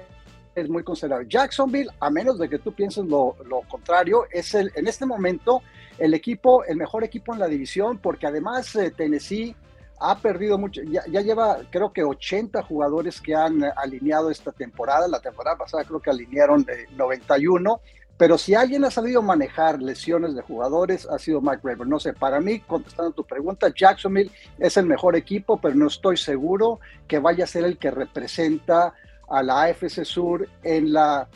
es 0.55 0.69
muy 0.69 0.83
considerable. 0.83 1.27
Jacksonville, 1.29 1.91
a 2.01 2.11
menos 2.11 2.39
de 2.39 2.49
que 2.49 2.59
tú 2.59 2.73
pienses 2.73 3.05
lo, 3.05 3.37
contrario, 3.69 4.27
es 4.31 4.55
el, 4.55 4.73
en 4.75 4.87
este 4.87 5.07
momento 5.07 5.63
el 5.99 6.15
equipo, 6.15 6.65
el 6.65 6.77
mejor 6.77 7.05
equipo 7.05 7.33
en 7.33 7.41
la 7.41 7.49
división, 7.49 7.99
porque 7.99 8.27
además 8.27 8.75
eh, 8.77 8.91
Tennessee 8.91 9.55
ha 10.01 10.19
perdido 10.19 10.59
mucho, 10.59 10.83
ya, 10.83 11.05
lleva 11.05 11.59
creo 11.71 11.93
que 11.93 12.03
80 12.03 12.63
jugadores 12.63 13.21
que 13.21 13.35
han 13.35 13.65
alineado 13.77 14.31
esta 14.31 14.53
temporada, 14.53 15.07
la 15.09 15.21
temporada 15.21 15.57
pasada 15.57 15.85
creo 15.85 16.01
que 16.01 16.11
alinearon 16.11 16.67
91, 16.97 17.75
eh, 17.75 17.91
pero 18.17 18.39
si 18.39 18.55
alguien 18.55 18.85
ha 18.85 18.91
sabido 18.91 19.23
manejar 19.23 19.83
lesiones 19.83 20.35
de 20.35 20.43
jugadores 20.43 21.07
ha 21.11 21.19
sido 21.19 21.41
Mike 21.41 21.61
Raver. 21.65 21.87
No 21.87 21.99
sé, 21.99 22.13
para 22.13 22.41
mí, 22.41 22.61
contestando 22.61 23.11
tu 23.11 23.25
pregunta, 23.25 23.73
Jacksonville 23.75 24.31
es 24.59 24.77
el 24.77 24.87
mejor 24.87 25.17
equipo, 25.17 25.61
pero 25.61 25.75
no 25.75 25.89
estoy 25.89 26.17
seguro 26.17 26.79
que 27.09 27.19
vaya 27.19 27.45
a 27.45 27.49
ser 27.49 27.65
el 27.65 27.77
que 27.77 27.91
representa 27.91 28.95
a 29.29 29.43
la 29.43 29.63
AFC 29.63 30.05
Sur 30.05 30.49
en, 30.63 30.93
la, 30.93 31.29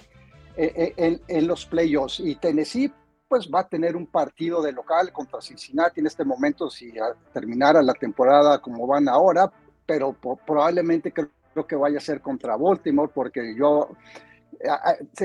en, 0.56 1.46
los 1.46 1.66
playoffs. 1.66 2.20
Y 2.20 2.34
Tennessee 2.36 2.92
pues 3.28 3.48
va 3.52 3.60
a 3.60 3.68
tener 3.68 3.94
un 3.94 4.06
partido 4.06 4.62
de 4.62 4.72
local 4.72 5.12
contra 5.12 5.40
Cincinnati 5.40 6.00
en 6.00 6.06
este 6.06 6.24
momento 6.24 6.70
si 6.70 6.92
terminara 7.32 7.82
la 7.82 7.92
temporada 7.92 8.58
como 8.58 8.86
van 8.86 9.08
ahora, 9.08 9.50
pero 9.84 10.14
probablemente 10.46 11.12
creo, 11.12 11.28
que 11.66 11.76
vaya 11.76 11.98
a 11.98 12.00
ser 12.00 12.20
contra 12.20 12.56
Baltimore 12.56 13.10
porque 13.12 13.54
yo 13.56 13.90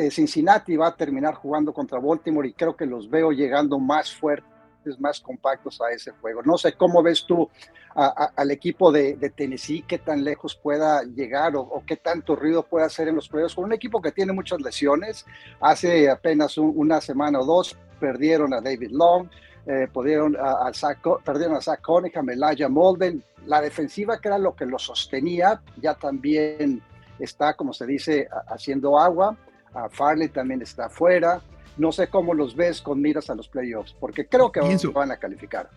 Cincinnati 0.10 0.76
va 0.76 0.88
a 0.88 0.96
terminar 0.96 1.36
jugando 1.36 1.72
contra 1.72 2.00
Baltimore 2.00 2.48
y 2.48 2.54
creo 2.54 2.76
que 2.76 2.88
los 2.88 3.08
veo 3.08 3.32
llegando 3.32 3.78
más 3.80 4.14
fuertes 4.14 4.53
más 5.00 5.20
compactos 5.20 5.80
a 5.82 5.92
ese 5.92 6.12
juego. 6.12 6.42
No 6.44 6.58
sé 6.58 6.74
cómo 6.74 7.02
ves 7.02 7.26
tú 7.26 7.50
al 7.96 8.52
equipo 8.52 8.92
de, 8.92 9.16
Tennessee, 9.36 9.84
qué 9.88 10.00
tan 10.00 10.24
lejos 10.24 10.56
pueda 10.56 11.04
llegar 11.04 11.56
o, 11.56 11.84
qué 11.86 11.96
tanto 11.96 12.36
ruido 12.36 12.64
puede 12.64 12.86
hacer 12.86 13.08
en 13.08 13.16
los 13.16 13.30
playoffs 13.30 13.56
con 13.56 13.66
un 13.66 13.74
equipo 13.74 14.02
que 14.02 14.12
tiene 14.12 14.34
muchas 14.34 14.62
lesiones. 14.62 15.26
Hace 15.60 16.10
apenas 16.10 16.58
una 16.58 17.02
semana 17.02 17.40
o 17.40 17.46
dos 17.46 17.78
perdieron 18.00 18.54
a 18.54 18.62
David 18.62 18.92
Long, 18.92 19.30
eh, 19.66 19.88
perdieron 19.94 20.36
a, 20.38 20.72
perdieron 21.24 21.56
a 21.56 21.62
Zach 21.62 21.82
Cunningham, 21.82 22.30
Elijah 22.30 22.70
Molden. 22.70 23.24
La 23.46 23.62
defensiva, 23.62 24.20
que 24.20 24.30
era 24.30 24.38
lo 24.38 24.56
que 24.56 24.66
lo 24.66 24.80
sostenía, 24.80 25.62
ya 25.82 25.94
también 25.94 26.82
está, 27.20 27.54
como 27.54 27.74
se 27.74 27.86
dice, 27.86 28.28
haciendo 28.48 28.98
agua. 28.98 29.38
A 29.74 29.90
Farley 29.90 30.30
también 30.30 30.62
está 30.62 30.86
afuera. 30.86 31.42
No 31.78 31.92
sé 31.92 32.08
cómo 32.08 32.34
los 32.34 32.56
ves 32.56 32.82
con 32.82 33.02
miras 33.02 33.30
a 33.30 33.36
los 33.36 33.48
playoffs, 33.48 33.96
porque 34.00 34.28
creo 34.28 34.52
que 34.52 34.62
van 34.94 35.12
a 35.12 35.18
calificar. 35.18 35.70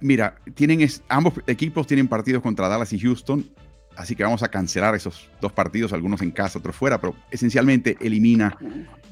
Mira, 0.00 0.36
tienen 0.54 0.88
ambos 1.08 1.34
equipos 1.46 1.86
tienen 1.86 2.08
partidos 2.08 2.42
contra 2.42 2.68
Dallas 2.68 2.92
y 2.92 3.00
Houston, 3.00 3.44
así 3.96 4.16
que 4.16 4.22
vamos 4.22 4.42
a 4.42 4.48
cancelar 4.48 4.94
esos 4.94 5.28
dos 5.40 5.52
partidos, 5.52 5.92
algunos 5.92 6.22
en 6.22 6.30
casa, 6.30 6.58
otros 6.58 6.74
fuera, 6.74 7.00
pero 7.00 7.14
esencialmente 7.30 7.96
elimina 8.00 8.56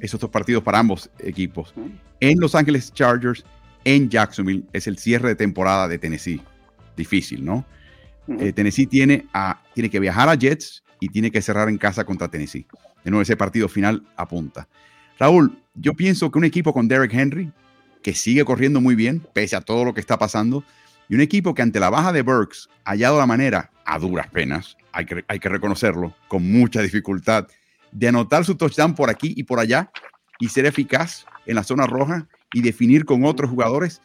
esos 0.01 0.21
dos 0.21 0.31
partidos 0.31 0.63
para 0.63 0.79
ambos 0.79 1.11
equipos. 1.19 1.75
En 2.21 2.39
Los 2.41 2.55
Ángeles 2.55 2.93
Chargers, 2.93 3.45
en 3.85 4.09
Jacksonville, 4.09 4.65
es 4.73 4.87
el 4.87 4.97
cierre 4.99 5.29
de 5.29 5.35
temporada 5.35 5.89
de 5.89 5.99
Tennessee. 5.99 6.41
Difícil, 6.97 7.45
¿no? 7.45 7.65
Eh, 8.39 8.53
Tennessee 8.53 8.87
tiene, 8.87 9.27
a, 9.33 9.61
tiene 9.75 9.91
que 9.91 9.99
viajar 9.99 10.29
a 10.29 10.35
Jets 10.35 10.85
y 11.01 11.09
tiene 11.09 11.31
que 11.31 11.43
cerrar 11.43 11.69
en 11.69 11.79
casa 11.79 12.05
contra 12.05 12.29
Tennessee. 12.29 12.67
De 13.05 13.11
nuevo, 13.11 13.23
ese 13.23 13.37
partido 13.37 13.69
final 13.69 14.07
apunta. 14.17 14.69
Raúl, 15.19 15.57
yo 15.75 15.95
pienso 15.95 16.31
que 16.31 16.39
un 16.39 16.45
equipo 16.45 16.73
con 16.73 16.89
Derek 16.89 17.13
Henry, 17.13 17.53
que 18.03 18.15
sigue 18.15 18.45
corriendo 18.45 18.81
muy 18.81 18.95
bien, 18.95 19.27
pese 19.33 19.57
a 19.57 19.61
todo 19.61 19.85
lo 19.85 19.95
que 19.95 20.01
está 20.01 20.19
pasando, 20.19 20.65
y 21.09 21.15
un 21.15 21.21
equipo 21.21 21.55
que 21.55 21.63
ante 21.63 21.81
la 21.81 21.91
baja 21.91 22.13
de 22.13 22.23
Burks 22.23 22.69
ha 22.85 22.91
hallado 22.91 23.19
la 23.19 23.27
manera, 23.27 23.71
a 23.85 23.99
duras 23.99 24.29
penas, 24.29 24.77
hay 24.93 25.07
que, 25.07 25.25
hay 25.29 25.39
que 25.39 25.49
reconocerlo, 25.49 26.15
con 26.29 26.51
mucha 26.51 26.83
dificultad, 26.83 27.47
de 27.91 28.09
anotar 28.09 28.45
su 28.45 28.57
touchdown 28.57 28.95
por 28.95 29.11
aquí 29.11 29.35
y 29.37 29.45
por 29.45 29.59
allá 29.59 29.91
y 30.39 30.49
ser 30.49 30.67
eficaz 30.67 31.27
en 31.47 31.57
la 31.57 31.63
zona 31.63 31.87
roja 31.87 32.27
y 32.53 32.63
definir 32.63 33.05
con 33.05 33.25
otros 33.25 33.51
jugadores. 33.51 34.01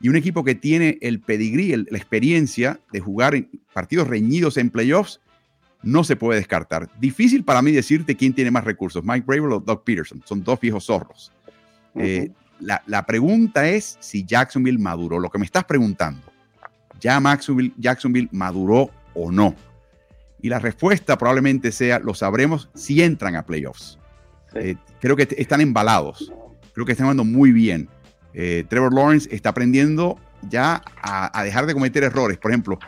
Y 0.00 0.08
un 0.08 0.16
equipo 0.16 0.44
que 0.44 0.54
tiene 0.54 0.98
el 1.00 1.20
pedigrí, 1.20 1.74
la 1.74 1.98
experiencia 1.98 2.80
de 2.92 3.00
jugar 3.00 3.34
en 3.34 3.50
partidos 3.72 4.08
reñidos 4.08 4.56
en 4.56 4.70
playoffs 4.70 5.20
no 5.82 6.04
se 6.04 6.16
puede 6.16 6.38
descartar. 6.38 6.88
Difícil 6.98 7.44
para 7.44 7.62
mí 7.62 7.72
decirte 7.72 8.16
quién 8.16 8.32
tiene 8.32 8.50
más 8.50 8.64
recursos, 8.64 9.04
Mike 9.04 9.24
Bravel 9.26 9.52
o 9.52 9.60
Doug 9.60 9.82
Peterson. 9.84 10.22
Son 10.24 10.42
dos 10.42 10.60
viejos 10.60 10.84
zorros. 10.84 11.32
Eh, 11.94 12.30
la, 12.60 13.06
pregunta 13.06 13.68
es 13.68 13.96
si 14.00 14.24
Jacksonville 14.24 14.78
maduró. 14.78 15.18
Lo 15.18 15.30
que 15.30 15.38
me 15.38 15.46
estás 15.46 15.64
preguntando, 15.64 16.22
¿ya 17.00 17.20
Jacksonville, 17.78 18.28
maduró 18.32 18.90
o 19.14 19.32
no? 19.32 19.54
Y 20.42 20.48
la 20.48 20.58
respuesta 20.58 21.18
probablemente 21.18 21.72
sea, 21.72 21.98
lo 21.98 22.14
sabremos 22.14 22.70
si 22.74 23.02
entran 23.02 23.36
a 23.36 23.44
playoffs. 23.44 23.98
Eh, 24.54 24.76
creo 25.00 25.16
que 25.16 25.28
están 25.36 25.60
embalados. 25.60 26.32
Creo 26.72 26.86
que 26.86 26.92
están 26.92 27.06
jugando 27.06 27.24
muy 27.24 27.52
bien. 27.52 27.88
Eh, 28.32 28.64
Trevor 28.68 28.94
Lawrence 28.94 29.34
está 29.34 29.50
aprendiendo 29.50 30.18
ya 30.48 30.82
a, 31.02 31.42
dejar 31.44 31.66
de 31.66 31.74
cometer 31.74 32.04
errores. 32.04 32.38
Por 32.38 32.50
ejemplo, 32.50 32.78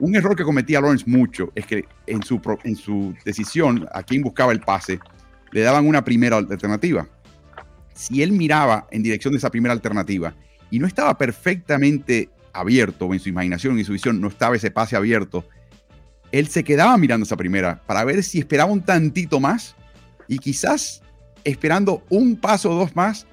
un 0.00 0.16
error 0.16 0.34
que 0.34 0.44
cometía 0.44 0.80
Lawrence 0.80 1.04
mucho 1.06 1.52
es 1.54 1.66
que 1.66 1.84
en 2.06 2.22
su, 2.22 2.40
en 2.64 2.74
su 2.74 3.14
decisión 3.24 3.86
a 3.92 4.02
quién 4.02 4.22
buscaba 4.22 4.52
el 4.52 4.60
pase, 4.60 4.98
le 5.52 5.60
daban 5.60 5.86
una 5.86 6.02
primera 6.02 6.38
alternativa. 6.38 7.06
Si 7.94 8.22
él 8.22 8.32
miraba 8.32 8.88
en 8.90 9.02
dirección 9.02 9.32
de 9.32 9.38
esa 9.38 9.50
primera 9.50 9.72
alternativa 9.72 10.34
y 10.70 10.78
no 10.78 10.86
estaba 10.86 11.16
perfectamente 11.18 12.30
abierto, 12.52 13.12
en 13.12 13.20
su 13.20 13.28
imaginación, 13.28 13.78
en 13.78 13.84
su 13.84 13.92
visión, 13.92 14.20
no 14.20 14.28
estaba 14.28 14.56
ese 14.56 14.70
pase 14.70 14.96
abierto, 14.96 15.44
él 16.32 16.48
se 16.48 16.64
quedaba 16.64 16.96
mirando 16.96 17.24
esa 17.24 17.36
primera 17.36 17.82
para 17.86 18.04
ver 18.04 18.22
si 18.22 18.38
esperaba 18.38 18.72
un 18.72 18.82
tantito 18.82 19.38
más 19.38 19.76
y 20.28 20.38
quizás 20.38 21.02
esperando 21.44 22.04
un 22.08 22.36
paso 22.36 22.70
o 22.70 22.74
dos 22.74 22.96
más 22.96 23.26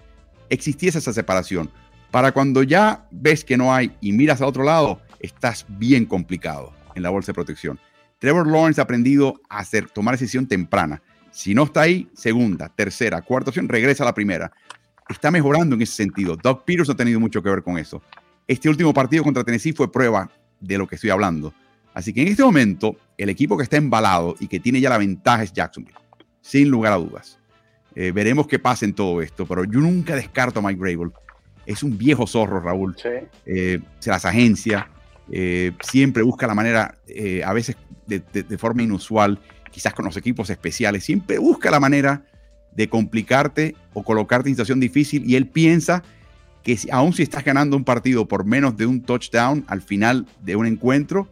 existiese 0.49 0.97
esa 0.97 1.13
separación. 1.13 1.71
Para 2.11 2.31
cuando 2.31 2.63
ya 2.63 3.05
ves 3.11 3.43
que 3.43 3.57
no 3.57 3.73
hay 3.73 3.95
y 4.01 4.11
miras 4.11 4.41
a 4.41 4.47
otro 4.47 4.63
lado, 4.63 5.01
estás 5.19 5.65
bien 5.67 6.05
complicado 6.05 6.73
en 6.95 7.03
la 7.03 7.09
bolsa 7.09 7.31
de 7.31 7.35
protección. 7.35 7.79
Trevor 8.19 8.47
Lawrence 8.47 8.81
ha 8.81 8.83
aprendido 8.83 9.39
a 9.49 9.59
hacer, 9.59 9.89
tomar 9.89 10.15
decisión 10.15 10.47
temprana. 10.47 11.01
Si 11.31 11.53
no 11.53 11.63
está 11.63 11.81
ahí, 11.81 12.09
segunda, 12.13 12.69
tercera, 12.69 13.21
cuarta 13.21 13.51
opción, 13.51 13.69
regresa 13.69 14.03
a 14.03 14.07
la 14.07 14.13
primera. 14.13 14.51
Está 15.07 15.29
mejorando 15.29 15.75
en 15.75 15.81
ese 15.81 15.93
sentido. 15.93 16.35
Doug 16.35 16.65
Peters 16.65 16.89
ha 16.89 16.95
tenido 16.95 17.19
mucho 17.19 17.43
que 17.43 17.49
ver 17.49 17.61
con 17.61 17.77
eso. 17.77 18.01
Este 18.47 18.69
último 18.69 18.93
partido 18.93 19.23
contra 19.23 19.43
Tennessee 19.43 19.73
fue 19.73 19.91
prueba 19.91 20.29
de 20.59 20.77
lo 20.77 20.87
que 20.87 20.95
estoy 20.95 21.11
hablando. 21.11 21.53
Así 21.93 22.13
que 22.13 22.21
en 22.21 22.29
este 22.29 22.43
momento, 22.43 22.95
el 23.17 23.29
equipo 23.29 23.57
que 23.57 23.63
está 23.63 23.77
embalado 23.77 24.35
y 24.39 24.47
que 24.47 24.59
tiene 24.59 24.79
ya 24.79 24.89
la 24.89 24.97
ventaja 24.97 25.43
es 25.43 25.53
Jacksonville, 25.53 25.97
sin 26.41 26.69
lugar 26.69 26.93
a 26.93 26.97
dudas. 26.97 27.39
Eh, 27.95 28.11
veremos 28.11 28.47
qué 28.47 28.59
pasa 28.59 28.85
en 28.85 28.93
todo 28.93 29.21
esto, 29.21 29.45
pero 29.45 29.63
yo 29.63 29.79
nunca 29.79 30.15
descarto 30.15 30.59
a 30.59 30.61
Mike 30.61 30.79
Grable. 30.79 31.11
Es 31.65 31.83
un 31.83 31.97
viejo 31.97 32.27
zorro, 32.27 32.61
Raúl. 32.61 32.95
Eh, 33.45 33.79
se 33.99 34.09
las 34.09 34.25
agencia, 34.25 34.89
eh, 35.31 35.73
siempre 35.81 36.23
busca 36.23 36.47
la 36.47 36.55
manera, 36.55 36.97
eh, 37.07 37.43
a 37.43 37.53
veces 37.53 37.77
de, 38.05 38.57
forma 38.57 38.83
inusual, 38.83 39.39
quizás 39.71 39.93
con 39.93 40.05
los 40.05 40.17
equipos 40.17 40.49
especiales, 40.49 41.03
siempre 41.03 41.37
busca 41.39 41.69
la 41.71 41.79
manera 41.79 42.23
de 42.73 42.87
complicarte 42.89 43.75
o 43.93 44.03
colocarte 44.03 44.49
en 44.49 44.55
situación 44.55 44.79
difícil 44.79 45.29
y 45.29 45.35
él 45.35 45.47
piensa 45.47 46.03
que 46.63 46.77
si, 46.77 46.89
aun 46.91 47.13
si 47.13 47.23
estás 47.23 47.43
ganando 47.43 47.75
un 47.75 47.83
partido 47.83 48.27
por 48.27 48.45
menos 48.45 48.77
de 48.77 48.85
un 48.85 49.01
touchdown 49.01 49.65
al 49.67 49.81
final 49.81 50.25
de 50.43 50.55
un 50.55 50.65
encuentro, 50.65 51.27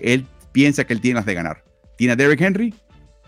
él 0.00 0.26
piensa 0.52 0.84
que 0.84 0.92
él 0.92 1.00
tiene 1.00 1.16
las 1.16 1.26
de 1.26 1.34
ganar. 1.34 1.64
Tiene 1.96 2.12
a 2.12 2.16
Derrick 2.16 2.40
Henry, 2.40 2.74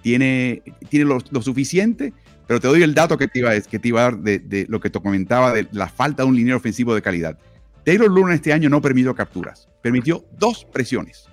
tiene, 0.03 0.62
tiene 0.89 1.05
lo, 1.05 1.43
suficiente, 1.43 2.12
pero 2.47 2.61
te 2.61 2.68
doy 2.68 2.83
el 2.83 2.95
dato 2.95 3.18
que 3.18 3.29
te 3.29 3.41
iba, 3.41 3.59
que 3.61 3.79
te 3.79 3.89
iba 3.89 4.01
a 4.01 4.05
dar 4.05 4.18
de, 4.18 4.66
lo 4.68 4.81
que 4.81 4.91
te 4.91 5.01
comentaba 5.01 5.53
de 5.53 5.68
la 5.73 5.89
falta 5.89 6.23
de 6.23 6.29
un 6.29 6.37
liniero 6.37 6.57
ofensivo 6.57 6.95
de 6.95 7.03
calidad. 7.03 7.39
Taylor 7.85 8.11
Luna 8.11 8.35
este 8.35 8.53
año 8.53 8.68
no 8.68 8.81
permitió 8.81 9.14
capturas, 9.14 9.68
permitió 9.83 10.24
dos 10.39 10.64
presiones. 10.64 11.26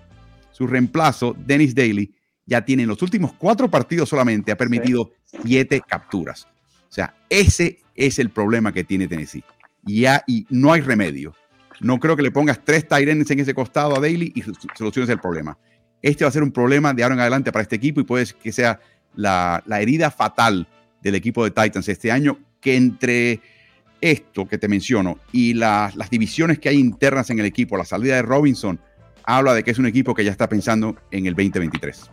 Su 0.52 0.68
reemplazo, 0.68 1.36
Dennis 1.46 1.76
Daly, 1.76 2.14
ya 2.46 2.64
tiene 2.64 2.84
en 2.84 2.90
los 2.90 3.02
últimos 3.02 3.34
cuatro 3.34 3.70
partidos 3.70 4.10
solamente, 4.10 4.52
ha 4.52 4.58
permitido 4.58 5.12
siete 5.26 5.82
capturas. 5.86 6.48
O 6.90 6.94
sea, 6.94 7.14
ese 7.30 7.80
es 7.94 8.20
el 8.20 8.30
problema 8.30 8.72
que 8.72 8.84
tiene 8.84 9.08
Tennessee. 9.08 9.44
Y, 9.86 10.02
ya, 10.02 10.24
y 10.26 10.48
no 10.50 10.72
hay 10.72 10.82
remedio. 10.82 11.34
No 11.80 12.00
creo 12.00 12.16
que 12.16 12.24
le 12.24 12.32
pongas 12.32 12.64
tres 12.64 12.88
Tyrants 12.88 13.30
en 13.30 13.40
ese 13.40 13.54
costado 13.54 13.96
a 13.96 14.00
Daly 14.00 14.32
y 14.34 14.44
soluciones 14.76 15.10
el 15.10 15.20
problema. 15.20 15.58
Este 16.02 16.24
va 16.24 16.30
a 16.30 16.32
ser 16.32 16.44
un 16.44 16.52
problema 16.52 16.94
de 16.94 17.04
ahora 17.04 17.16
en 17.16 17.22
adelante 17.22 17.52
para 17.52 17.64
este 17.64 17.76
equipo 17.76 18.00
y 18.00 18.04
puede 18.04 18.26
que 18.42 18.52
sea 18.52 18.80
la, 19.16 19.64
herida 19.70 20.10
fatal 20.12 20.68
del 21.02 21.16
equipo 21.16 21.44
de 21.44 21.52
Titans 21.52 21.90
este 21.90 22.12
año, 22.12 22.40
que 22.62 22.76
entre 22.76 23.42
esto 24.02 24.48
que 24.48 24.58
te 24.58 24.68
menciono 24.68 25.20
y 25.32 25.54
las 25.54 26.10
divisiones 26.10 26.60
que 26.60 26.70
hay 26.70 26.78
internas 26.78 27.30
en 27.30 27.40
el 27.40 27.46
equipo, 27.46 27.78
la 27.78 27.86
salida 27.86 28.16
de 28.16 28.22
Robinson, 28.22 28.80
habla 29.24 29.54
de 29.54 29.64
que 29.64 29.72
es 29.72 29.78
un 29.78 29.86
equipo 29.86 30.14
que 30.14 30.24
ya 30.24 30.32
está 30.32 30.48
pensando 30.48 30.96
en 31.12 31.26
el 31.26 31.36
2023. 31.36 32.12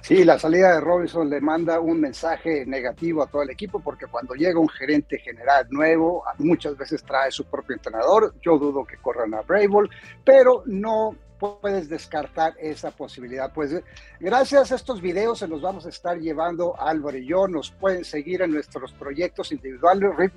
Sí, 0.00 0.24
la 0.24 0.38
salida 0.38 0.74
de 0.74 0.80
Robinson 0.80 1.30
le 1.30 1.40
manda 1.40 1.78
un 1.78 2.00
mensaje 2.00 2.66
negativo 2.66 3.22
a 3.22 3.28
todo 3.28 3.42
el 3.42 3.50
equipo 3.50 3.78
porque 3.80 4.06
cuando 4.06 4.34
llega 4.34 4.58
un 4.58 4.68
gerente 4.68 5.18
general 5.18 5.66
nuevo, 5.70 6.24
muchas 6.38 6.76
veces 6.76 7.04
trae 7.04 7.30
su 7.30 7.44
propio 7.44 7.76
entrenador. 7.76 8.34
Yo 8.42 8.58
dudo 8.58 8.84
que 8.84 8.96
corran 8.96 9.32
a 9.34 9.42
Brable, 9.42 9.88
pero 10.24 10.64
no 10.66 11.16
puedes 11.38 11.88
descartar 11.88 12.54
esa 12.60 12.90
posibilidad. 12.90 13.52
Pues 13.52 13.80
gracias 14.20 14.72
a 14.72 14.74
estos 14.74 15.00
videos 15.00 15.38
se 15.38 15.48
los 15.48 15.62
vamos 15.62 15.86
a 15.86 15.88
estar 15.88 16.18
llevando 16.18 16.80
Álvaro 16.80 17.18
y 17.18 17.26
yo. 17.26 17.46
Nos 17.46 17.70
pueden 17.70 18.04
seguir 18.04 18.42
en 18.42 18.52
nuestros 18.52 18.92
proyectos 18.92 19.52
individuales, 19.52 20.32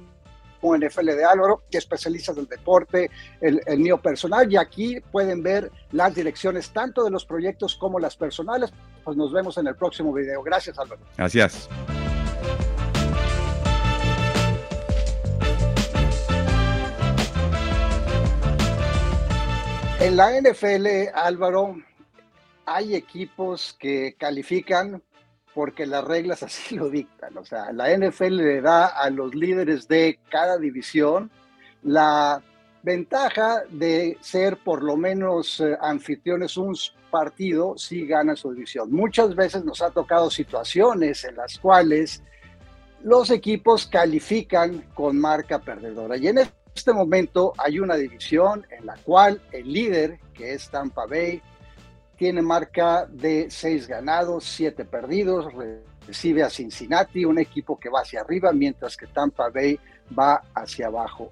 NFL 0.62 1.06
de 1.06 1.26
Álvaro, 1.26 1.64
que 1.70 1.78
especializa 1.78 2.34
del 2.34 2.48
deporte, 2.48 3.10
el, 3.42 3.62
el, 3.66 3.80
mío 3.80 4.02
personal, 4.02 4.52
y 4.52 4.58
aquí 4.58 5.00
pueden 5.12 5.44
ver 5.44 5.72
las 5.92 6.16
direcciones 6.16 6.72
tanto 6.72 7.04
de 7.04 7.12
los 7.12 7.26
proyectos 7.26 7.76
como 7.76 8.00
las 8.00 8.16
personales. 8.16 8.72
Pues 9.04 9.16
nos 9.18 9.32
vemos 9.32 9.58
en 9.58 9.68
el 9.68 9.76
próximo 9.76 10.14
video. 10.14 10.42
Gracias, 10.42 10.80
Álvaro. 10.80 11.02
Gracias. 11.18 11.70
En 20.06 20.18
la 20.18 20.40
NFL, 20.40 20.88
Álvaro, 21.16 21.78
hay 22.66 22.96
equipos 22.96 23.76
que 23.80 24.16
califican 24.20 25.02
porque 25.56 25.88
las 25.88 26.04
reglas 26.04 26.44
así 26.44 26.76
lo 26.76 26.90
dictan. 26.90 27.36
O 27.38 27.46
sea, 27.46 27.72
la 27.72 27.98
NFL 27.98 28.36
le 28.36 28.62
da 28.62 28.86
a 28.86 29.10
los 29.10 29.34
líderes 29.34 29.88
de 29.88 30.20
cada 30.30 30.60
división 30.60 31.32
la 31.82 32.44
ventaja 32.84 33.64
de 33.70 34.18
ser 34.22 34.58
por 34.58 34.84
lo 34.84 34.96
menos 34.96 35.60
eh, 35.60 35.76
anfitriones 35.82 36.56
un 36.56 36.76
partido 37.10 37.76
si 37.78 38.06
gana 38.06 38.36
su 38.36 38.54
división. 38.54 38.92
Muchas 38.92 39.36
veces 39.36 39.64
nos 39.64 39.82
ha 39.82 39.90
tocado 39.90 40.30
situaciones 40.30 41.24
en 41.24 41.36
las 41.36 41.58
cuales 41.58 42.22
los 43.04 43.32
equipos 43.32 43.88
califican 43.88 44.84
con 44.94 45.20
marca 45.20 45.60
perdedora. 45.60 46.18
Y 46.18 46.28
en 46.28 46.40
este 46.76 46.94
momento 46.94 47.54
hay 47.58 47.80
una 47.80 47.96
división 47.96 48.66
en 48.70 48.86
la 48.86 48.96
cual 48.98 49.42
el 49.52 49.72
líder, 49.72 50.20
que 50.34 50.54
es 50.54 50.70
Tampa 50.70 51.06
Bay, 51.06 51.42
tiene 52.18 52.42
marca 52.42 53.06
de 53.06 53.48
seis 53.50 53.88
ganados, 53.88 54.44
siete 54.44 54.86
perdidos, 54.86 55.48
recibe 56.08 56.44
a 56.44 56.50
Cincinnati, 56.50 57.26
un 57.26 57.40
equipo 57.40 57.80
que 57.80 57.90
va 57.90 58.02
hacia 58.02 58.22
arriba, 58.22 58.52
mientras 58.52 58.96
que 58.96 59.08
Tampa 59.08 59.50
Bay 59.50 59.80
va 60.18 60.42
hacia 60.54 60.88
abajo. 60.88 61.30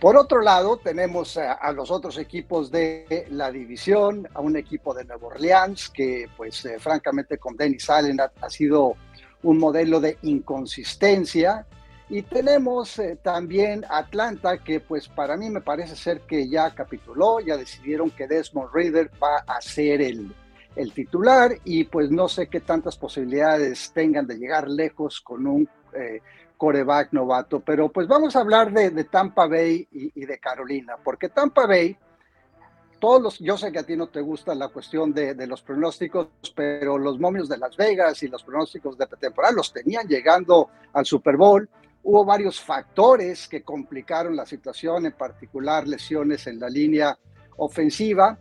Por 0.00 0.16
otro 0.16 0.40
lado, 0.40 0.78
tenemos 0.78 1.36
a, 1.36 1.70
los 1.72 1.90
otros 1.90 2.16
equipos 2.16 2.70
de 2.70 3.26
la 3.30 3.52
división, 3.52 4.26
a 4.32 4.40
un 4.40 4.56
equipo 4.56 4.94
de 4.94 5.04
Nueva 5.04 5.26
Orleans 5.26 5.90
que, 5.90 6.26
pues, 6.36 6.64
eh, 6.64 6.78
francamente, 6.78 7.36
con 7.36 7.54
Dennis 7.54 7.90
Allen 7.90 8.18
ha 8.20 8.50
sido 8.50 8.94
un 9.42 9.58
modelo 9.58 10.00
de 10.00 10.16
inconsistencia, 10.22 11.66
y 12.10 12.22
tenemos 12.22 12.98
eh, 12.98 13.16
también 13.22 13.86
Atlanta, 13.88 14.58
que 14.58 14.80
pues 14.80 15.08
para 15.08 15.36
mí 15.36 15.48
me 15.48 15.60
parece 15.60 15.94
ser 15.94 16.22
que 16.22 16.48
ya 16.48 16.74
capituló, 16.74 17.38
ya 17.38 17.56
decidieron 17.56 18.10
que 18.10 18.26
Desmond 18.26 18.74
Reader 18.74 19.12
va 19.22 19.36
a 19.46 19.60
ser 19.60 20.02
el, 20.02 20.34
el 20.74 20.92
titular 20.92 21.52
y 21.64 21.84
pues 21.84 22.10
no 22.10 22.28
sé 22.28 22.48
qué 22.48 22.60
tantas 22.60 22.96
posibilidades 22.96 23.92
tengan 23.92 24.26
de 24.26 24.38
llegar 24.38 24.68
lejos 24.68 25.20
con 25.20 25.46
un 25.46 25.68
eh, 25.94 26.20
coreback 26.56 27.12
novato. 27.12 27.60
Pero 27.60 27.90
pues 27.90 28.08
vamos 28.08 28.34
a 28.34 28.40
hablar 28.40 28.72
de, 28.72 29.04
Tampa 29.04 29.46
Bay 29.46 29.86
y, 29.92 30.26
de 30.26 30.38
Carolina, 30.40 30.96
porque 31.04 31.28
Tampa 31.28 31.64
Bay, 31.68 31.96
todos 32.98 33.22
los, 33.22 33.38
yo 33.38 33.56
sé 33.56 33.70
que 33.70 33.78
a 33.78 33.86
ti 33.86 33.96
no 33.96 34.08
te 34.08 34.20
gusta 34.20 34.52
la 34.56 34.66
cuestión 34.66 35.14
de, 35.14 35.34
de 35.34 35.46
los 35.46 35.62
pronósticos, 35.62 36.26
pero 36.56 36.98
los 36.98 37.20
momios 37.20 37.48
de 37.48 37.56
Las 37.56 37.76
Vegas 37.76 38.20
y 38.24 38.28
los 38.28 38.42
pronósticos 38.42 38.98
de 38.98 39.06
temporada 39.06 39.54
los 39.54 39.72
tenían 39.72 40.08
llegando 40.08 40.70
al 40.92 41.06
Super 41.06 41.36
Bowl 41.36 41.68
Hubo 42.02 42.24
varios 42.24 42.60
factores 42.60 43.46
que 43.46 43.62
complicaron 43.62 44.34
la 44.34 44.46
situación, 44.46 45.06
en 45.06 45.12
particular 45.12 45.86
lesiones 45.86 46.46
en 46.46 46.58
la 46.58 46.68
línea 46.68 47.16
ofensiva. 47.56 48.38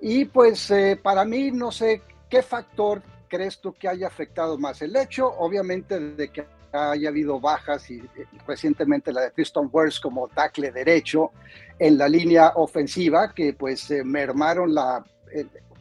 Y 0.00 0.24
pues 0.26 0.70
eh, 0.70 0.98
para 1.02 1.24
mí 1.24 1.50
no 1.50 1.72
sé 1.72 2.02
qué 2.28 2.42
factor 2.42 3.02
crees 3.28 3.60
tú 3.60 3.72
que 3.72 3.88
haya 3.88 4.06
afectado 4.06 4.58
más. 4.58 4.80
El 4.82 4.96
hecho, 4.96 5.26
obviamente, 5.26 5.98
de 5.98 6.28
que 6.30 6.46
haya 6.72 7.08
habido 7.08 7.40
bajas 7.40 7.90
y, 7.90 7.98
eh, 7.98 8.26
recientemente 8.46 9.12
la 9.12 9.22
de 9.22 9.30
Tristan 9.30 9.68
Wirfs 9.72 10.00
como 10.00 10.28
tackle 10.28 10.70
derecho 10.70 11.32
en 11.78 11.98
la 11.98 12.08
línea 12.08 12.52
ofensiva, 12.54 13.32
que 13.34 13.54
pues 13.54 13.90
eh, 13.90 14.04
mermaron 14.04 14.72
la, 14.72 15.04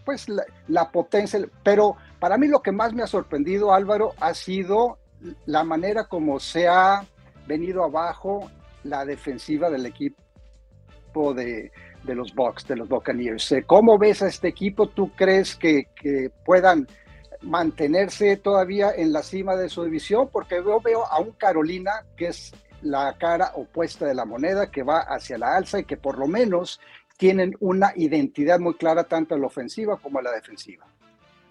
pues, 0.04 0.28
la, 0.28 0.44
la 0.68 0.90
potencia. 0.92 1.40
Pero 1.64 1.96
para 2.20 2.38
mí 2.38 2.48
lo 2.48 2.62
que 2.62 2.72
más 2.72 2.94
me 2.94 3.04
ha 3.04 3.08
sorprendido, 3.08 3.74
Álvaro, 3.74 4.14
ha 4.20 4.34
sido 4.34 4.98
la 5.46 5.64
manera 5.64 6.06
como 6.06 6.40
se 6.40 6.68
ha 6.68 7.06
venido 7.50 7.84
abajo 7.84 8.50
la 8.84 9.04
defensiva 9.04 9.70
del 9.70 9.88
equipo 9.88 11.34
de, 11.34 11.72
los 12.06 12.34
Bucks, 12.34 12.68
de 12.68 12.76
los 12.76 12.88
Buccaneers. 12.88 13.52
Eh, 13.52 13.64
¿Cómo 13.66 13.98
ves 13.98 14.22
a 14.22 14.28
este 14.28 14.48
equipo? 14.48 14.88
¿Tú 14.88 15.12
crees 15.16 15.56
que, 15.56 15.88
puedan 16.46 16.88
mantenerse 17.42 18.38
todavía 18.38 18.92
en 18.96 19.12
la 19.12 19.24
cima 19.24 19.56
de 19.56 19.68
su 19.68 19.84
división? 19.84 20.30
Porque 20.32 20.62
yo 20.64 20.80
veo 20.80 21.06
a 21.06 21.20
un 21.20 21.32
Carolina 21.32 22.06
que 22.16 22.28
es 22.28 22.54
la 22.84 23.18
cara 23.18 23.52
opuesta 23.56 24.06
de 24.06 24.14
la 24.14 24.26
moneda, 24.26 24.70
que 24.70 24.84
va 24.84 25.00
hacia 25.00 25.40
la 25.40 25.58
alza 25.58 25.80
y 25.80 25.86
que 25.86 25.98
por 25.98 26.20
lo 26.20 26.28
menos 26.28 26.80
tienen 27.18 27.56
una 27.60 27.92
identidad 27.96 28.60
muy 28.60 28.76
clara 28.76 29.04
tanto 29.06 29.36
en 29.36 29.42
la 29.42 29.48
ofensiva 29.48 29.98
como 29.98 30.20
en 30.20 30.26
la 30.26 30.32
defensiva. 30.32 30.86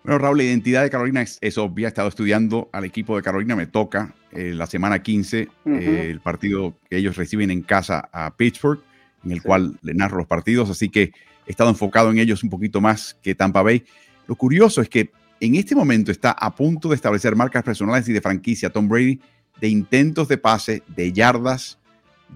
Bueno, 0.05 0.19
Raúl, 0.19 0.39
la 0.39 0.45
identidad 0.45 0.83
de 0.83 0.91
Carolina 0.91 1.23
es, 1.23 1.59
obvia. 1.59 1.87
He 1.87 1.89
estado 1.89 2.09
estudiando 2.09 2.71
al 2.73 2.85
equipo 2.85 3.17
de 3.17 3.23
Carolina. 3.23 3.57
Me 3.57 3.67
toca 3.67 4.15
eh, 4.33 4.53
la 4.55 4.67
semana 4.67 5.03
15 5.03 5.49
eh, 5.67 6.09
el 6.11 6.21
partido 6.21 6.79
que 6.89 6.97
ellos 6.97 7.17
reciben 7.17 7.51
en 7.51 7.63
casa 7.63 8.09
a 8.13 8.35
Pittsburgh, 8.37 8.81
en 9.25 9.33
el 9.33 9.43
cual 9.43 9.79
le 9.83 9.95
narro 9.95 10.19
los 10.19 10.27
partidos. 10.27 10.71
Así 10.71 10.89
que 10.89 11.13
he 11.47 11.51
estado 11.51 11.71
enfocado 11.71 12.11
en 12.11 12.19
ellos 12.19 12.43
un 12.43 12.51
poquito 12.51 12.81
más 12.81 13.19
que 13.23 13.35
Tampa 13.35 13.63
Bay. 13.63 13.85
Lo 14.27 14.37
curioso 14.37 14.81
es 14.81 14.89
que 14.89 15.11
en 15.41 15.55
este 15.55 15.75
momento 15.75 16.11
está 16.11 16.31
a 16.33 16.55
punto 16.55 16.89
de 16.89 16.97
establecer 16.97 17.37
marcas 17.37 17.63
personales 17.63 18.09
y 18.09 18.13
de 18.13 18.21
franquicia 18.21 18.71
Tom 18.71 18.89
Brady 18.89 19.21
de 19.61 19.69
intentos 19.69 20.29
de 20.29 20.39
pase, 20.39 20.83
de 20.89 21.13
yardas, 21.13 21.79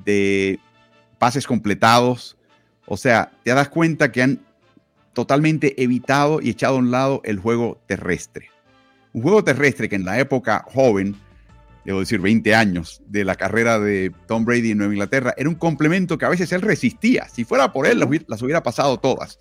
de 0.04 0.58
pases 1.18 1.46
completados. 1.46 2.36
O 2.86 2.96
sea, 2.96 3.32
te 3.44 3.52
das 3.52 3.68
cuenta 3.68 4.10
que 4.10 4.22
han 4.22 4.40
totalmente 5.12 5.82
evitado 5.82 6.40
y 6.40 6.50
echado 6.50 6.76
a 6.76 6.78
un 6.78 6.90
lado 6.90 7.20
el 7.24 7.38
juego 7.38 7.80
terrestre. 7.86 8.48
Un 9.12 9.22
juego 9.22 9.44
terrestre 9.44 9.88
que 9.88 9.96
en 9.96 10.04
la 10.04 10.18
época 10.18 10.64
joven, 10.72 11.16
debo 11.84 12.00
decir 12.00 12.20
20 12.20 12.54
años, 12.54 13.02
de 13.06 13.24
la 13.24 13.34
carrera 13.34 13.78
de 13.78 14.12
Tom 14.26 14.44
Brady 14.44 14.70
en 14.70 14.78
Nueva 14.78 14.94
Inglaterra, 14.94 15.34
era 15.36 15.48
un 15.48 15.54
complemento 15.54 16.16
que 16.16 16.24
a 16.24 16.30
veces 16.30 16.52
él 16.52 16.62
resistía. 16.62 17.28
Si 17.28 17.44
fuera 17.44 17.72
por 17.72 17.86
él, 17.86 18.00
las 18.26 18.42
hubiera 18.42 18.62
pasado 18.62 18.98
todas. 18.98 19.38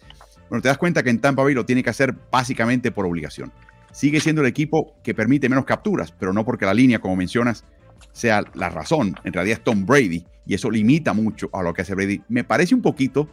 Bueno, 0.50 0.62
te 0.62 0.68
das 0.68 0.78
cuenta 0.78 1.04
que 1.04 1.10
en 1.10 1.20
Tampa 1.20 1.44
Bay 1.44 1.54
lo 1.54 1.66
tiene 1.66 1.84
que 1.84 1.90
hacer 1.90 2.14
básicamente 2.30 2.92
por 2.92 3.06
obligación. 3.06 3.54
Sigue 3.94 4.20
siendo 4.20 4.42
el 4.42 4.48
equipo 4.48 4.96
que 5.04 5.14
permite 5.14 5.48
menos 5.48 5.66
capturas, 5.66 6.12
pero 6.12 6.34
no 6.34 6.44
porque 6.44 6.66
la 6.66 6.74
línea, 6.74 7.00
como 7.00 7.16
mencionas, 7.16 7.64
sea 8.12 8.44
la 8.54 8.70
razón. 8.70 9.16
En 9.24 9.34
realidad 9.34 9.60
es 9.60 9.64
Tom 9.64 9.86
Brady 9.86 10.26
y 10.46 10.54
eso 10.54 10.70
limita 10.70 11.14
mucho 11.14 11.50
a 11.54 11.62
lo 11.62 11.74
que 11.74 11.84
hace 11.84 11.96
Brady. 11.96 12.22
Me 12.30 12.44
parece 12.44 12.76
un 12.76 12.82
poquito 12.82 13.30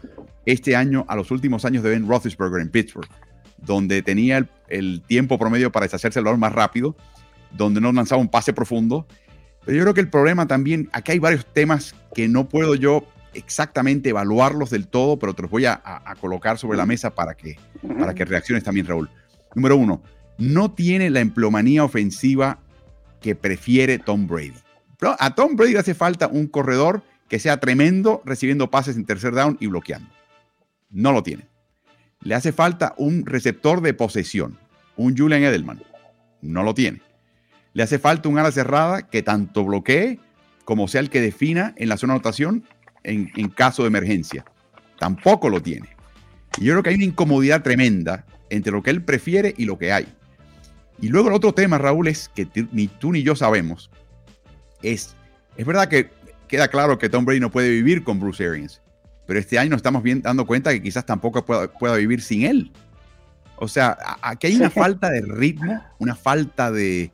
este 0.47 0.77
año 0.77 1.05
a 1.09 1.17
los 1.17 1.31
últimos 1.31 1.65
años 1.65 1.83
de 1.83 1.91
Ben 1.91 2.07
Roethlisberger 2.07 2.61
en 2.61 2.71
Pittsburgh, 2.71 3.09
donde 3.59 4.03
tenía 4.03 4.49
el, 4.69 5.03
tiempo 5.03 5.39
promedio 5.39 5.73
para 5.73 5.87
deshacerse 5.87 6.19
el 6.19 6.25
balón 6.25 6.41
más 6.41 6.53
rápido, 6.53 6.97
donde 7.53 7.81
no 7.81 7.93
lanzaba 7.93 8.21
un 8.21 8.29
pase 8.29 8.53
profundo. 8.53 9.07
Pero 9.65 9.77
yo 9.77 9.83
creo 9.85 9.95
que 9.95 10.01
el 10.01 10.09
problema 10.09 10.47
también, 10.47 10.89
aquí 10.93 11.13
hay 11.13 11.19
varios 11.19 11.47
temas 11.47 11.95
que 12.15 12.29
no 12.29 12.49
puedo 12.49 12.75
yo 12.75 13.05
exactamente 13.35 14.11
evaluarlos 14.11 14.71
del 14.71 14.89
todo, 14.89 15.19
pero 15.19 15.35
te 15.35 15.43
los 15.43 15.51
voy 15.51 15.67
a, 15.67 15.81
colocar 16.21 16.59
sobre 16.59 16.79
la 16.79 16.87
mesa 16.87 17.15
para 17.15 17.35
que, 17.35 17.57
para 17.99 18.15
que 18.15 18.25
reacciones 18.25 18.65
también, 18.65 18.87
Raúl. 18.87 19.11
Número 19.55 19.77
uno, 19.77 20.03
no 20.39 20.73
tiene 20.73 21.11
la 21.11 21.21
empleomanía 21.21 21.85
ofensiva 21.85 22.61
que 23.21 23.35
prefiere 23.35 23.99
Tom 23.99 24.27
Brady. 24.27 24.55
A 25.01 25.35
Tom 25.35 25.57
Brady 25.57 25.73
le 25.73 25.79
hace 25.79 25.95
falta 25.95 26.27
un 26.27 26.49
corredor 26.49 27.03
que 27.29 27.39
sea 27.39 27.61
tremendo 27.61 28.23
recibiendo 28.25 28.71
pases 28.71 28.97
en 28.97 29.05
tercer 29.05 29.33
down 29.33 29.57
y 29.61 29.67
bloqueando. 29.67 30.11
No 30.91 31.13
lo 31.13 31.23
tiene. 31.23 31.47
Le 32.23 32.35
hace 32.35 32.53
falta 32.53 32.95
un 32.97 33.25
receptor 33.27 33.81
de 33.81 33.95
posesión. 33.95 34.59
un 34.97 35.17
Julian 35.17 35.45
Edelman. 35.45 35.81
No 36.43 36.65
lo 36.65 36.75
tiene. 36.75 37.01
Le 37.75 37.85
hace 37.85 37.99
falta 38.01 38.29
un 38.29 38.39
ala 38.39 38.51
cerrada 38.51 39.09
que 39.09 39.23
tanto 39.23 39.65
bloquee 39.65 40.19
como 40.65 40.89
sea 40.89 41.01
el 41.01 41.11
que 41.11 41.21
defina 41.21 41.75
en 41.77 41.89
la 41.89 41.97
zona 41.97 42.15
de 42.15 42.17
anotación 42.17 42.65
en, 43.05 43.31
en 43.37 43.49
caso 43.49 43.83
de 43.83 43.89
emergencia. 43.89 44.45
Tampoco 44.99 45.49
lo 45.49 45.63
tiene. 45.63 45.89
Y 46.59 46.65
yo 46.65 46.73
creo 46.73 46.83
que 46.83 46.91
hay 46.91 46.97
una 46.97 47.05
incomodidad 47.05 47.63
tremenda 47.63 48.27
entre 48.51 48.73
lo 48.73 48.83
que 48.83 48.91
él 48.91 49.05
prefiere 49.05 49.55
y 49.57 49.65
lo 49.65 49.79
que 49.79 49.93
hay. 49.93 50.09
Y 51.01 51.09
luego 51.09 51.29
el 51.29 51.35
otro 51.35 51.53
tema, 51.53 51.79
Raúl, 51.79 52.09
es 52.09 52.29
que 52.29 52.49
ni 52.73 52.89
tú 52.89 53.13
ni 53.13 53.23
yo 53.23 53.37
sabemos. 53.37 53.91
Es, 54.83 55.17
es 55.57 55.67
verdad 55.67 55.89
que 55.89 56.11
queda 56.47 56.69
claro 56.69 56.99
que 56.99 57.09
Tom 57.09 57.25
Brady 57.25 57.41
no 57.41 57.51
puede 57.51 57.71
vivir 57.71 58.05
con 58.05 58.21
Bruce 58.21 58.47
Arians, 58.47 58.81
pero 59.27 59.39
este 59.39 59.59
año 59.59 59.71
nos 59.71 59.79
estamos 59.79 60.03
bien 60.03 60.23
dando 60.23 60.47
cuenta 60.47 60.73
que 60.73 60.83
quizás 60.83 61.05
tampoco 61.05 61.45
pueda, 61.45 61.69
pueda 61.73 61.97
vivir 61.97 62.23
sin 62.23 62.45
él. 62.45 62.73
O 63.57 63.69
sea, 63.69 63.99
aquí 64.23 64.47
hay 64.47 64.57
una 64.57 64.71
falta 64.71 65.11
de 65.11 65.21
ritmo, 65.21 65.83
una 65.99 66.15
falta 66.15 66.71
de, 66.71 67.11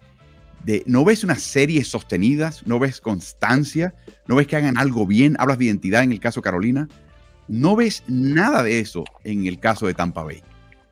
de, 0.63 0.83
No 0.87 1.05
ves 1.05 1.25
unas 1.25 1.43
series 1.43 1.89
sostenidas, 1.89 2.67
no 2.67 2.79
ves 2.79 3.01
constancia, 3.01 3.95
no 4.27 4.37
ves 4.37 4.47
que 4.47 4.57
hagan 4.57 4.77
algo 4.77 5.07
bien, 5.07 5.37
hablas 5.39 5.59
de 5.59 5.67
identidad 5.67 6.03
en 6.03 6.13
el 6.13 6.21
caso 6.21 6.41
de 6.41 6.45
Carolina. 6.45 6.89
No 7.49 7.77
ves 7.77 8.03
nada 8.09 8.63
de 8.63 8.81
eso 8.81 9.05
en 9.23 9.47
el 9.47 9.59
caso 9.59 9.87
de 9.87 9.95
Tampa 9.95 10.23
Bay. 10.23 10.43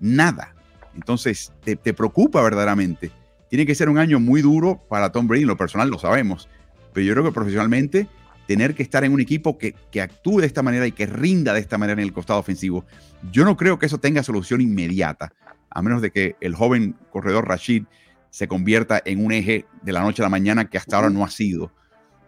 Nada. 0.00 0.54
Entonces, 0.94 1.52
te, 1.64 1.76
preocupa 1.76 2.42
verdaderamente. 2.42 3.10
Tiene 3.48 3.66
que 3.66 3.74
ser 3.74 3.88
un 3.88 3.98
año 3.98 4.20
muy 4.20 4.42
duro 4.42 4.82
para 4.88 5.12
Tom 5.12 5.26
Brady, 5.26 5.42
en 5.42 5.48
lo 5.48 5.56
personal 5.56 5.88
lo 5.88 5.98
sabemos, 5.98 6.48
pero 6.92 7.06
yo 7.06 7.12
creo 7.14 7.24
que 7.24 7.32
profesionalmente 7.32 8.08
tener 8.46 8.74
que 8.74 8.82
estar 8.82 9.04
en 9.04 9.12
un 9.12 9.20
equipo 9.20 9.56
que, 9.56 9.74
que, 9.90 10.00
actúe 10.00 10.40
de 10.40 10.46
esta 10.46 10.62
manera 10.62 10.86
y 10.86 10.92
que 10.92 11.06
rinda 11.06 11.54
de 11.54 11.60
esta 11.60 11.78
manera 11.78 12.00
en 12.00 12.06
el 12.06 12.12
costado 12.12 12.40
ofensivo, 12.40 12.84
yo 13.30 13.44
no 13.44 13.56
creo 13.56 13.78
que 13.78 13.86
eso 13.86 13.98
tenga 13.98 14.22
solución 14.22 14.60
inmediata, 14.60 15.32
a 15.70 15.82
menos 15.82 16.02
de 16.02 16.10
que 16.10 16.36
el 16.40 16.54
joven 16.54 16.96
corredor 17.10 17.48
Rashid 17.48 17.84
se 18.30 18.48
convierta 18.48 19.00
en 19.04 19.24
un 19.24 19.32
eje 19.32 19.66
de 19.82 19.92
la 19.92 20.00
noche 20.00 20.22
a 20.22 20.26
la 20.26 20.30
mañana 20.30 20.68
que 20.68 20.78
hasta 20.78 20.96
ahora 20.96 21.10
no 21.10 21.24
ha 21.24 21.30
sido. 21.30 21.72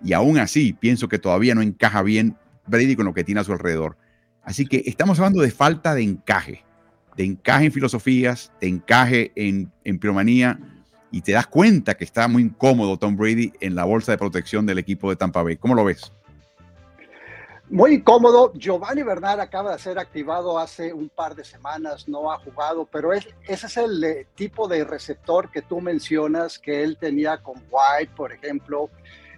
Y 0.05 0.13
aún 0.13 0.39
así, 0.39 0.73
pienso 0.73 1.09
que 1.09 1.19
todavía 1.19 1.55
no 1.55 1.63
encaja 1.63 2.03
bien 2.03 2.37
Brady 2.67 2.95
con 2.95 3.07
lo 3.07 3.15
que 3.15 3.25
tiene 3.25 3.41
a 3.41 3.45
su 3.45 3.53
alrededor. 3.53 3.97
Así 4.43 4.67
que 4.67 4.83
estamos 4.87 5.19
hablando 5.19 5.41
de 5.41 5.51
falta 5.51 5.95
de 5.95 6.03
encaje 6.03 6.65
de 7.17 7.25
encaje 7.25 7.67
en 7.67 7.73
filosofías, 7.73 8.53
de 8.61 8.69
encaje 8.69 9.33
en, 9.37 9.73
en 9.85 9.99
piromanía, 9.99 10.59
y 11.15 11.23
te 11.23 11.31
das 11.31 11.47
cuenta 11.47 11.95
que 11.95 12.03
está 12.03 12.27
muy 12.27 12.43
incómodo 12.43 12.99
Tom 12.99 13.17
Brady 13.17 13.53
en 13.61 13.77
la 13.77 13.85
bolsa 13.85 14.11
de 14.11 14.19
protección 14.19 14.67
del 14.67 14.79
equipo 14.79 15.11
de 15.11 15.15
Tampa 15.15 15.45
Bay. 15.45 15.57
¿Cómo 15.57 15.77
lo 15.77 15.85
ves? 15.85 16.13
Muy 17.71 17.95
incómodo. 17.95 18.53
Giovanni 18.55 19.05
Bernard 19.05 19.39
acaba 19.39 19.71
de 19.71 19.79
ser 19.79 19.97
activado 20.01 20.59
hace 20.59 20.93
un 20.93 21.09
par 21.09 21.37
de 21.37 21.45
semanas, 21.45 22.09
no 22.09 22.33
ha 22.33 22.39
jugado, 22.41 22.89
pero 22.91 23.13
es, 23.13 23.29
ese 23.47 23.67
es 23.69 23.77
el 23.77 24.03
eh, 24.03 24.27
tipo 24.35 24.67
de 24.67 24.83
receptor 24.83 25.53
que 25.53 25.63
tú 25.63 25.81
mencionas 25.81 26.59
que 26.59 26.83
él 26.83 26.97
tenía 26.99 27.41
con 27.41 27.63
White, 27.71 28.13
por 28.17 28.33
ejemplo, 28.33 28.91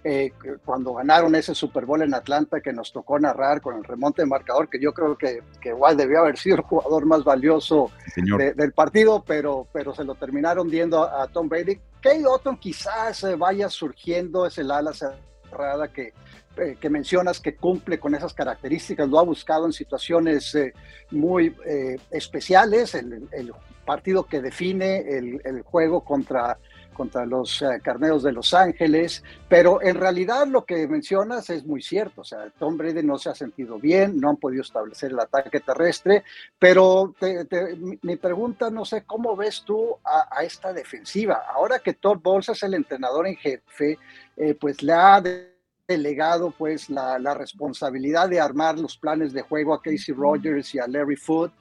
eh, 0.03 0.31
cuando 0.63 0.93
ganaron 0.93 1.35
ese 1.35 1.55
Super 1.55 1.85
Bowl 1.85 2.01
en 2.01 2.13
Atlanta 2.13 2.61
que 2.61 2.73
nos 2.73 2.91
tocó 2.91 3.19
narrar 3.19 3.61
con 3.61 3.77
el 3.77 3.83
remonte 3.83 4.21
de 4.21 4.27
marcador, 4.27 4.69
que 4.69 4.79
yo 4.79 4.93
creo 4.93 5.17
que, 5.17 5.41
que 5.61 5.69
igual 5.69 5.97
debió 5.97 6.19
haber 6.19 6.37
sido 6.37 6.57
el 6.57 6.61
jugador 6.61 7.05
más 7.05 7.23
valioso 7.23 7.91
del 8.15 8.73
partido, 8.73 9.23
pero, 9.25 9.67
pero 9.71 9.93
se 9.93 10.03
lo 10.03 10.15
terminaron 10.15 10.69
viendo 10.69 11.03
a, 11.03 11.27
Tom 11.27 11.49
Brady. 11.49 11.79
Kay 12.01 12.23
Otton 12.25 12.57
quizás 12.57 13.23
eh, 13.23 13.35
vaya 13.35 13.69
surgiendo, 13.69 14.45
es 14.45 14.57
el 14.57 14.71
ala 14.71 14.93
cerrada 14.93 15.87
que, 15.91 16.13
eh, 16.57 16.77
que 16.79 16.89
mencionas 16.89 17.39
que 17.39 17.55
cumple 17.55 17.99
con 17.99 18.15
esas 18.15 18.33
características, 18.33 19.09
lo 19.09 19.19
ha 19.19 19.23
buscado 19.23 19.65
en 19.65 19.73
situaciones 19.73 20.57
muy 21.11 21.55
especiales, 22.11 22.95
el, 22.95 23.27
el, 23.31 23.53
partido 23.85 24.25
que 24.25 24.41
define 24.41 24.97
el, 24.97 25.41
el 25.45 25.61
juego 25.61 26.01
contra 26.01 26.59
contra 26.97 27.25
los 27.25 27.61
eh, 27.61 27.79
carneros 27.83 28.23
de 28.23 28.31
Los 28.31 28.55
Ángeles, 28.55 29.23
pero 29.47 29.81
en 29.81 29.95
realidad 29.95 30.47
lo 30.47 30.65
que 30.65 30.87
mencionas 30.87 31.49
es 31.51 31.63
muy 31.63 31.83
cierto, 31.83 32.21
o 32.21 32.23
sea, 32.23 32.49
Tom 32.57 32.75
Brady 32.75 33.03
no 33.03 33.19
se 33.19 33.29
ha 33.29 33.35
sentido 33.35 33.77
bien, 33.77 34.19
no 34.19 34.29
han 34.29 34.37
podido 34.37 34.63
establecer 34.63 35.11
el 35.11 35.19
ataque 35.19 35.59
terrestre, 35.59 36.23
pero 36.57 37.13
mi 38.01 38.15
pregunta, 38.15 38.71
no 38.71 38.83
sé, 38.83 39.03
¿cómo 39.03 39.35
ves 39.35 39.63
tú 39.63 39.95
a, 40.03 40.43
esta 40.43 40.73
defensiva? 40.73 41.43
Ahora 41.53 41.79
que 41.79 41.93
Todd 41.93 42.17
Bowles 42.21 42.49
es 42.49 42.63
el 42.63 42.73
entrenador 42.73 43.27
en 43.27 43.35
jefe, 43.35 43.99
eh, 44.35 44.55
pues 44.59 44.81
le 44.81 44.93
ha 44.93 45.21
delegado 45.87 46.51
pues 46.51 46.89
la, 46.89 47.19
la, 47.19 47.33
responsabilidad 47.33 48.27
de 48.27 48.39
armar 48.39 48.77
los 48.79 48.97
planes 48.97 49.31
de 49.33 49.41
juego 49.41 49.73
a 49.73 49.81
Casey 49.81 50.13
Rogers 50.13 50.73
y 50.73 50.79
a 50.79 50.87
Larry 50.87 51.15
Foote. 51.15 51.53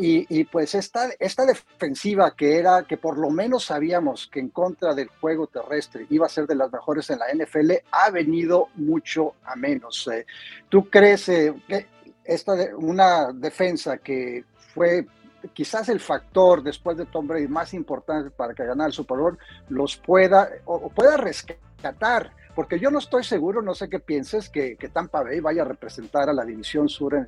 Y, 0.00 0.44
pues 0.44 0.76
esta, 0.76 1.08
esta 1.18 1.44
defensiva 1.44 2.32
que 2.36 2.56
era, 2.56 2.84
que 2.84 2.96
por 2.96 3.18
lo 3.18 3.30
menos 3.30 3.64
sabíamos 3.64 4.28
que 4.28 4.38
en 4.38 4.50
contra 4.50 4.94
del 4.94 5.08
juego 5.08 5.48
terrestre 5.48 6.06
iba 6.08 6.24
a 6.24 6.28
ser 6.28 6.46
de 6.46 6.54
las 6.54 6.70
mejores 6.70 7.10
en 7.10 7.18
la 7.18 7.26
NFL, 7.34 7.72
ha 7.90 8.08
venido 8.10 8.68
mucho 8.76 9.34
a 9.42 9.56
menos. 9.56 10.08
Eh. 10.12 10.24
¿Tú 10.68 10.88
crees 10.88 11.28
eh, 11.28 11.52
que 11.66 11.88
esta 12.22 12.54
una 12.76 13.32
defensa 13.32 13.98
que 13.98 14.44
fue 14.72 15.04
quizás 15.52 15.88
el 15.88 15.98
factor 15.98 16.62
después 16.62 16.96
de 16.96 17.06
Tom 17.06 17.26
Brady 17.26 17.48
más 17.48 17.74
importante 17.74 18.30
para 18.30 18.54
que 18.54 18.64
ganara 18.64 18.86
el 18.86 18.92
Super 18.92 19.18
Bowl 19.18 19.38
los 19.68 19.96
pueda 19.96 20.48
o, 20.66 20.90
pueda 20.90 21.16
rescatar? 21.16 22.32
Porque 22.54 22.78
yo 22.78 22.92
no 22.92 23.00
estoy 23.00 23.24
seguro, 23.24 23.62
no 23.62 23.74
sé 23.74 23.88
qué 23.88 23.98
pienses, 23.98 24.48
que, 24.48 24.76
que 24.76 24.90
Tampa 24.90 25.24
Bay 25.24 25.40
vaya 25.40 25.62
a 25.62 25.64
representar 25.64 26.28
a 26.28 26.32
la 26.32 26.44
División 26.44 26.88
Sur 26.88 27.26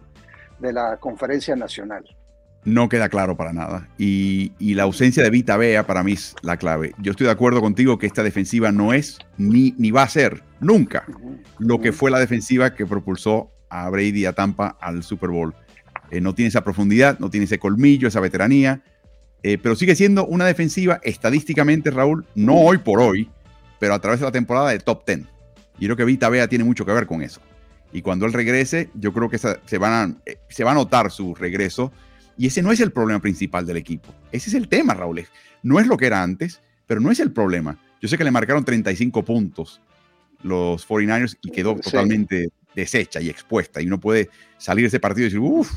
de 0.61 0.73
la 0.73 0.99
Conferencia 0.99 1.57
Nacional 1.57 2.05
no 2.65 2.89
queda 2.89 3.09
claro 3.09 3.37
para 3.37 3.53
nada. 3.53 3.89
Y, 3.99 4.53
la 4.75 4.85
ausencia 4.85 5.23
de 5.23 5.31
Vita 5.31 5.57
Bea 5.57 5.87
para 5.87 6.03
mí 6.03 6.13
es 6.13 6.35
la 6.43 6.57
clave. 6.57 6.93
Yo 6.99 7.11
estoy 7.13 7.27
de 7.27 7.33
acuerdo 7.33 7.61
contigo 7.61 7.99
que 7.99 8.07
esta 8.07 8.23
defensiva 8.23 8.73
no 8.73 8.93
es 8.93 9.19
ni, 9.37 9.75
ni 9.79 9.91
va 9.91 10.03
a 10.03 10.09
ser 10.09 10.43
nunca 10.61 11.05
lo 11.59 11.81
que 11.81 11.93
fue 11.93 12.11
la 12.11 12.19
defensiva 12.19 12.75
que 12.75 12.87
propulsó 12.87 13.51
a 13.69 13.89
Brady 13.89 14.21
y 14.21 14.27
a 14.27 14.33
Tampa 14.33 14.77
al 14.81 15.03
Super 15.03 15.31
Bowl. 15.31 15.55
Eh, 16.11 16.21
no 16.21 16.35
tiene 16.35 16.49
esa 16.49 16.65
profundidad, 16.65 17.19
no 17.19 17.31
tiene 17.31 17.45
ese 17.45 17.59
colmillo, 17.59 18.09
esa 18.09 18.21
veteranía, 18.21 18.83
eh, 19.43 19.59
pero 19.59 19.77
sigue 19.77 19.95
siendo 19.95 20.27
una 20.27 20.45
defensiva 20.45 21.01
estadísticamente, 21.03 21.91
Raúl, 21.91 22.27
no 22.35 22.57
hoy 22.57 22.79
por 22.79 23.01
hoy, 23.01 23.31
pero 23.79 23.95
a 23.95 24.01
través 24.01 24.21
de 24.21 24.27
la 24.27 24.33
temporada 24.33 24.71
de 24.71 24.79
top 24.81 25.07
10. 25.07 25.21
Y 25.79 25.87
creo 25.87 25.97
que 25.97 26.05
Vita 26.05 26.29
Bea 26.29 26.49
tiene 26.49 26.65
mucho 26.65 26.85
que 26.85 26.93
ver 26.93 27.07
con 27.07 27.23
eso. 27.23 27.41
Y 27.93 28.03
cuando 28.03 28.27
él 28.27 28.33
regrese, 28.33 28.91
yo 28.95 29.13
creo 29.13 29.31
que 29.31 29.39
se, 29.39 29.79
van 29.79 30.21
eh, 30.27 30.37
se 30.49 30.63
va 30.63 30.73
a 30.73 30.75
notar 30.75 31.11
su 31.11 31.35
regreso 31.35 31.93
y 32.37 32.47
ese 32.47 32.63
no 32.63 32.73
es 32.73 32.81
el 32.81 32.93
problema 32.93 33.21
principal 33.21 33.67
del 33.67 33.77
equipo. 33.77 34.15
Ese 34.33 34.51
es 34.51 34.55
el 34.55 34.69
tema, 34.69 34.95
Raúl. 34.95 35.27
No 35.63 35.79
es 35.79 35.87
lo 35.87 35.97
que 35.97 36.07
era 36.07 36.23
antes, 36.23 36.61
pero 36.87 37.01
no 37.01 37.11
es 37.11 37.21
el 37.21 37.33
problema. 37.33 37.79
Yo 38.01 38.09
sé 38.09 38.17
que 38.17 38.25
le 38.25 38.31
marcaron 38.31 38.65
35 38.65 39.25
puntos 39.25 39.81
los 40.43 40.89
49ers 40.89 41.37
y 41.43 41.51
quedó 41.51 41.77
totalmente 41.77 42.49
deshecha 42.75 43.21
y 43.21 43.29
expuesta. 43.29 43.83
Y 43.83 43.87
uno 43.87 44.01
puede 44.01 44.31
salir 44.59 44.85
de 44.85 44.89
ese 44.89 45.01
partido 45.01 45.27
y 45.27 45.31
decir, 45.31 45.41
uff, 45.41 45.71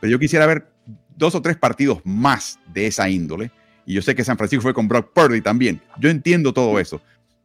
pero 0.00 0.10
yo 0.10 0.18
quisiera 0.18 0.46
ver 0.46 0.70
dos 1.16 1.34
o 1.34 1.42
tres 1.42 1.56
partidos 1.56 2.00
más 2.04 2.58
de 2.72 2.86
esa 2.86 3.08
índole. 3.08 3.50
Y 3.86 3.94
yo 3.94 4.02
sé 4.02 4.14
que 4.14 4.24
San 4.24 4.36
Francisco 4.36 4.62
fue 4.62 4.74
con 4.74 4.88
Brock 4.88 5.12
Purdy 5.14 5.40
también. 5.40 5.80
Yo 5.98 6.10
entiendo 6.10 6.52
todo 6.52 6.78
eso. 6.78 7.00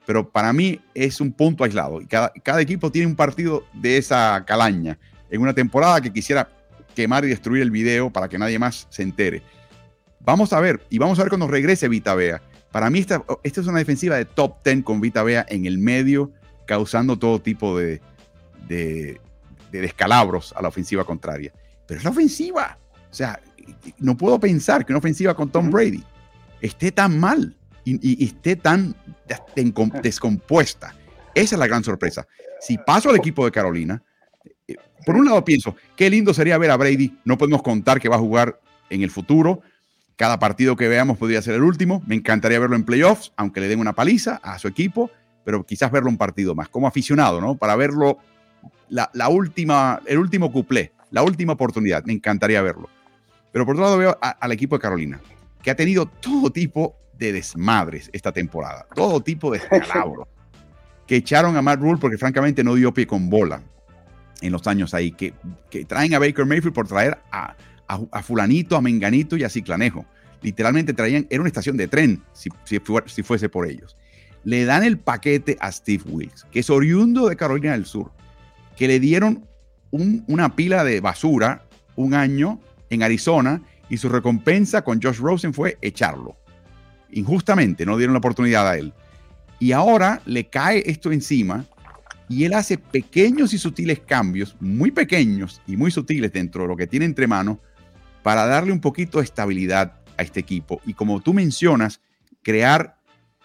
Pero 0.06 0.30
para 0.30 0.52
mí 0.52 0.82
es 0.94 1.22
un 1.22 1.32
punto 1.32 1.64
aislado. 1.64 2.02
Y 2.02 2.06
cada, 2.06 2.34
cada 2.44 2.62
equipo 2.62 2.92
tiene 2.92 3.08
un 3.08 3.16
partido 3.16 3.66
de 3.74 3.98
esa 3.98 4.44
calaña 4.46 5.00
en 5.30 5.42
una 5.42 5.54
temporada 5.54 6.02
que 6.02 6.12
quisiera 6.12 6.50
quemar 6.94 7.26
y 7.26 7.30
destruir 7.30 7.62
el 7.62 7.72
video 7.72 8.12
para 8.12 8.30
que 8.30 8.38
nadie 8.38 8.60
más 8.60 8.88
se 8.90 9.04
entere. 9.04 9.42
Vamos 10.20 10.54
a 10.54 10.60
ver, 10.60 10.82
y 10.90 10.98
vamos 10.98 11.20
a 11.20 11.24
ver 11.24 11.30
cuando 11.30 11.48
regrese 11.48 11.90
Vita 11.90 12.16
Vea. 12.16 12.42
Para 12.72 12.90
mí 12.90 13.00
esta, 13.00 13.24
esta 13.44 13.62
es 13.62 13.68
una 13.68 13.80
defensiva 13.80 14.16
de 14.16 14.26
top 14.26 14.64
10 14.64 14.84
con 14.84 15.02
Vita 15.02 15.22
Vea 15.24 15.46
en 15.50 15.66
el 15.66 15.78
medio, 15.78 16.32
causando 16.66 17.20
todo 17.20 17.42
tipo 17.42 17.78
de, 17.78 18.02
de, 18.68 19.20
descalabros 19.72 20.54
a 20.56 20.62
la 20.62 20.70
ofensiva 20.70 21.04
contraria. 21.04 21.52
Pero 21.88 21.98
es 22.00 22.04
la 22.04 22.12
ofensiva. 22.12 22.78
O 23.12 23.14
sea, 23.14 23.40
no 23.98 24.18
puedo 24.18 24.40
pensar 24.40 24.86
que 24.86 24.94
una 24.94 25.00
ofensiva 25.00 25.36
con 25.36 25.50
Tom 25.50 25.70
Brady 25.70 26.04
esté 26.62 26.92
tan 26.92 27.20
mal 27.20 27.56
y, 27.84 28.24
esté 28.24 28.56
tan 28.56 28.96
descompuesta. 30.02 30.96
Esa 31.36 31.56
es 31.56 31.60
la 31.60 31.68
gran 31.68 31.84
sorpresa. 31.84 32.28
Si 32.60 32.78
paso 32.78 33.10
al 33.10 33.18
equipo 33.18 33.44
de 33.46 33.52
Carolina, 33.52 34.02
por 35.06 35.16
un 35.16 35.26
lado 35.26 35.44
pienso, 35.44 35.76
qué 35.96 36.10
lindo 36.10 36.34
sería 36.34 36.58
ver 36.58 36.72
a 36.72 36.78
Brady. 36.78 37.18
No 37.26 37.38
podemos 37.38 37.62
contar 37.62 38.00
que 38.00 38.10
va 38.10 38.16
a 38.16 38.20
jugar 38.20 38.60
en 38.90 39.02
el 39.02 39.12
futuro. 39.12 39.62
Cada 40.16 40.40
partido 40.40 40.76
que 40.76 40.88
veamos 40.88 41.18
podría 41.18 41.42
ser 41.42 41.56
el 41.56 41.64
último. 41.64 42.04
Me 42.06 42.16
encantaría 42.16 42.60
verlo 42.60 42.76
en 42.76 42.84
playoffs, 42.84 43.34
aunque 43.36 43.62
le 43.62 43.68
den 43.68 43.80
una 43.80 43.94
paliza 43.94 44.40
a 44.44 44.60
su 44.60 44.68
equipo, 44.68 45.10
pero 45.44 45.64
quizás 45.66 45.92
verlo 45.92 46.10
un 46.10 46.18
partido 46.18 46.56
más, 46.56 46.70
como 46.70 46.88
aficionado, 46.88 47.42
¿no? 47.42 47.56
Para 47.56 47.76
verlo 47.76 48.20
la, 48.90 49.30
última, 49.30 50.02
el 50.06 50.20
último 50.20 50.52
cuplé, 50.52 50.92
la 51.12 51.24
última 51.24 51.54
oportunidad. 51.54 52.04
Me 52.06 52.14
encantaría 52.14 52.62
verlo. 52.62 52.90
Pero 53.52 53.66
por 53.66 53.76
otro 53.76 53.86
lado 53.86 53.98
veo 53.98 54.18
al 54.22 54.52
equipo 54.52 54.76
de 54.76 54.82
Carolina, 54.82 55.22
que 55.62 55.72
ha 55.72 55.76
tenido 55.76 56.06
todo 56.06 56.52
tipo 56.52 56.96
de 57.18 57.32
desmadres 57.32 58.10
esta 58.14 58.32
temporada, 58.32 58.88
todo 58.96 59.22
tipo 59.22 59.52
de 59.52 59.58
escalabros, 59.72 60.28
que 61.06 61.18
echaron 61.18 61.56
a 61.58 61.62
Matt 61.62 61.80
Rule 61.80 62.00
porque 62.00 62.18
francamente 62.18 62.64
no 62.64 62.76
dio 62.76 62.94
pie 62.94 63.06
con 63.06 63.30
bola 63.30 63.62
en 64.44 64.52
los 64.52 64.68
años 64.68 64.94
ahí, 64.94 65.12
que, 65.12 65.34
traen 65.88 66.14
a 66.14 66.20
Baker 66.20 66.46
Mayfield 66.46 66.74
por 66.74 66.88
traer 66.88 67.18
a, 67.32 67.56
fulanito, 68.22 68.76
a 68.76 68.82
menganito 68.82 69.38
y 69.38 69.44
a 69.44 69.50
ciclanejo. 69.50 70.06
literalmente 70.42 70.94
traían, 70.94 71.26
era 71.30 71.42
una 71.42 71.48
estación 71.48 71.78
de 71.78 71.88
tren, 71.88 72.22
si, 72.34 72.50
si, 72.66 72.80
fuese 73.24 73.50
por 73.50 73.66
ellos. 73.66 73.96
Le 74.44 74.66
dan 74.66 74.84
el 74.84 75.00
paquete 75.00 75.58
a 75.62 75.72
Steve 75.72 76.04
Wilkes, 76.06 76.46
que 76.52 76.60
es 76.60 76.70
oriundo 76.70 77.30
de 77.30 77.38
Carolina 77.38 77.72
del 77.72 77.86
Sur, 77.86 78.12
que 78.76 78.88
le 78.88 79.00
dieron 79.00 79.48
una 79.92 80.56
pila 80.56 80.84
de 80.84 81.00
basura 81.00 81.66
un 81.96 82.14
año 82.14 82.60
en 82.90 83.04
Arizona 83.04 83.62
y 83.90 83.98
su 83.98 84.10
recompensa 84.10 84.82
con 84.84 85.02
Josh 85.02 85.20
Rosen 85.20 85.54
fue 85.54 85.78
echarlo. 85.82 86.36
Injustamente, 87.12 87.86
no 87.86 87.96
dieron 87.96 88.14
la 88.14 88.20
oportunidad 88.20 88.68
a 88.68 88.78
él. 88.78 88.94
Y 89.60 89.72
ahora 89.72 90.22
le 90.26 90.50
cae 90.50 90.84
esto 90.88 91.12
encima 91.12 91.66
y 92.30 92.46
él 92.46 92.54
hace 92.54 92.78
pequeños 92.78 93.54
y 93.54 93.58
sutiles 93.58 94.00
cambios, 94.00 94.56
muy 94.60 94.92
pequeños 94.92 95.62
y 95.68 95.78
muy 95.78 95.92
sutiles 95.92 96.32
dentro 96.32 96.64
de 96.64 96.68
lo 96.70 96.78
que 96.78 96.88
tiene 96.88 97.06
entre 97.06 97.28
manos, 97.28 97.58
para 98.22 98.46
darle 98.46 98.72
un 98.72 98.80
poquito 98.80 99.20
de 99.20 99.26
estabilidad 99.26 100.00
a 100.18 100.24
este 100.24 100.40
equipo. 100.40 100.82
Y 100.86 100.94
como 100.94 101.22
tú 101.22 101.34
mencionas, 101.34 102.00
crear 102.42 102.98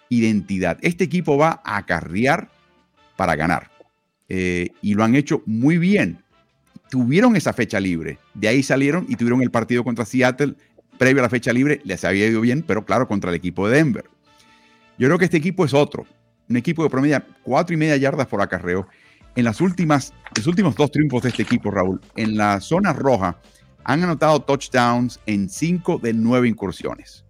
identidad. 0.08 0.78
Este 0.82 1.04
equipo 1.04 1.36
va 1.36 1.60
a 1.64 1.76
acarrear 1.78 2.50
para 3.16 3.34
ganar. 3.36 3.70
Eh, 4.28 4.70
y 4.82 4.94
lo 4.94 5.04
han 5.04 5.14
hecho 5.14 5.42
muy 5.46 5.78
bien. 5.78 6.22
Tuvieron 6.90 7.36
esa 7.36 7.52
fecha 7.52 7.80
libre. 7.80 8.18
De 8.34 8.48
ahí 8.48 8.62
salieron 8.62 9.06
y 9.08 9.16
tuvieron 9.16 9.42
el 9.42 9.50
partido 9.50 9.84
contra 9.84 10.04
Seattle. 10.04 10.54
Previo 10.98 11.20
a 11.20 11.24
la 11.24 11.30
fecha 11.30 11.52
libre 11.52 11.80
les 11.84 12.04
había 12.04 12.26
ido 12.26 12.40
bien, 12.40 12.62
pero 12.66 12.84
claro, 12.84 13.08
contra 13.08 13.30
el 13.30 13.36
equipo 13.36 13.68
de 13.68 13.76
Denver. 13.76 14.04
Yo 14.98 15.06
creo 15.06 15.18
que 15.18 15.26
este 15.26 15.36
equipo 15.36 15.64
es 15.64 15.74
otro. 15.74 16.06
Un 16.48 16.56
equipo 16.56 16.82
de 16.82 16.90
promedia 16.90 17.26
cuatro 17.42 17.74
y 17.74 17.76
media 17.76 17.96
yardas 17.96 18.26
por 18.26 18.40
acarreo. 18.40 18.86
En 19.36 19.44
las 19.44 19.60
últimas, 19.60 20.14
los 20.34 20.46
últimos 20.46 20.74
dos 20.74 20.90
triunfos 20.90 21.22
de 21.22 21.28
este 21.28 21.42
equipo, 21.42 21.70
Raúl, 21.70 22.00
en 22.16 22.36
la 22.36 22.60
zona 22.60 22.92
roja, 22.92 23.38
han 23.84 24.02
anotado 24.02 24.40
touchdowns 24.40 25.20
en 25.26 25.48
cinco 25.48 25.98
de 25.98 26.12
nueve 26.12 26.48
incursiones. 26.48 27.24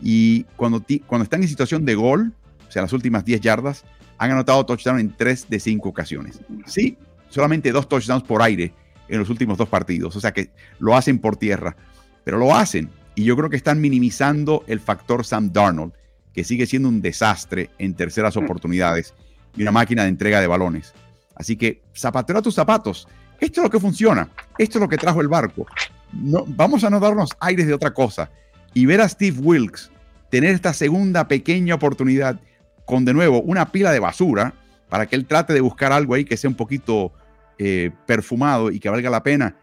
Y 0.00 0.44
cuando, 0.56 0.84
cuando 1.06 1.24
están 1.24 1.42
en 1.42 1.48
situación 1.48 1.84
de 1.84 1.94
gol, 1.94 2.32
o 2.68 2.70
sea, 2.70 2.82
las 2.82 2.92
últimas 2.92 3.24
10 3.24 3.40
yardas, 3.40 3.84
han 4.18 4.30
anotado 4.32 4.66
touchdown 4.66 4.98
en 4.98 5.16
tres 5.16 5.48
de 5.48 5.60
cinco 5.60 5.88
ocasiones. 5.88 6.40
Sí, 6.66 6.98
solamente 7.28 7.72
dos 7.72 7.88
touchdowns 7.88 8.24
por 8.24 8.42
aire 8.42 8.74
en 9.08 9.18
los 9.18 9.30
últimos 9.30 9.56
dos 9.56 9.68
partidos. 9.68 10.16
O 10.16 10.20
sea 10.20 10.32
que 10.32 10.50
lo 10.78 10.96
hacen 10.96 11.18
por 11.18 11.36
tierra, 11.36 11.76
pero 12.24 12.36
lo 12.38 12.54
hacen. 12.54 12.90
Y 13.14 13.24
yo 13.24 13.36
creo 13.36 13.48
que 13.48 13.56
están 13.56 13.80
minimizando 13.80 14.64
el 14.66 14.80
factor 14.80 15.24
Sam 15.24 15.52
Darnold, 15.52 15.92
que 16.38 16.44
sigue 16.44 16.66
siendo 16.66 16.88
un 16.88 17.02
desastre 17.02 17.68
en 17.78 17.94
terceras 17.94 18.36
mm. 18.36 18.38
oportunidades 18.38 19.12
y 19.56 19.62
una 19.62 19.72
máquina 19.72 20.04
de 20.04 20.10
entrega 20.10 20.40
de 20.40 20.46
balones. 20.46 20.94
Así 21.34 21.56
que 21.56 21.82
zapatero 21.96 22.38
a 22.38 22.42
tus 22.42 22.54
zapatos. 22.54 23.08
Esto 23.40 23.60
es 23.60 23.64
lo 23.64 23.70
que 23.70 23.80
funciona. 23.80 24.28
Esto 24.56 24.78
es 24.78 24.82
lo 24.82 24.88
que 24.88 24.98
trajo 24.98 25.20
el 25.20 25.26
barco. 25.26 25.66
No, 26.12 26.44
vamos 26.46 26.84
a 26.84 26.90
no 26.90 27.00
darnos 27.00 27.30
aires 27.40 27.66
de 27.66 27.74
otra 27.74 27.92
cosa. 27.92 28.30
Y 28.72 28.86
ver 28.86 29.00
a 29.00 29.08
Steve 29.08 29.36
Wilkes 29.40 29.90
tener 30.30 30.54
esta 30.54 30.72
segunda 30.72 31.26
pequeña 31.26 31.74
oportunidad 31.74 32.38
con 32.86 33.04
de 33.04 33.14
nuevo 33.14 33.42
una 33.42 33.72
pila 33.72 33.90
de 33.90 33.98
basura 33.98 34.54
para 34.88 35.06
que 35.06 35.16
él 35.16 35.26
trate 35.26 35.52
de 35.52 35.60
buscar 35.60 35.90
algo 35.90 36.14
ahí 36.14 36.24
que 36.24 36.36
sea 36.36 36.48
un 36.48 36.56
poquito 36.56 37.12
eh, 37.58 37.90
perfumado 38.06 38.70
y 38.70 38.78
que 38.78 38.88
valga 38.88 39.10
la 39.10 39.24
pena. 39.24 39.56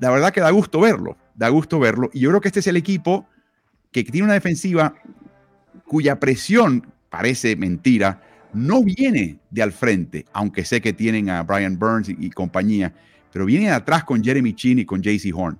La 0.00 0.10
verdad 0.10 0.32
que 0.32 0.40
da 0.40 0.50
gusto 0.50 0.80
verlo, 0.80 1.16
da 1.36 1.48
gusto 1.48 1.78
verlo. 1.78 2.10
Y 2.12 2.18
yo 2.18 2.30
creo 2.30 2.40
que 2.40 2.48
este 2.48 2.58
es 2.58 2.66
el 2.66 2.76
equipo 2.76 3.28
que 3.92 4.02
tiene 4.02 4.24
una 4.24 4.34
defensiva 4.34 4.96
cuya 5.86 6.18
presión, 6.18 6.92
parece 7.08 7.56
mentira, 7.56 8.22
no 8.52 8.82
viene 8.82 9.38
de 9.50 9.62
al 9.62 9.72
frente, 9.72 10.24
aunque 10.32 10.64
sé 10.64 10.80
que 10.80 10.92
tienen 10.92 11.30
a 11.30 11.42
Brian 11.42 11.78
Burns 11.78 12.08
y, 12.08 12.30
compañía, 12.30 12.94
pero 13.32 13.44
viene 13.44 13.66
de 13.66 13.72
atrás 13.72 14.04
con 14.04 14.22
Jeremy 14.22 14.54
Chin 14.54 14.78
y 14.78 14.84
con 14.84 15.02
JC 15.02 15.32
Horn. 15.34 15.58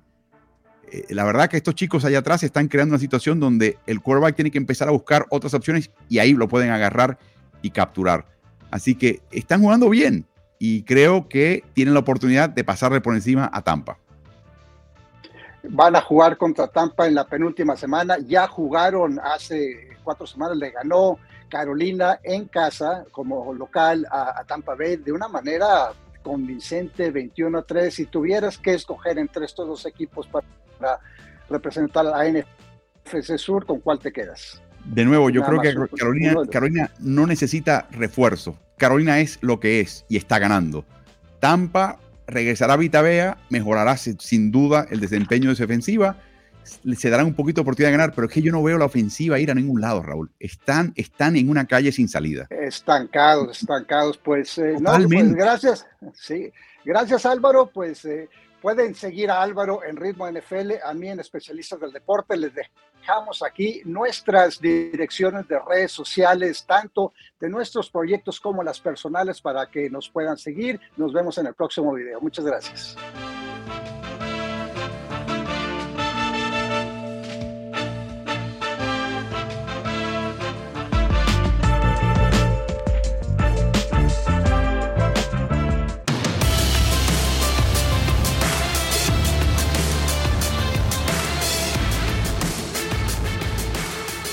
Eh, 0.90 1.04
la 1.10 1.24
verdad 1.24 1.48
que 1.48 1.56
estos 1.56 1.74
chicos 1.74 2.04
allá 2.04 2.20
atrás 2.20 2.42
están 2.42 2.68
creando 2.68 2.94
una 2.94 3.00
situación 3.00 3.40
donde 3.40 3.76
el 3.86 4.00
quarterback 4.00 4.36
tiene 4.36 4.50
que 4.50 4.58
empezar 4.58 4.88
a 4.88 4.92
buscar 4.92 5.26
otras 5.30 5.52
opciones 5.54 5.90
y 6.08 6.18
ahí 6.18 6.32
lo 6.32 6.48
pueden 6.48 6.70
agarrar 6.70 7.18
y 7.60 7.70
capturar. 7.70 8.26
Así 8.70 8.94
que 8.94 9.20
están 9.30 9.60
jugando 9.60 9.90
bien 9.90 10.26
y 10.58 10.82
creo 10.82 11.28
que 11.28 11.64
tienen 11.74 11.94
la 11.94 12.00
oportunidad 12.00 12.48
de 12.48 12.64
pasarle 12.64 13.00
por 13.00 13.14
encima 13.14 13.50
a 13.52 13.62
Tampa. 13.62 13.98
Van 15.70 15.96
a 15.96 16.00
jugar 16.00 16.36
contra 16.36 16.68
Tampa 16.68 17.06
en 17.06 17.14
la 17.14 17.26
penúltima 17.26 17.76
semana. 17.76 18.18
Ya 18.18 18.46
jugaron 18.46 19.18
hace 19.20 19.96
cuatro 20.02 20.26
semanas 20.26 20.56
le 20.56 20.70
ganó 20.70 21.18
Carolina 21.48 22.20
en 22.22 22.46
casa 22.46 23.04
como 23.10 23.52
local 23.54 24.06
a, 24.10 24.44
Tampa 24.46 24.74
Bay 24.74 24.96
de 24.96 25.12
una 25.12 25.28
manera 25.28 25.92
convincente, 26.22 27.10
21 27.10 27.58
a 27.58 27.62
3. 27.62 27.94
Si 27.94 28.06
tuvieras 28.06 28.58
que 28.58 28.74
escoger 28.74 29.18
entre 29.18 29.44
estos 29.44 29.66
dos 29.66 29.86
equipos 29.86 30.28
para, 30.28 30.46
representar 31.48 32.06
a 32.06 32.24
NFC 32.28 33.38
Sur, 33.38 33.66
¿con 33.66 33.80
cuál 33.80 34.00
te 34.00 34.12
quedas? 34.12 34.60
De 34.84 35.04
nuevo, 35.04 35.30
yo 35.30 35.42
creo 35.44 35.60
que 35.60 35.74
Carolina, 35.96 36.34
Carolina 36.50 36.90
no 36.98 37.26
necesita 37.26 37.86
refuerzo. 37.92 38.58
Carolina 38.76 39.20
es 39.20 39.38
lo 39.42 39.58
que 39.58 39.80
es 39.80 40.04
y 40.08 40.16
está 40.16 40.38
ganando. 40.38 40.84
Tampa 41.40 41.98
regresará 42.26 42.74
a 42.74 42.76
Vitabea, 42.76 43.38
mejorará 43.50 43.96
sin 43.96 44.50
duda 44.50 44.86
el 44.90 45.00
desempeño 45.00 45.50
de 45.50 45.56
su 45.56 45.64
ofensiva 45.64 46.16
se 46.96 47.10
darán 47.10 47.26
un 47.26 47.34
poquito 47.34 47.56
de 47.56 47.62
oportunidad 47.62 47.90
de 47.90 47.98
ganar, 47.98 48.14
pero 48.14 48.26
es 48.26 48.32
que 48.32 48.42
yo 48.42 48.52
no 48.52 48.62
veo 48.62 48.78
la 48.78 48.86
ofensiva 48.86 49.38
ir 49.38 49.50
a 49.50 49.54
ningún 49.54 49.80
lado, 49.80 50.02
Raúl. 50.02 50.30
Están, 50.38 50.92
están 50.96 51.36
en 51.36 51.48
una 51.48 51.66
calle 51.66 51.92
sin 51.92 52.08
salida. 52.08 52.46
Estancados, 52.50 53.60
estancados. 53.60 54.18
Pues, 54.18 54.58
eh, 54.58 54.76
no, 54.80 54.92
pues 54.92 55.34
gracias. 55.34 55.86
Sí, 56.14 56.52
gracias 56.84 57.26
Álvaro. 57.26 57.70
Pues 57.72 58.04
eh, 58.04 58.28
pueden 58.60 58.94
seguir 58.94 59.30
a 59.30 59.42
Álvaro 59.42 59.80
en 59.84 59.96
Ritmo 59.96 60.30
NFL, 60.30 60.72
a 60.84 60.92
mí 60.94 61.08
en 61.08 61.20
Especialistas 61.20 61.80
del 61.80 61.92
Deporte. 61.92 62.36
Les 62.36 62.52
dejamos 63.07 63.40
aquí 63.42 63.82
nuestras 63.84 64.61
direcciones 64.61 65.46
de 65.46 65.61
redes 65.61 65.92
sociales, 65.92 66.64
tanto 66.66 67.12
de 67.38 67.48
nuestros 67.48 67.88
proyectos 67.88 68.40
como 68.40 68.64
las 68.64 68.80
personales, 68.80 69.40
para 69.40 69.70
que 69.70 69.88
nos 69.88 70.11
puedan 70.11 70.36
seguir. 70.36 70.80
Nos 70.96 71.12
vemos 71.12 71.38
en 71.38 71.46
el 71.46 71.54
próximo 71.54 71.94
video. 71.94 72.20
Muchas 72.20 72.44
gracias. 72.44 72.96